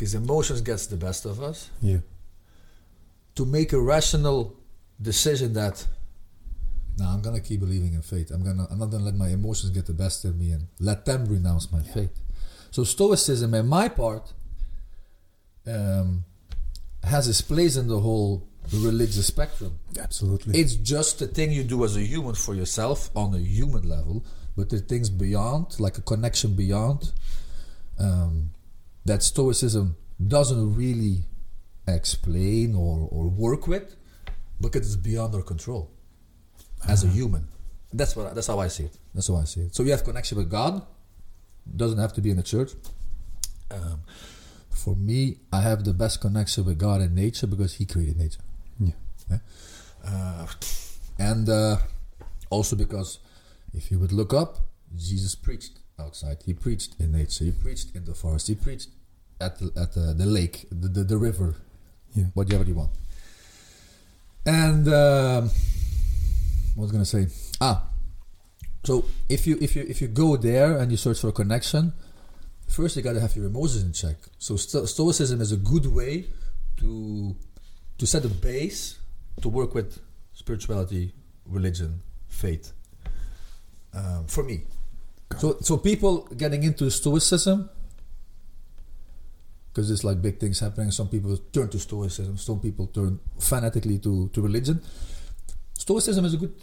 [0.00, 1.98] Because emotions gets the best of us Yeah.
[3.34, 4.56] to make a rational
[5.10, 5.86] decision that
[6.96, 8.30] now I'm gonna keep believing in faith.
[8.30, 11.04] I'm gonna I'm not gonna let my emotions get the best of me and let
[11.04, 12.14] them renounce my faith.
[12.70, 14.32] So Stoicism, in my part,
[15.66, 16.24] um,
[17.02, 19.72] has its place in the whole religious spectrum.
[19.98, 20.58] Absolutely.
[20.58, 24.24] It's just a thing you do as a human for yourself on a human level,
[24.56, 27.12] but the things beyond, like a connection beyond,
[27.98, 28.52] um,
[29.04, 29.96] that Stoicism
[30.26, 31.24] doesn't really
[31.86, 33.96] explain or, or work with
[34.60, 35.90] because it's beyond our control
[36.88, 37.48] as a human.
[37.92, 38.96] That's what that's how I see it.
[39.14, 39.74] That's how I see it.
[39.74, 40.82] So you have connection with God.
[41.76, 42.72] Doesn't have to be in the church.
[43.70, 44.02] Um,
[44.70, 48.40] for me, I have the best connection with God and nature because He created nature.
[48.78, 49.38] Yeah.
[50.06, 50.46] Uh,
[51.18, 51.76] and uh,
[52.48, 53.18] also because
[53.74, 54.58] if you would look up,
[54.96, 56.38] Jesus preached outside.
[56.44, 57.44] He preached in nature.
[57.44, 58.48] He preached in the forest.
[58.48, 58.88] He preached
[59.40, 61.54] at the, at the, the lake, the, the, the river,
[62.14, 62.24] Yeah.
[62.34, 62.90] whatever you want.
[64.46, 65.50] And um,
[66.74, 67.26] what was I gonna say?
[67.60, 67.84] Ah,
[68.84, 71.92] so if you if you if you go there and you search for a connection,
[72.66, 74.16] first you gotta have your emotions in check.
[74.38, 76.26] So sto- stoicism is a good way
[76.78, 77.36] to
[77.98, 78.98] to set a base
[79.42, 80.00] to work with
[80.32, 81.12] spirituality,
[81.46, 82.72] religion, faith.
[83.92, 84.62] Um, for me,
[85.38, 87.70] so so people getting into stoicism
[89.68, 90.90] because there's like big things happening.
[90.90, 92.36] Some people turn to stoicism.
[92.36, 94.82] Some people turn fanatically to, to religion.
[95.78, 96.54] Stoicism is a good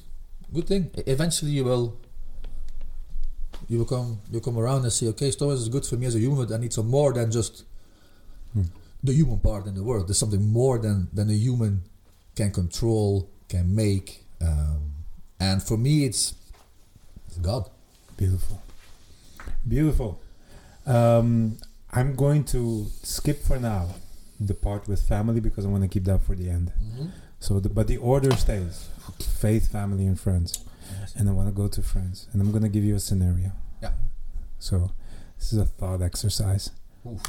[0.54, 0.92] good thing.
[1.08, 1.98] Eventually, you will
[3.70, 6.16] you will come you come around and say, okay, stoicism is good for me as
[6.16, 6.46] a human.
[6.46, 7.64] But I need some more than just
[8.54, 8.64] Hmm.
[9.04, 10.08] the human part in the world.
[10.08, 11.84] There's something more than than a human
[12.36, 14.24] can control, can make.
[14.42, 14.94] Um,
[15.40, 16.34] and for me, it's,
[17.28, 17.70] it's God.
[18.18, 18.62] Beautiful.
[19.68, 20.20] Beautiful.
[20.86, 21.58] Um,
[21.92, 23.90] I'm going to skip for now
[24.40, 26.72] the part with family because I want to keep that for the end.
[27.40, 28.90] So, the, but the order stays:
[29.20, 30.64] faith, family, and friends.
[31.16, 33.52] And I want to go to friends, and I'm going to give you a scenario.
[33.82, 33.92] Yeah.
[34.60, 34.92] So,
[35.38, 36.72] this is a thought exercise.
[37.06, 37.22] Oof.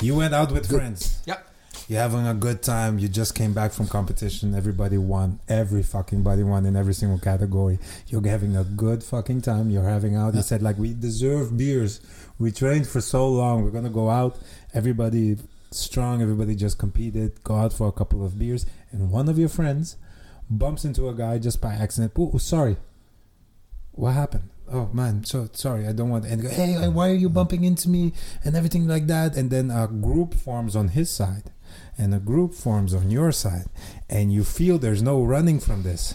[0.00, 0.78] You went out with Good.
[0.78, 1.20] friends.
[1.26, 1.38] Yeah.
[1.86, 2.98] You're having a good time.
[2.98, 4.54] You just came back from competition.
[4.54, 5.38] Everybody won.
[5.48, 7.78] Every fucking body won in every single category.
[8.06, 9.70] You're having a good fucking time.
[9.70, 10.34] You're having out.
[10.34, 12.00] You said like we deserve beers.
[12.38, 13.64] We trained for so long.
[13.64, 14.38] We're gonna go out.
[14.72, 15.36] Everybody
[15.72, 16.22] strong.
[16.22, 17.44] Everybody just competed.
[17.44, 18.64] Go out for a couple of beers.
[18.90, 19.96] And one of your friends
[20.48, 22.12] bumps into a guy just by accident.
[22.18, 22.76] Oh, sorry.
[23.92, 24.48] What happened?
[24.72, 25.86] Oh man, so sorry.
[25.86, 26.24] I don't want.
[26.24, 26.30] to.
[26.30, 28.12] And go, hey, why are you bumping into me?
[28.42, 29.36] And everything like that.
[29.36, 31.50] And then a group forms on his side,
[31.98, 33.66] and a group forms on your side,
[34.10, 36.14] and you feel there's no running from this.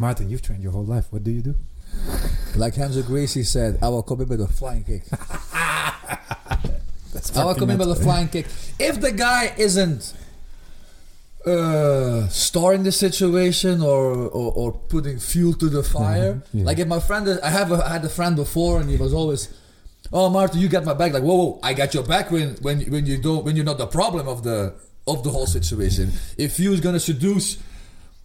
[0.00, 1.06] Maarten, you've trained your whole life.
[1.10, 1.54] What do you do?
[2.54, 5.02] Like Hamza Gracie said, I will come in with a flying kick.
[7.12, 8.46] That's I will come in with a flying kick.
[8.78, 10.14] If the guy isn't
[11.46, 16.64] uh, starring the situation or, or, or putting fuel to the fire, Mhm, yeah.
[16.64, 19.12] like if my friend, I have a, I had a friend before and he was
[19.14, 19.48] always,
[20.12, 21.12] oh Maarten, you got my back.
[21.12, 23.78] Like whoa, whoa, I got your back when when when you don't when you're not
[23.78, 24.74] the problem of the
[25.06, 26.12] of the whole situation.
[26.36, 27.58] If you's gonna seduce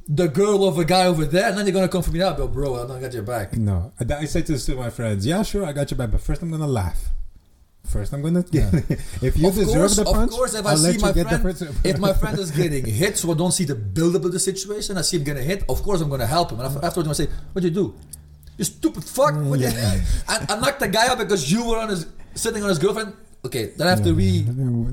[0.08, 2.34] the girl of a guy over there, and then you're gonna come for me now,
[2.34, 3.56] but bro, I don't got your back.
[3.56, 5.26] No, I, say this to my friends.
[5.26, 7.10] Yeah, sure, I got your back, but first I'm gonna laugh.
[7.86, 8.46] First, I'm gonna.
[8.52, 8.70] Yeah.
[9.22, 11.76] if you Of deserve course- the of punch, course, if I I'll see my friend-
[11.84, 14.98] if my friend is getting hit, so I don't see the build-up of the situation,
[14.98, 15.64] I see him getting hit.
[15.68, 16.60] Of course, I'm going to help him.
[16.62, 17.94] And afterwards, I'm to say, "What you do?
[18.58, 19.34] You stupid fuck!
[19.36, 20.02] What you-" Yeah.
[20.28, 22.06] I, I knocked the guy out because you were on his
[22.36, 23.14] sitting on his girlfriend.
[23.46, 24.16] Okay, then after Yeah.
[24.16, 24.42] we,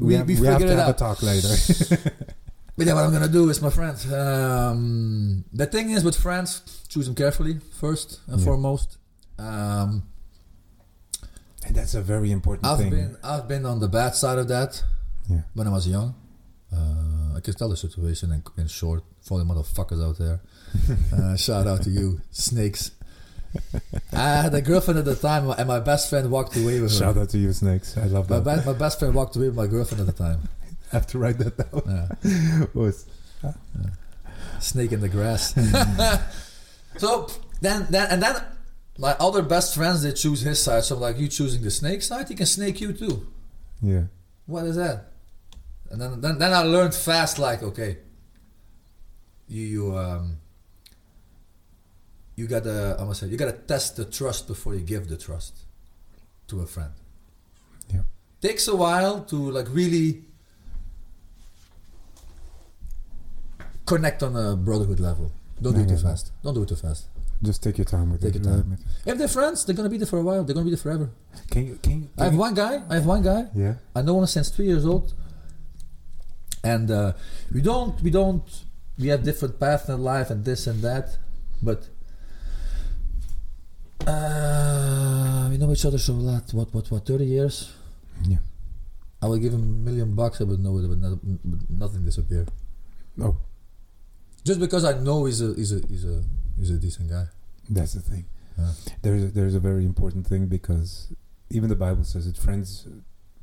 [0.07, 0.95] we- have, we we have to it have out.
[0.97, 1.49] a talk later.
[2.77, 3.97] but yeah, what I'm gonna do is, my friend.
[4.12, 8.45] Um, the thing is with friends, choose them carefully first and Yeah.
[8.47, 8.97] foremost.
[9.39, 10.03] Um,
[11.66, 12.91] and that's a very important I've thing.
[12.91, 14.82] been I've been on the bad side of that
[15.28, 15.43] Yeah.
[15.55, 16.15] when I was young.
[16.73, 20.41] Uh, I can tell the situation in, in short for the motherfuckers out there.
[21.12, 22.93] uh, shout out to you, snakes.
[24.12, 26.98] I had a girlfriend at the time, and my best friend walked away with her.
[26.98, 27.97] Shout out to you, Snakes.
[27.97, 28.64] I love My, that.
[28.64, 30.40] be- my best friend walked away with my girlfriend at the time.
[30.93, 31.82] I have to write that down.
[32.22, 32.66] Yeah.
[32.74, 33.06] Was-
[34.60, 35.55] Snake in the grass.
[36.98, 37.28] so
[37.60, 38.36] then, then, and then
[38.98, 40.85] my other best friends they choose his side.
[40.85, 42.28] So I'm like, you choosing the snake side?
[42.28, 43.27] He can snake you too.
[43.82, 44.02] yeah.
[44.47, 45.12] What is that?
[45.90, 47.98] And then, then, then I learned fast, like, okay,
[49.48, 50.39] you, you, um,
[52.41, 55.55] you gotta, I must say, you gotta test the trust before you give the trust
[56.49, 56.93] to a friend.
[57.95, 58.03] Yeah.
[58.41, 60.09] Takes a while to like really
[63.87, 65.33] connect on a brotherhood level.
[65.61, 66.09] Don't do it Yeah, too yeah.
[66.11, 66.33] fast.
[66.43, 67.03] Don't do it too fast.
[67.43, 68.45] Just take your time with Take it.
[68.45, 68.79] your time.
[69.07, 70.45] If they're friends, they're gonna be there for a while.
[70.45, 71.11] They're gonna be there forever.
[71.51, 71.79] Can you?
[71.83, 72.09] Can you?
[72.19, 72.75] I have one guy.
[72.91, 73.43] I have one guy.
[73.55, 73.75] Yeah.
[73.95, 75.15] I know him since three years old,
[76.62, 77.12] and uh,
[77.55, 78.43] we don't, we don't,
[78.99, 81.17] we have different paths in life and this and that,
[81.62, 81.89] but
[84.06, 86.52] uh, we know each other so lot.
[86.52, 87.06] What, what, what?
[87.06, 87.72] Thirty years.
[88.27, 88.39] Yeah.
[89.22, 90.40] I would give him a million bucks.
[90.40, 91.18] I would know it not,
[91.68, 92.47] nothing disappear.
[93.16, 93.36] No.
[94.44, 96.22] Just because I know he's a, he's a, he's a,
[96.59, 97.27] he's a decent guy.
[97.68, 98.24] that's the thing.
[98.59, 98.72] Yeah.
[99.02, 101.12] There's a, there's a very important thing because
[101.51, 102.36] even the Bible says it.
[102.36, 102.86] Friends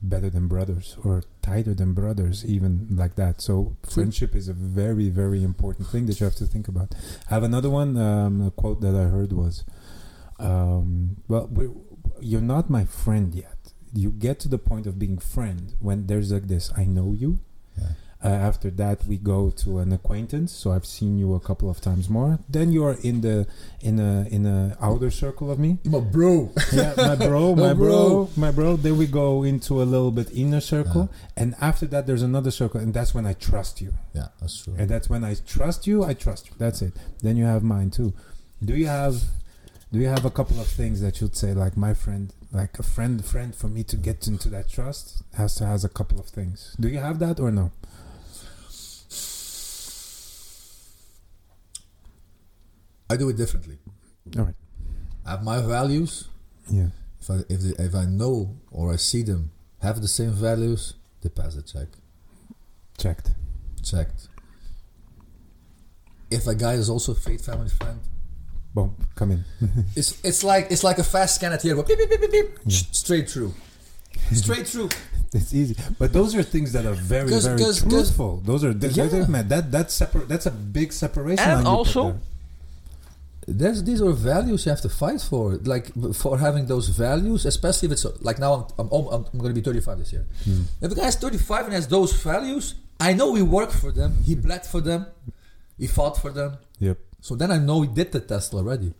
[0.01, 3.41] better than brothers or tighter than brothers, even like that.
[3.41, 6.93] So friendship is a very very important thing that you have to think about.
[7.29, 7.97] I have another one.
[7.97, 9.63] Um, a quote that I heard was,
[10.39, 11.49] um, "Well,
[12.19, 13.53] you're not my friend yet.
[13.93, 16.71] You get to the point of being friend when there's like this.
[16.77, 17.39] I know you."
[17.77, 17.89] Yeah.
[18.23, 20.51] Uh, after that, we go to an acquaintance.
[20.51, 22.39] So I've seen you a couple of times more.
[22.49, 23.45] Then you are in the
[23.79, 25.77] in a in a outer circle of me.
[25.85, 26.51] My bro.
[26.73, 28.29] Yeah, my bro, my Oh, bro, bro.
[28.35, 28.75] my bro.
[28.75, 32.79] Then we go into a little bit inner circle, and after that, there's another circle,
[32.81, 33.93] and that's when I trust you.
[34.13, 34.73] Yeah, that's true.
[34.79, 36.03] And that's when I trust you.
[36.03, 36.53] I trust you.
[36.57, 36.93] That's it.
[37.21, 38.13] Then you have mine too.
[38.65, 39.25] Do you have?
[39.91, 42.83] Do you have a couple of things that you'd say like my friend, like a
[42.83, 46.25] friend, friend for me to get into that trust has to has a couple of
[46.25, 46.75] things.
[46.77, 47.71] Do you have that or no?
[53.09, 53.77] I do it differently.
[54.37, 54.55] All right.
[55.25, 56.27] I have my values.
[56.69, 56.89] Yeah.
[57.21, 59.51] If I if the, if I know or I see them
[59.81, 61.87] have the same values, they pass the check.
[62.97, 63.31] Checked.
[63.81, 64.27] Checked.
[66.29, 68.01] If a guy is also a fake family friend,
[68.77, 68.95] Boom.
[69.15, 69.41] Come in.
[69.95, 71.87] it's it's like it's like a fast scan at the airport.
[71.87, 72.49] Beep, beep, beep, beep, beep.
[72.65, 72.77] Yeah.
[73.03, 73.53] Straight through.
[74.43, 74.89] Straight through.
[75.33, 78.33] It's easy, but those are things that are very, 'Cause- very 'cause- 'cause- truthful.
[78.49, 79.09] those are, th- Yeah.
[79.09, 81.43] th- man, that that's separ- That's a big separation.
[81.43, 82.19] And line you put also- there.
[83.59, 85.43] There's, these are values you have to fight for.
[85.73, 85.85] Like
[86.23, 89.59] for having those values, especially if it's like now I'm I'm, I'm, I'm going to
[89.61, 90.25] be 35 this year.
[90.45, 90.61] Hmm.
[90.81, 94.33] If a guy's 35 and has those values, I know he worked for them, he
[94.35, 95.01] bled for them,
[95.77, 96.57] he fought for them.
[96.79, 96.97] Yep.
[97.21, 98.93] So then I know he did the test already.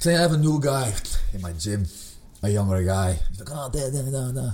[0.00, 0.92] Say I have a new guy
[1.32, 1.86] in my gym,
[2.42, 3.18] a younger guy.
[3.30, 4.50] He's like, oh, da, da, da, da.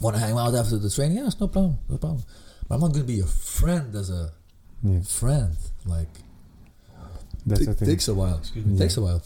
[0.00, 1.18] Want to hang out after the training?
[1.18, 2.22] Yes, no problem, no problem.
[2.68, 4.32] But I'm not going to be your friend as a
[4.82, 5.00] Yeah.
[5.02, 5.56] friend.
[5.86, 6.08] Like,
[7.46, 7.88] That's it thing.
[7.88, 8.38] takes a while.
[8.38, 8.74] Excuse me.
[8.74, 8.78] Yeah.
[8.80, 9.22] Takes a while.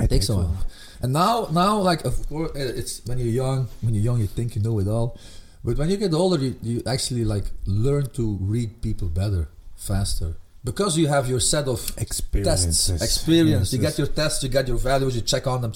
[0.00, 0.56] It takes a while.
[1.02, 3.68] And now, now, like, of course, uh, it's when you're young.
[3.82, 5.18] When you're young, you think you know it all.
[5.64, 10.36] But when you get older, you, you actually like learn to read people better, faster,
[10.68, 12.86] because you have your set of Experiences.
[12.88, 13.72] tests, experience.
[13.72, 15.72] You get your tests, you get your values, you check on them.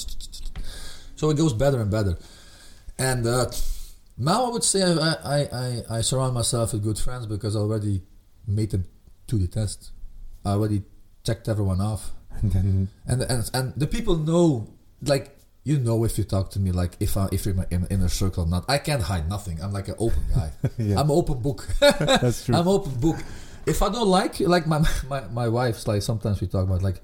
[1.17, 2.19] So it goes better and better.
[2.99, 3.47] And uh,
[4.19, 7.61] now I would say I, I, I, I surround myself with good friends because I
[7.61, 8.03] already
[8.47, 8.85] made them
[9.29, 9.93] to the test.
[10.45, 10.83] I already
[11.25, 12.11] checked everyone off.
[12.43, 14.69] And then And, and, and the people know,
[15.03, 17.87] like, you know if you talk to me, like, if, I, if you're in, my-
[17.95, 18.65] in, a circle or not.
[18.69, 19.63] I can't hide nothing.
[19.63, 20.51] I'm like an open guy.
[20.79, 21.67] yeah, I'm an open book.
[21.81, 22.55] that's true.
[22.57, 23.17] I'm open book.
[23.67, 27.01] If I don't like like my my my wife's like sometimes we talk about like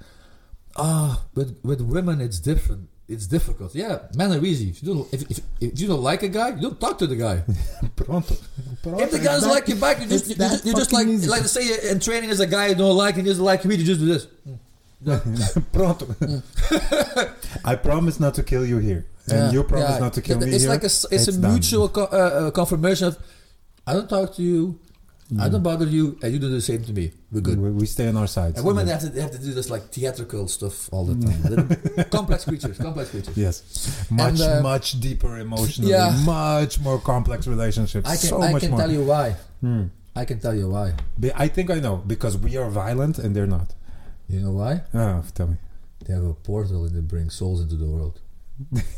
[0.76, 2.88] ah with with women it's different.
[3.08, 3.74] It's difficult.
[3.74, 4.68] Yeah, men are easy.
[4.68, 7.06] If you don't if, if, if you don't like a guy, you don't talk to
[7.06, 7.42] the guy.
[7.96, 8.34] Pronto.
[8.82, 9.00] Pronto.
[9.02, 11.06] if the guy doesn't like you back, you just it's you just, you just like
[11.06, 11.26] easy.
[11.26, 13.76] like say in training as a guy you don't like and he doesn't like me
[13.76, 14.26] you just do this.
[15.72, 16.06] Pronto.
[17.64, 19.98] I promise not to kill you here, and Yeah, you promise yeah.
[20.00, 20.54] not to kill me here.
[20.54, 20.72] It's here.
[20.72, 21.52] like a s- it's, a done.
[21.52, 23.18] mutual co- uh, uh, confirmation of
[23.86, 24.80] I don't talk to you.
[25.38, 27.12] I don't bother you, and you do the same to me.
[27.30, 27.58] We're good.
[27.60, 28.56] We, we stay on our sides.
[28.56, 31.16] And women they have to they have to do this like theatrical stuff all the
[31.26, 32.04] time.
[32.10, 33.36] complex creatures, complex creatures.
[33.36, 36.16] Yes, much uh, much deeper emotionally, Yeah.
[36.24, 38.08] much more complex relationships.
[38.08, 38.80] I can so I much can more.
[38.80, 39.36] tell you why.
[39.60, 39.84] Hmm.
[40.16, 40.94] I can tell you why.
[41.20, 43.74] Be- I think I know because we are violent and they're not.
[44.28, 44.82] You know why?
[44.94, 45.56] Oh, tell me.
[46.06, 48.20] They have a portal and they bring souls into the world.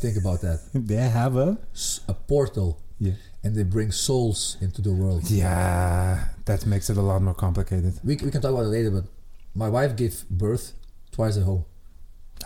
[0.03, 0.59] Think about that.
[0.73, 1.57] They have a
[2.07, 3.13] A portal yeah.
[3.43, 5.29] And they bring souls into the world.
[5.29, 7.93] Yeah, that makes it a lot more complicated.
[8.03, 9.05] We, we can talk about it later, but
[9.55, 10.73] my wife gave birth
[11.11, 11.65] twice at home.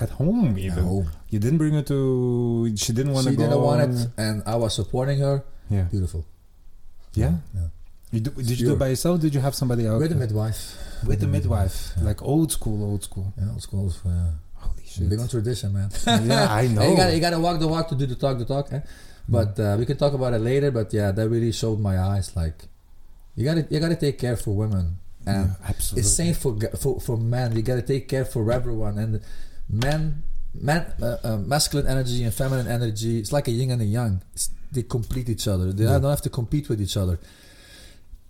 [0.01, 0.79] At home, even.
[0.79, 1.09] At home.
[1.29, 2.73] You didn't bring her to.
[2.75, 3.43] She didn't want to go.
[3.43, 5.43] She didn't want it, and I was supporting her.
[5.69, 5.83] Yeah.
[5.83, 6.25] Beautiful.
[7.13, 7.35] Yeah.
[7.53, 7.67] yeah.
[8.11, 9.19] You do, did you do it by yourself?
[9.21, 9.99] Did you have somebody else?
[10.01, 10.75] With a midwife.
[11.07, 12.03] With the midwife, Yeah.
[12.03, 13.33] like old school, old school.
[13.37, 13.91] Yeah, it's cool.
[14.05, 14.31] Yeah.
[14.55, 15.09] Holy shit!
[15.09, 15.89] Big on tradition, man.
[16.07, 16.89] yeah, I know.
[16.89, 18.71] You gotta you gotta walk the walk to do the talk the talk.
[18.73, 18.79] Eh?
[19.27, 20.71] But uh, we can talk about it later.
[20.71, 22.35] But yeah, that really showed my eyes.
[22.35, 22.65] Like
[23.35, 26.01] you gotta you gotta take care for women, and Yeah, absolutely.
[26.01, 27.55] it's same for for for men.
[27.55, 29.21] You gotta take care for everyone, and
[29.69, 30.23] men.
[30.57, 34.21] men, uh, uh, masculine energy and feminine energy, it's like a yin and a yang.
[34.33, 35.73] It's, they complete each other.
[35.73, 35.99] They Yeah.
[35.99, 37.19] don't have to compete with each other.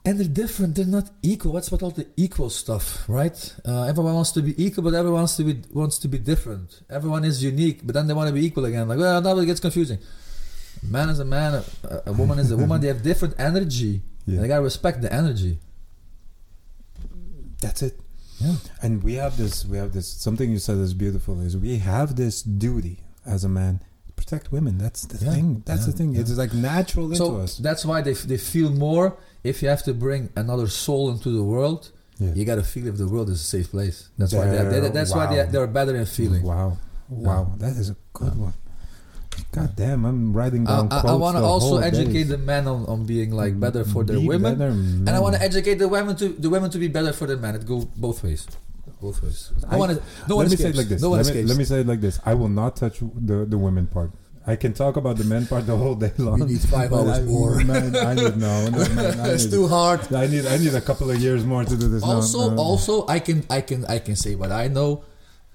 [0.04, 0.74] And they're different.
[0.76, 1.52] They're not equal.
[1.54, 3.38] What's about all the equal stuff, right?
[3.64, 6.82] Uh, everyone wants to be equal, but everyone wants to be wants to be different.
[6.90, 8.88] Everyone is unique, but then they want to be equal again.
[8.88, 10.00] Like, well, that gets confusing.
[10.90, 11.64] Man is a man.
[11.84, 12.82] A, a woman is a woman.
[12.82, 14.02] They have different energy.
[14.26, 14.38] Yeah.
[14.38, 15.60] And I gotta respect the energy.
[17.62, 18.00] That's it.
[18.40, 18.56] Yeah.
[18.82, 19.66] And we have this.
[19.66, 20.08] We have this.
[20.08, 21.40] Something you said is beautiful.
[21.42, 24.78] Is we have this duty as a man to protect women.
[24.78, 25.64] That's the Yeah, thing.
[25.66, 26.14] That's yeah, the thing.
[26.14, 26.22] yeah.
[26.22, 27.58] It's like natural into So us.
[27.58, 31.44] that's why they, they feel more if you have to bring another soul into the
[31.44, 31.92] world.
[32.18, 32.34] Yeah.
[32.34, 34.10] You gotta feel if the world is a safe place.
[34.18, 35.52] That's why they, they that's why they wow.
[35.52, 36.44] they're better in feeling.
[36.44, 36.78] Wow.
[37.10, 37.52] Wow.
[37.58, 38.54] That is a good one.
[39.52, 42.30] God damn, I'm writing down uh, I, I, I want to also educate days.
[42.30, 45.36] the men on, on being like mm, better for their Be women, and I want
[45.36, 47.56] to educate the women to the women to be better for the men.
[47.56, 48.48] It go both ways,
[49.02, 49.52] both ways.
[49.62, 50.04] No I- want to.
[50.28, 50.62] no one let me escapes.
[50.62, 51.02] say it like this.
[51.02, 52.20] No one let, me, let me say it like this.
[52.26, 54.12] I will not touch the the women part.
[54.48, 56.40] I can talk about the men part the whole day long.
[56.40, 57.56] we need five hours I, more.
[57.64, 60.14] Man, I need no, no man, I it's need, too hard.
[60.14, 62.04] I need I need a couple of years more to do this.
[62.04, 62.62] No, Also, no.
[62.62, 65.04] also, I can I can I can say what I know,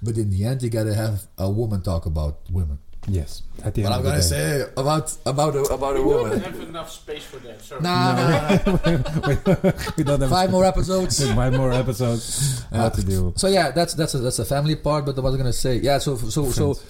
[0.02, 2.78] but in the end, you gotta have a woman talk about women.
[3.08, 3.42] Yes.
[3.64, 4.22] At the What end I'm of gonna day.
[4.22, 6.40] say about about a, about a We don't woman.
[6.40, 7.60] have enough space for that.
[7.62, 7.80] Sorry.
[7.80, 8.50] Nah, nah,
[9.64, 9.72] nah.
[9.96, 11.14] we don't have five more episodes.
[11.34, 12.64] five more episodes.
[12.70, 13.32] How to deal.
[13.36, 15.06] So yeah, that's that's a, that's a family part.
[15.06, 15.98] But I was gonna say, yeah.
[15.98, 16.84] So so so Friends.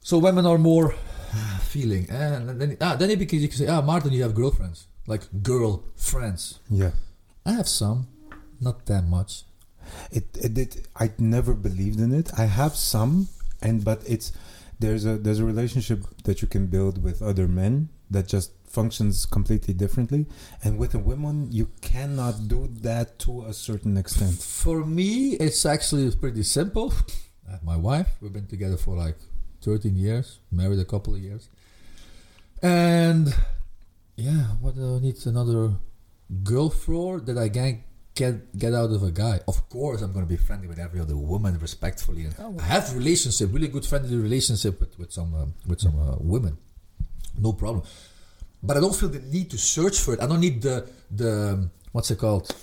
[0.00, 0.94] so women are more
[1.62, 4.86] feeling, and then ah then you can you can say ah Maarten, you have girlfriends
[5.06, 6.60] like girl friends.
[6.70, 6.90] Yeah.
[7.46, 8.08] I have some,
[8.60, 9.44] not that much.
[10.10, 12.30] It, it, it I never believed in it.
[12.38, 13.28] I have some,
[13.60, 14.32] and but it's
[14.78, 19.24] there's a there's a relationship that you can build with other men that just functions
[19.26, 20.26] completely differently,
[20.62, 24.34] and with a woman you cannot do that to a certain extent.
[24.42, 26.92] For me, it's actually pretty simple.
[27.46, 28.08] Uh, my wife.
[28.22, 29.18] We've been together for like
[29.60, 31.48] 13 years, married a couple of years.
[32.62, 33.34] And
[34.16, 35.74] yeah, what do I need another
[36.42, 37.84] girl for that I can
[38.14, 39.40] get get out of a guy?
[39.46, 42.24] Of course, I'm going to be friendly with every other woman respectfully.
[42.24, 46.16] And I have relationship, really good friendly relationship with, with some um, with some uh,
[46.20, 46.58] women.
[47.38, 47.84] No problem.
[48.62, 50.22] But I don't feel the need to search for it.
[50.22, 52.54] I don't need the the um, what's it called?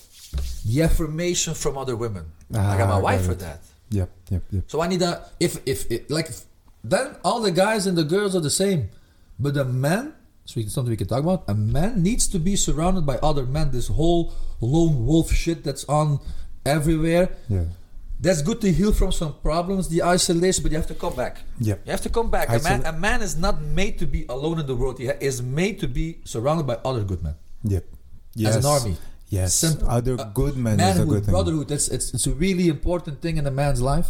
[0.66, 2.26] The affirmation from other women.
[2.54, 3.60] I got Ah, my wife got for that.
[3.90, 4.64] Yep, yep, yep.
[4.68, 6.30] So I need a if if it, like
[6.84, 8.90] then all the guys and the girls are the same,
[9.40, 10.14] but the man.
[10.52, 11.44] So something we can talk about.
[11.48, 13.72] A man needs to be surrounded by other men.
[13.72, 16.20] This whole lone wolf shit that's on
[16.66, 17.30] everywhere.
[17.48, 17.66] Yeah,
[18.20, 21.42] That's good to heal from some problems, the isolation, but you have to come back.
[21.58, 21.76] Yeah.
[21.86, 22.50] You have to come back.
[22.50, 25.00] A man, a man is not made to be alone in the world.
[25.00, 27.36] He is made to be surrounded by other good men.
[27.64, 27.86] Yep.
[28.46, 28.66] As an Yes.
[28.66, 28.96] army.
[29.30, 29.56] Yes.
[29.56, 29.88] Simple.
[29.90, 31.68] Other Uh, good men manhood, good brotherhood.
[31.70, 34.10] That's it's, it's a really important thing in a man's life.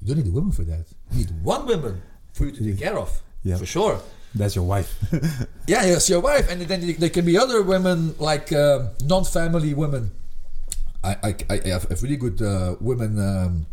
[0.00, 0.86] You don't need a woman for that.
[1.10, 2.02] You need one woman
[2.32, 3.10] for you to take care of.
[3.42, 3.56] Yeah.
[3.58, 4.00] For sure.
[4.36, 4.94] That's your wife.
[5.66, 10.12] Yeah, yes, your wife, and then there can be other women like uh, non-family women.
[11.02, 13.66] I, I, I have, really good uh, women, um,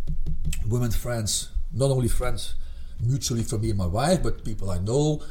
[0.67, 1.49] women friends.
[1.71, 2.55] Not only friends
[2.99, 5.21] mutually for me and my wife, but people I know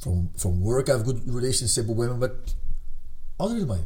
[0.00, 0.88] from from work.
[0.88, 2.54] I have good relationship with women, but
[3.38, 3.80] other than my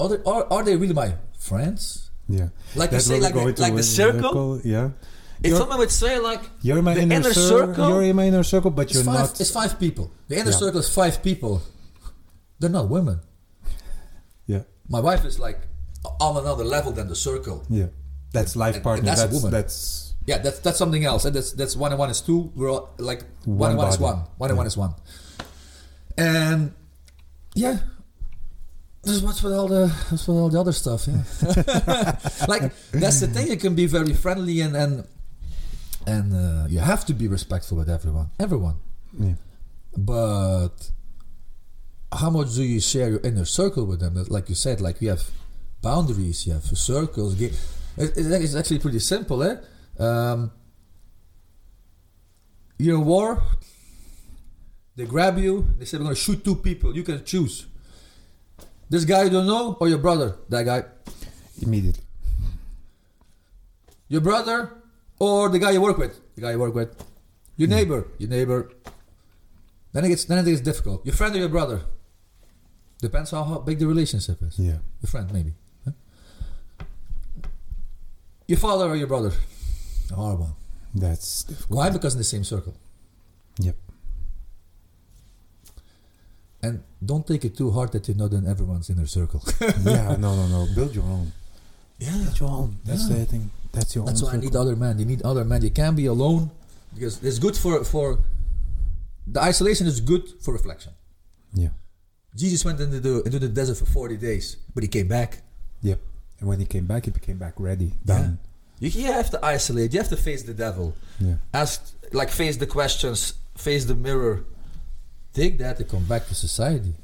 [0.00, 2.10] other are, are they really my friends?
[2.30, 2.48] yeah.
[2.74, 4.60] Like you say, like the, like the with circle.
[4.64, 4.90] Yeah.
[5.42, 8.26] If someone would say like You're my the inner, inner cir- circle, You're in my
[8.26, 9.40] inner circle, but you're five, not.
[9.40, 10.10] it's five people.
[10.28, 10.56] The inner Yeah.
[10.56, 11.62] circle is five people.
[12.58, 13.20] They're not women.
[14.46, 14.62] Yeah.
[14.88, 15.60] My wife is like
[16.20, 17.64] on another level than the circle.
[17.70, 17.86] Yeah.
[18.32, 19.08] That's life And- partner.
[19.08, 19.50] and that's a woman.
[19.50, 21.24] that's Yeah, that's that's something else.
[21.24, 22.52] And that's that's one and one is two.
[22.54, 24.18] We're all, like one, One and one is body.
[24.18, 24.26] one.
[24.38, 24.94] One and one is one.
[26.18, 26.72] And
[27.54, 27.78] yeah,
[29.04, 31.24] Just what's with all the what's with all the other stuff, yeah.
[32.52, 33.48] like that's the thing.
[33.48, 35.04] You can be very friendly and and
[36.06, 38.76] and uh, you have to be respectful with everyone, everyone.
[39.18, 39.34] Yeah.
[39.96, 40.90] But
[42.12, 44.14] how much do you share your inner circle with them?
[44.28, 45.24] Like you said, like you have
[45.82, 47.34] boundaries, you have circles.
[47.34, 47.52] Ga-
[47.96, 49.56] it- it- It's actually pretty simple, eh?
[49.98, 50.50] Um,
[52.78, 53.42] you're in war.
[54.96, 55.66] They grab you.
[55.78, 56.94] They say we're gonna shoot two people.
[56.96, 57.66] You can choose.
[58.88, 60.36] This guy you don't know or your brother.
[60.48, 60.84] That guy.
[61.62, 62.02] Immediately.
[64.08, 64.72] Your brother
[65.20, 66.18] or the guy you work with.
[66.34, 66.90] The guy you work with.
[67.56, 67.74] Your hmm.
[67.74, 68.08] neighbor.
[68.18, 68.72] Your neighbor.
[69.92, 71.04] Then it gets then it gets difficult.
[71.06, 71.82] Your friend or your brother.
[73.00, 74.58] Depends on how big the relationship is.
[74.58, 74.78] Yeah.
[75.02, 75.54] Your friend maybe.
[75.84, 75.92] huh?
[78.46, 79.32] Your father or your brother.
[80.14, 80.54] Hard one.
[80.94, 81.78] That's difficult.
[81.78, 81.90] Why?
[81.90, 82.74] Because in the same circle.
[83.58, 83.76] Yep.
[86.62, 89.42] And don't take it too hard that you're not in everyone's inner circle.
[89.60, 90.66] yeah, no, no, no.
[90.74, 91.32] Build your own.
[91.98, 92.12] yeah.
[92.24, 92.76] Build your own.
[92.84, 93.16] That's Yeah.
[93.18, 93.50] the thing.
[93.72, 94.28] That's your That's own.
[94.28, 94.98] why I need other men.
[94.98, 95.62] You need other men.
[95.62, 96.50] You can't be alone
[96.94, 98.18] because it's good for for
[99.26, 100.92] the isolation is good for reflection.
[101.52, 101.68] Yeah.
[102.34, 105.42] Jesus went into the into the desert for forty days, but he came back.
[105.82, 106.00] Yep.
[106.40, 107.92] And when he came back, he became back ready.
[108.04, 108.38] Done.
[108.80, 109.92] You, you have to isolate.
[109.92, 110.94] You have to face the devil.
[111.20, 111.34] Yeah.
[111.52, 113.34] Ask like face the questions.
[113.56, 114.44] Face the mirror.
[115.34, 116.94] Take that and come back to society.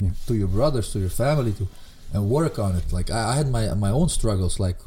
[0.00, 0.10] Yeah.
[0.26, 1.68] To your brothers, to your family, to
[2.12, 2.92] and work on it.
[2.92, 4.78] Like I, I had my my own struggles, like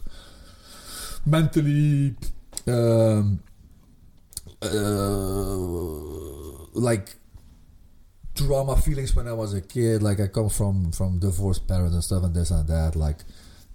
[1.25, 2.15] mentally,
[2.67, 3.39] um,
[4.61, 7.15] uh, like
[8.35, 10.01] trauma feelings when I was a kid.
[10.03, 12.95] Like I come from from divorced parents and stuff, and this and that.
[12.95, 13.19] Like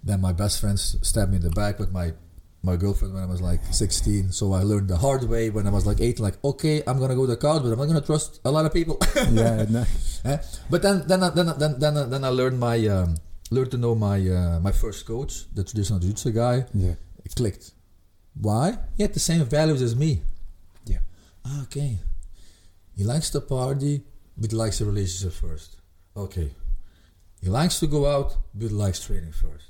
[0.03, 2.13] then my best friends stabbed me in the back with my
[2.61, 4.33] my girlfriend when I was like 16.
[4.33, 6.19] So I learned the hard way when I was like eight.
[6.19, 8.73] Like okay, I'm gonna go to college, but I'm not gonna trust a lot of
[8.73, 8.97] people.
[9.31, 9.65] yeah.
[9.69, 9.85] No.
[10.25, 10.37] Eh?
[10.69, 13.15] But then then I- then I- then then I- then I learned my um,
[13.51, 16.65] learned to know my uh, my first coach, the traditional jiu-jitsu guy.
[16.73, 16.95] Yeah.
[17.29, 17.71] It clicked.
[18.39, 18.77] Why?
[18.97, 20.21] He had the same values as me.
[20.85, 20.99] Yeah.
[21.45, 21.99] Ah, Okay.
[22.95, 24.01] He likes to party,
[24.37, 25.77] but likes a relationship first.
[26.17, 26.51] Okay.
[27.41, 29.67] He likes to go out, but likes training first.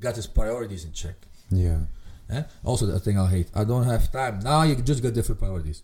[0.00, 1.16] Got his priorities in check.
[1.50, 1.80] Yeah.
[2.30, 2.44] Eh?
[2.62, 3.48] Also, the thing I hate.
[3.54, 4.38] I don't have time.
[4.40, 5.82] Now you just got different priorities.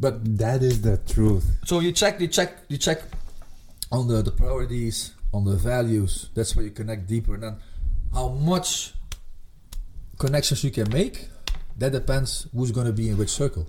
[0.00, 1.46] But That is the truth.
[1.64, 3.02] so you check, you check, you check
[3.92, 6.28] on the, the priorities, on the values.
[6.34, 7.34] That's where you connect deeper.
[7.34, 7.56] And then
[8.12, 8.94] how much
[10.18, 11.28] connections you can make,
[11.78, 13.66] that depends who's going to be in which circle.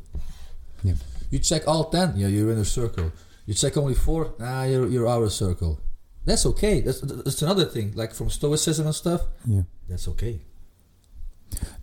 [0.83, 0.93] Yeah.
[1.29, 3.11] You check all 10, yeah, you're in a circle.
[3.45, 5.79] You check only four, ah, you're, you're out of circle.
[6.25, 6.81] That's okay.
[6.81, 7.93] That's, that's another thing.
[7.95, 9.61] Like from Stoicism and stuff, Yeah.
[9.89, 10.41] that's okay.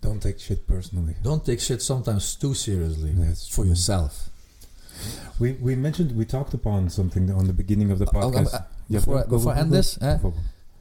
[0.01, 1.15] Don't take shit personally.
[1.23, 3.69] Don't take shit sometimes too seriously That's for true.
[3.71, 4.29] yourself.
[5.39, 8.53] We we mentioned we talked upon something on the beginning of the Oh, um, podcast.
[8.53, 10.17] uh, Yeah, before go- I- go- before I end go- this, eh?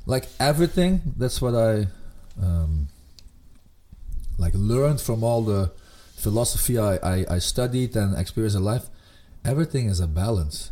[0.07, 1.87] like everything that's what i
[2.41, 2.89] um,
[4.39, 5.73] like learned from all the
[6.17, 8.89] philosophy I, I, I studied and experienced in life
[9.45, 10.71] everything is a balance.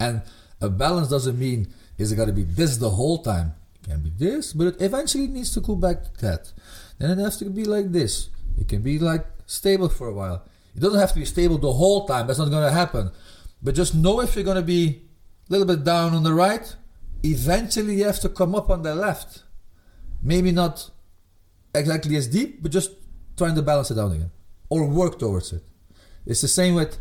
[0.00, 0.22] And
[0.60, 3.54] a balance doesn't mean is it got to be this the whole time?
[3.76, 6.52] It can be this but it eventually needs to go back to that.
[6.98, 8.30] Then it has to be like this.
[8.58, 10.44] It can be like stable for a while.
[10.74, 12.26] It doesn't have to be stable the whole time.
[12.26, 13.10] That's not going to happen.
[13.62, 15.02] But just know if you're going to be
[15.48, 16.74] a little bit down on the right
[17.24, 19.42] eventually you have to come up on the left.
[20.22, 20.90] Maybe not
[21.74, 22.90] exactly as deep, but just
[23.36, 24.30] trying to balance it out again.
[24.68, 25.62] Or work towards it.
[26.26, 26.96] It's the same with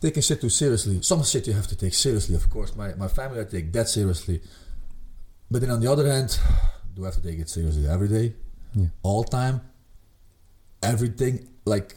[0.00, 1.02] taking shit too seriously.
[1.02, 2.76] Some shit you have to take seriously, of course.
[2.76, 4.40] My, my family, I take that seriously.
[5.50, 6.38] But then on the other hand,
[6.94, 8.34] do I have to take it seriously every day?
[8.74, 8.86] Yeah.
[9.02, 9.60] All time?
[10.82, 11.48] Everything?
[11.64, 11.96] Like,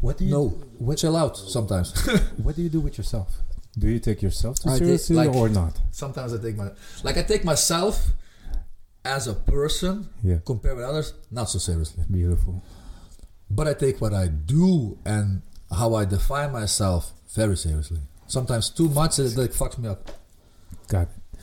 [0.00, 0.48] What do you no.
[0.48, 1.92] do, what, Chill out sometimes.
[2.42, 3.36] what do you do with yourself?
[3.78, 5.78] Do you take yourself too I take, seriously like- or not?
[5.90, 6.70] sometimes I take my...
[7.04, 8.12] Like, I take myself
[9.04, 10.38] as a person Yeah.
[10.44, 12.04] compared with others, not so seriously.
[12.10, 12.62] Beautiful.
[13.50, 18.00] But I take what I do and how I define myself very seriously.
[18.26, 20.10] Sometimes too much it like fucks me up.
[20.88, 21.40] Got it.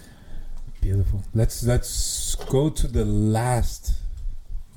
[0.81, 1.23] Beautiful.
[1.33, 3.93] Let's let's go to the last,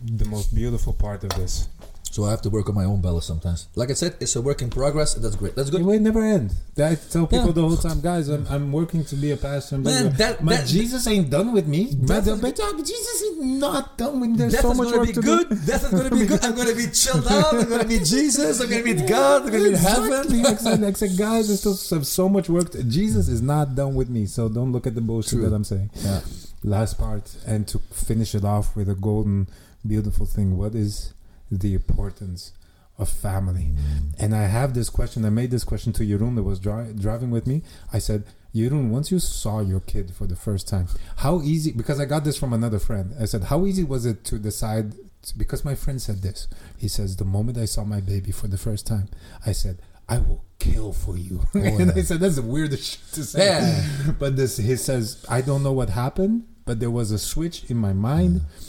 [0.02, 1.68] the most beautiful part of this.
[2.10, 3.68] So I have to work on my own balance sometimes.
[3.76, 5.54] Like I said, it's a work in progress, that's great.
[5.54, 5.82] That's good.
[5.82, 6.54] It will never end.
[6.78, 7.52] I tell people Yeah.
[7.52, 9.76] the whole time, guys, I'm, I'm working to be a pastor.
[9.76, 11.92] But Man, that- my that- Jesus ain't done with me.
[11.94, 14.36] But, Definitely- but uh, Jesus is not done with me.
[14.38, 15.48] There's Death so is much gonna work be to good.
[15.50, 15.54] do.
[15.56, 16.44] Death is gonna be good.
[16.44, 17.54] I'm gonna be chilled out.
[17.54, 18.60] I'm gonna meet Jesus.
[18.60, 19.42] I'm gonna meet God.
[19.42, 20.80] I'm gonna meet heaven.
[20.82, 22.70] Like I said, guys, there's still so, so much work.
[22.70, 24.24] To, Jesus is not done with me.
[24.26, 25.42] So don't look at the bullshit True.
[25.48, 25.90] that I'm saying.
[25.96, 26.20] Yeah.
[26.64, 29.46] Last part, and to finish it off with a golden,
[29.86, 30.56] beautiful thing.
[30.56, 31.12] What is
[31.50, 32.52] the importance
[32.98, 33.70] of family.
[33.74, 34.14] Mm.
[34.18, 35.24] And I have this question.
[35.24, 37.62] I made this question to Jeroen that was dri- driving with me.
[37.92, 41.72] I said, Jeroen, once you saw your kid for the first time, how easy?
[41.72, 43.14] Because I got this from another friend.
[43.20, 44.94] I said, how easy was it to decide?
[45.36, 46.48] Because my friend said this.
[46.76, 49.08] He says, the moment I saw my baby for the first time,
[49.46, 51.42] I said, I will kill for you.
[51.54, 53.46] Oh, and I said, that's the weirdest shit to say.
[53.46, 54.12] Yeah.
[54.18, 57.76] But this, he says, I don't know what happened, but there was a switch in
[57.76, 58.40] my mind.
[58.40, 58.67] Mm.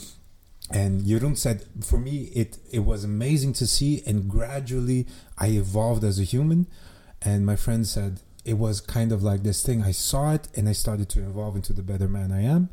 [0.71, 6.03] And Jeroen said, for me, it it was amazing to see, and gradually I evolved
[6.03, 6.67] as a human.
[7.21, 9.83] And my friend said it was kind of like this thing.
[9.83, 12.69] I saw it, and I started to evolve into the better man I am.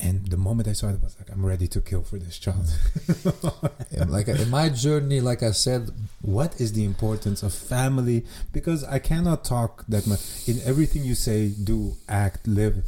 [0.00, 2.38] And the moment I saw it, I was like, I'm ready to kill for this
[2.38, 2.66] child.
[4.08, 8.24] Like in my journey, like I said, what is the importance of family?
[8.52, 10.48] Because I cannot talk that much.
[10.48, 12.84] In everything you say, do, act, live,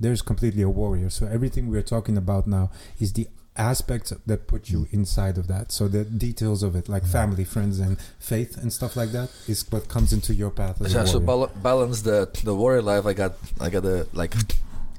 [0.00, 1.10] there's completely a warrior.
[1.10, 3.28] So everything we're talking about now is the
[3.58, 5.72] aspects that put you inside of that.
[5.72, 9.64] So the details of it, like family, friends, and faith and stuff like that, is
[9.70, 13.06] what comes into your path as yeah, so bal- balance the the warrior life.
[13.06, 14.34] I got I got a like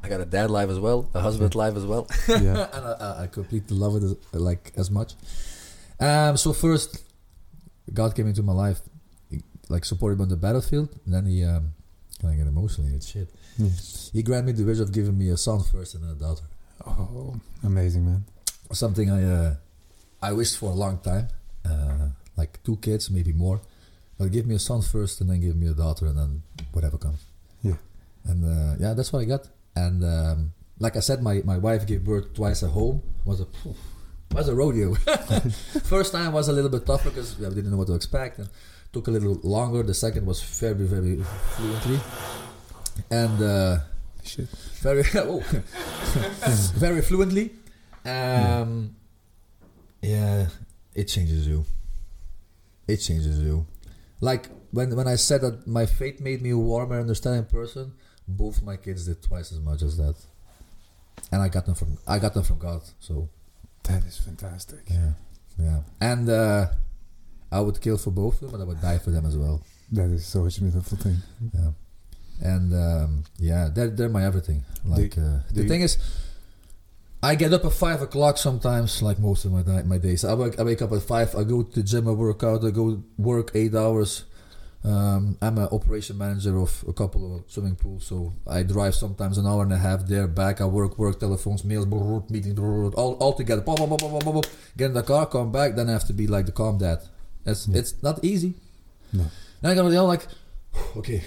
[0.04, 2.68] I got a dad life as well, a husband life as well, yeah.
[2.74, 5.14] and I, I- completely love it as, like as much.
[6.00, 7.04] Um, so first,
[7.94, 8.82] God came into my life,
[9.70, 10.90] like supported me on the battlefield.
[11.06, 11.74] And then he, um,
[12.20, 13.02] can I get emotional here?
[13.02, 13.30] Shit.
[13.58, 13.70] Yeah.
[14.14, 16.44] He granted me the wish of giving me a son first and then a daughter.
[16.86, 18.26] Oh, amazing, man.
[18.72, 19.56] Something I uh,
[20.22, 21.28] I wished for a long time,
[21.66, 23.62] uh, like two kids, maybe more.
[24.18, 26.42] But give me a son first, and then give me a daughter, and then
[26.74, 27.20] whatever comes.
[27.64, 27.76] Yeah.
[28.26, 29.48] And uh, yeah, that's what I got.
[29.76, 33.02] And um, like I said, my, my wife gave birth twice at home.
[33.26, 33.48] Was a
[34.34, 34.96] was a rodeo.
[35.86, 38.50] First time was a little bit tougher because we didn't know what to expect, and
[38.92, 39.84] took a little longer.
[39.84, 41.24] The second was very very
[41.56, 42.00] fluently,
[43.12, 43.78] and uh,
[44.24, 44.50] Shit.
[44.82, 45.40] very oh,
[46.76, 47.52] very fluently.
[48.08, 48.96] Um,
[50.02, 50.48] yeah,
[50.96, 51.66] it changes you.
[52.88, 53.66] It changes you.
[54.22, 57.94] Like when when I said that my faith made me a warmer, understanding person,
[58.28, 60.16] both my kids did twice as much as that,
[61.32, 62.82] and I got them from I got them from God.
[63.00, 63.30] So
[63.84, 64.80] That is fantastic.
[64.90, 65.12] yeah,
[65.60, 66.68] yeah, and uh,
[67.52, 69.62] I would kill for both of them, but I would die for them as well.
[69.92, 71.18] That is such a beautiful thing.
[71.54, 71.72] Yeah,
[72.42, 74.64] and um, yeah, they're they're my everything.
[74.86, 75.98] Like uh, the you- thing is,
[77.28, 79.02] I get up at five o'clock sometimes.
[79.08, 81.36] Like most of my di- my days, I wake, I wake up at five.
[81.36, 82.08] I go to the gym.
[82.08, 82.64] I work out.
[82.64, 84.24] I go work eight hours.
[84.84, 89.38] Um, I'm an operation manager of a couple of swimming pools, so I drive sometimes
[89.38, 90.62] an hour and a half there, back.
[90.62, 93.62] I work, work, telephones, mails, brrr, meeting, all, all together.
[93.64, 94.46] Pop, pop, pop.
[94.78, 97.00] Get in the car, come back, then I have to be like the calm dad.
[97.46, 97.80] It's, Yeah.
[97.80, 98.54] it's not easy.
[99.12, 99.26] No.
[99.62, 100.26] Then I gotta yell like,
[100.98, 101.22] okay,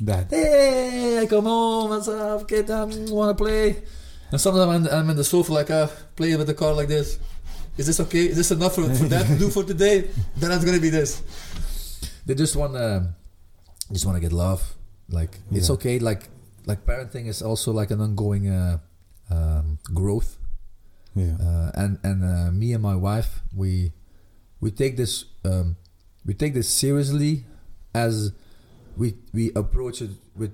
[0.00, 0.30] That.
[0.30, 2.70] Hey, I come home, what's up, kid?
[2.70, 3.82] I want to play.
[4.32, 7.18] And sometimes I'm, I'm in the sofa, like, uh, playing with the car like this.
[7.76, 8.26] Is this okay?
[8.26, 10.08] Is this enough for, for that to do for today?
[10.36, 11.22] Then it's gonna be this.
[12.26, 13.14] They just want to,
[13.90, 14.62] just want to get love.
[15.08, 15.98] Like it's okay.
[15.98, 16.28] Like
[16.66, 18.78] like parenting is also like an ongoing uh,
[19.30, 20.38] um, growth.
[21.14, 21.36] Yeah.
[21.40, 23.92] Uh, and and uh, me and my wife, we
[24.60, 25.76] we take this um,
[26.24, 27.44] we take this seriously
[27.94, 28.32] as
[28.96, 30.52] we we approach it with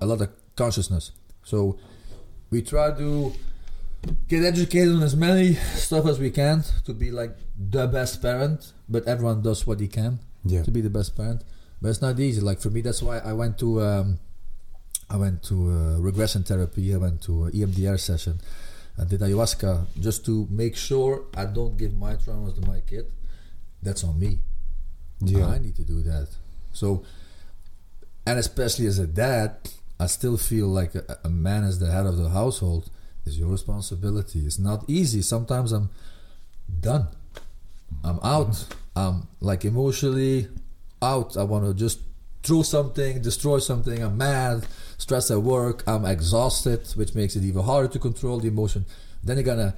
[0.00, 1.12] a lot of consciousness.
[1.42, 1.78] So
[2.50, 3.32] we try to
[4.28, 8.72] get educated on as many stuff as we can to be like the best parent.
[8.88, 10.62] But everyone does what he can Yeah.
[10.62, 11.42] to be the best parent.
[11.82, 12.40] But it's not easy.
[12.40, 14.18] Like for me, that's why I went to um,
[15.10, 16.94] I went to uh, regression therapy.
[16.94, 18.40] I went to a EMDR session.
[19.00, 23.06] I did ayahuasca just to make sure I don't give my traumas to my kid.
[23.82, 24.40] That's on me.
[25.20, 25.46] Yeah.
[25.46, 26.28] I need to do that.
[26.72, 27.04] So,
[28.26, 29.56] and especially as a dad,
[30.00, 32.90] I still feel like a, a man as the head of the household
[33.24, 34.40] is your responsibility.
[34.40, 35.22] It's not easy.
[35.22, 35.90] Sometimes I'm
[36.80, 37.08] done.
[38.04, 38.64] I'm out.
[38.94, 40.48] I'm like emotionally
[41.02, 41.36] out.
[41.36, 42.00] I want to just
[42.42, 44.02] throw something, destroy something.
[44.02, 44.66] I'm mad,
[44.98, 45.82] stressed at work.
[45.86, 48.86] I'm exhausted, which makes it even harder to control the emotion.
[49.22, 49.74] Then you're gonna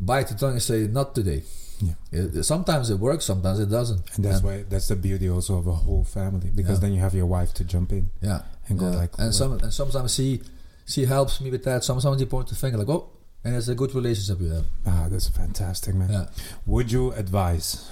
[0.00, 1.42] bite the tongue and say, "Not today."
[1.80, 1.94] Yeah.
[2.10, 4.02] It- sometimes it works, sometimes it doesn't.
[4.16, 6.82] And that's why that's the beauty also of a whole family because Yeah.
[6.88, 8.96] then you have your wife to jump in Yeah, and go yeah.
[8.96, 10.42] like and some and sometimes she
[10.86, 11.84] she helps me with that.
[11.84, 13.10] Sometimes she points the finger like, "Oh,"
[13.44, 14.66] and it's a good relationship we have.
[14.86, 16.10] ah that's fantastic man.
[16.10, 16.26] Yeah.
[16.66, 17.90] Would you advise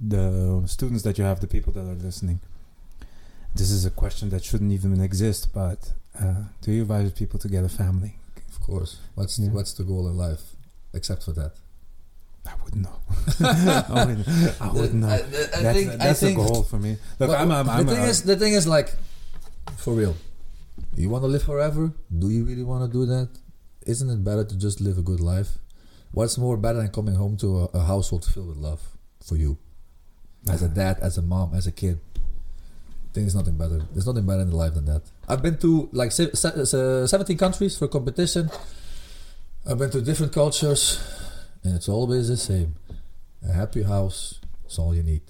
[0.00, 2.40] the students that you have, the people that are listening?
[3.54, 7.48] This is a question that shouldn't even exist, but uh, do you advise people to
[7.48, 8.18] get a family?
[8.48, 8.98] Of course.
[9.14, 9.50] What's Yeah.
[9.50, 10.53] what's the goal in life,
[10.94, 11.52] except for that?
[12.46, 12.98] I wouldn't know.
[13.40, 14.28] I wouldn't,
[14.60, 15.08] I wouldn't know.
[15.08, 16.96] I, I that's think, that's I a think, goal for me.
[17.18, 18.92] Look, I'm, I'm, I'm the thing is, the thing is, like,
[19.76, 20.14] for real,
[20.94, 21.92] you want to live forever?
[22.16, 23.30] Do you really want to do that?
[23.86, 25.58] Isn't it better to just live a good life?
[26.12, 28.80] What's more better than coming home to a, a household filled with love
[29.24, 29.58] for you?
[30.50, 31.98] as a dad, as a mom, as a kid.
[32.16, 32.20] I
[33.14, 33.80] think there's nothing better.
[33.92, 35.02] There's nothing better in life than that.
[35.28, 38.50] I've been to like se- se- se- 17 countries for competition.
[39.66, 41.00] I've been to different cultures,
[41.62, 42.76] and it's always the same.
[43.48, 45.22] A happy house is all you need.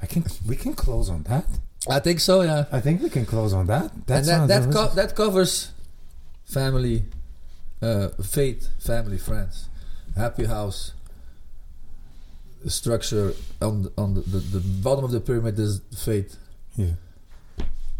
[0.00, 0.24] I can.
[0.46, 1.44] We can close on that.
[1.88, 2.64] I think so, yeah.
[2.72, 3.90] I think we can close on that.
[4.06, 5.70] That and that that, co- that covers
[6.44, 7.04] family,
[7.82, 9.68] uh, faith, family, friends,
[10.16, 10.92] happy house.
[12.64, 16.36] The structure on the, on the, the, the bottom of the pyramid is faith.
[16.74, 16.92] yeah.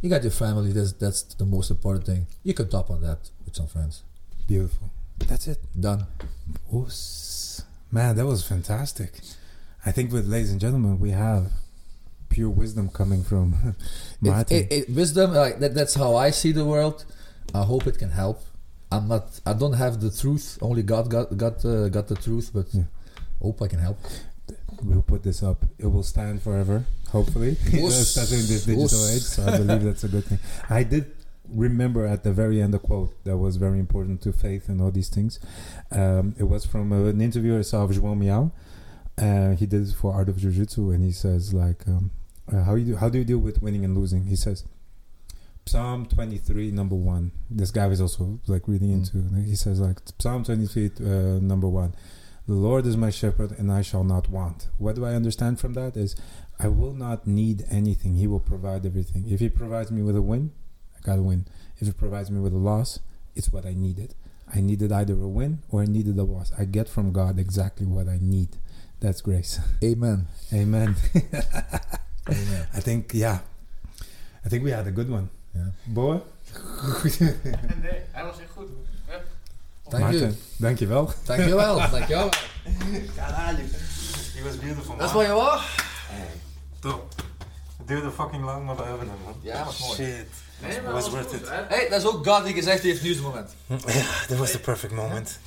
[0.01, 0.73] You got your family.
[0.73, 2.27] That's that's the most important thing.
[2.43, 4.03] You can top on that with some friends.
[4.49, 4.91] Beautiful.
[5.29, 5.59] That's it.
[5.79, 6.07] Done.
[6.73, 7.63] Oss.
[7.93, 9.21] Man, that was fantastic.
[9.87, 11.53] I think, with ladies and gentlemen, we have
[12.31, 13.77] pure wisdom coming from
[14.23, 14.51] Maarten.
[14.53, 15.33] it, it, wisdom.
[15.35, 17.05] Like that, that's how I see the world.
[17.55, 18.43] I hope it can help.
[18.91, 19.39] I'm not.
[19.47, 20.59] I don't have the truth.
[20.63, 22.51] Only God got got uh, got the truth.
[22.55, 22.85] But Yeah.
[23.43, 23.99] hope I can help.
[24.83, 25.65] we'll put this up.
[25.79, 29.23] It will stand forever, hopefully, especially in this digital age.
[29.23, 30.39] So I believe that's a good thing.
[30.71, 31.05] I did
[31.51, 34.91] remember at the very end a quote that was very important to faith and all
[34.91, 35.39] these things.
[35.91, 38.53] Um, it was from uh, an interviewer, I saw of João Miyao.
[39.17, 42.11] Uh, he did it for Art of Jiu Jitsu, and he says like, um,
[42.53, 44.65] uh, "How you do, how do you deal with winning and losing?" He says.
[45.67, 48.95] Psalm 23 number 1 this guy was also like reading Mm.
[48.95, 51.05] into he says like Psalm 23 uh,
[51.43, 51.93] number 1
[52.47, 54.69] the Lord is my shepherd, and I shall not want.
[54.79, 56.17] What do I understand from that is
[56.59, 58.15] I will not need anything.
[58.15, 59.29] He will provide everything.
[59.29, 60.53] If He provides me with a win,
[60.99, 61.47] I got to win.
[61.79, 63.01] If it provides me with a loss,
[63.35, 64.15] it's what I needed.
[64.55, 66.53] I needed either a win or I needed a loss.
[66.59, 68.49] I get from God exactly what I need.
[69.01, 69.61] That's grace.
[69.85, 70.27] Amen.
[70.53, 70.97] Amen.
[72.29, 72.67] Amen.
[72.75, 73.39] I think, yeah.
[74.45, 75.29] I think we had a good one.
[75.55, 75.71] Yeah.
[75.87, 76.21] Boy,
[77.83, 78.69] Nee, hij was echt goed.
[79.09, 79.21] Ja.
[79.89, 80.35] Thank Maarten, you.
[80.57, 81.13] dankjewel.
[81.25, 81.77] Dankjewel.
[81.91, 82.29] Dankjewel.
[83.17, 83.63] Caralho.
[84.35, 85.61] He was beautiful, Dat is wat je wou?
[86.81, 87.15] Top.
[87.79, 89.35] Het duurde fucking lang, maar we hebben hem, man.
[89.41, 89.95] Ja, was mooi.
[89.95, 90.27] Shit.
[90.63, 91.41] Nee, Was was worth goed.
[91.43, 91.49] it.
[91.49, 91.63] hè?
[91.69, 93.51] Hey, dat is ook God die gezegd heeft, nieuwsmoment.
[93.67, 93.77] Ja,
[94.29, 95.39] that was the perfect moment.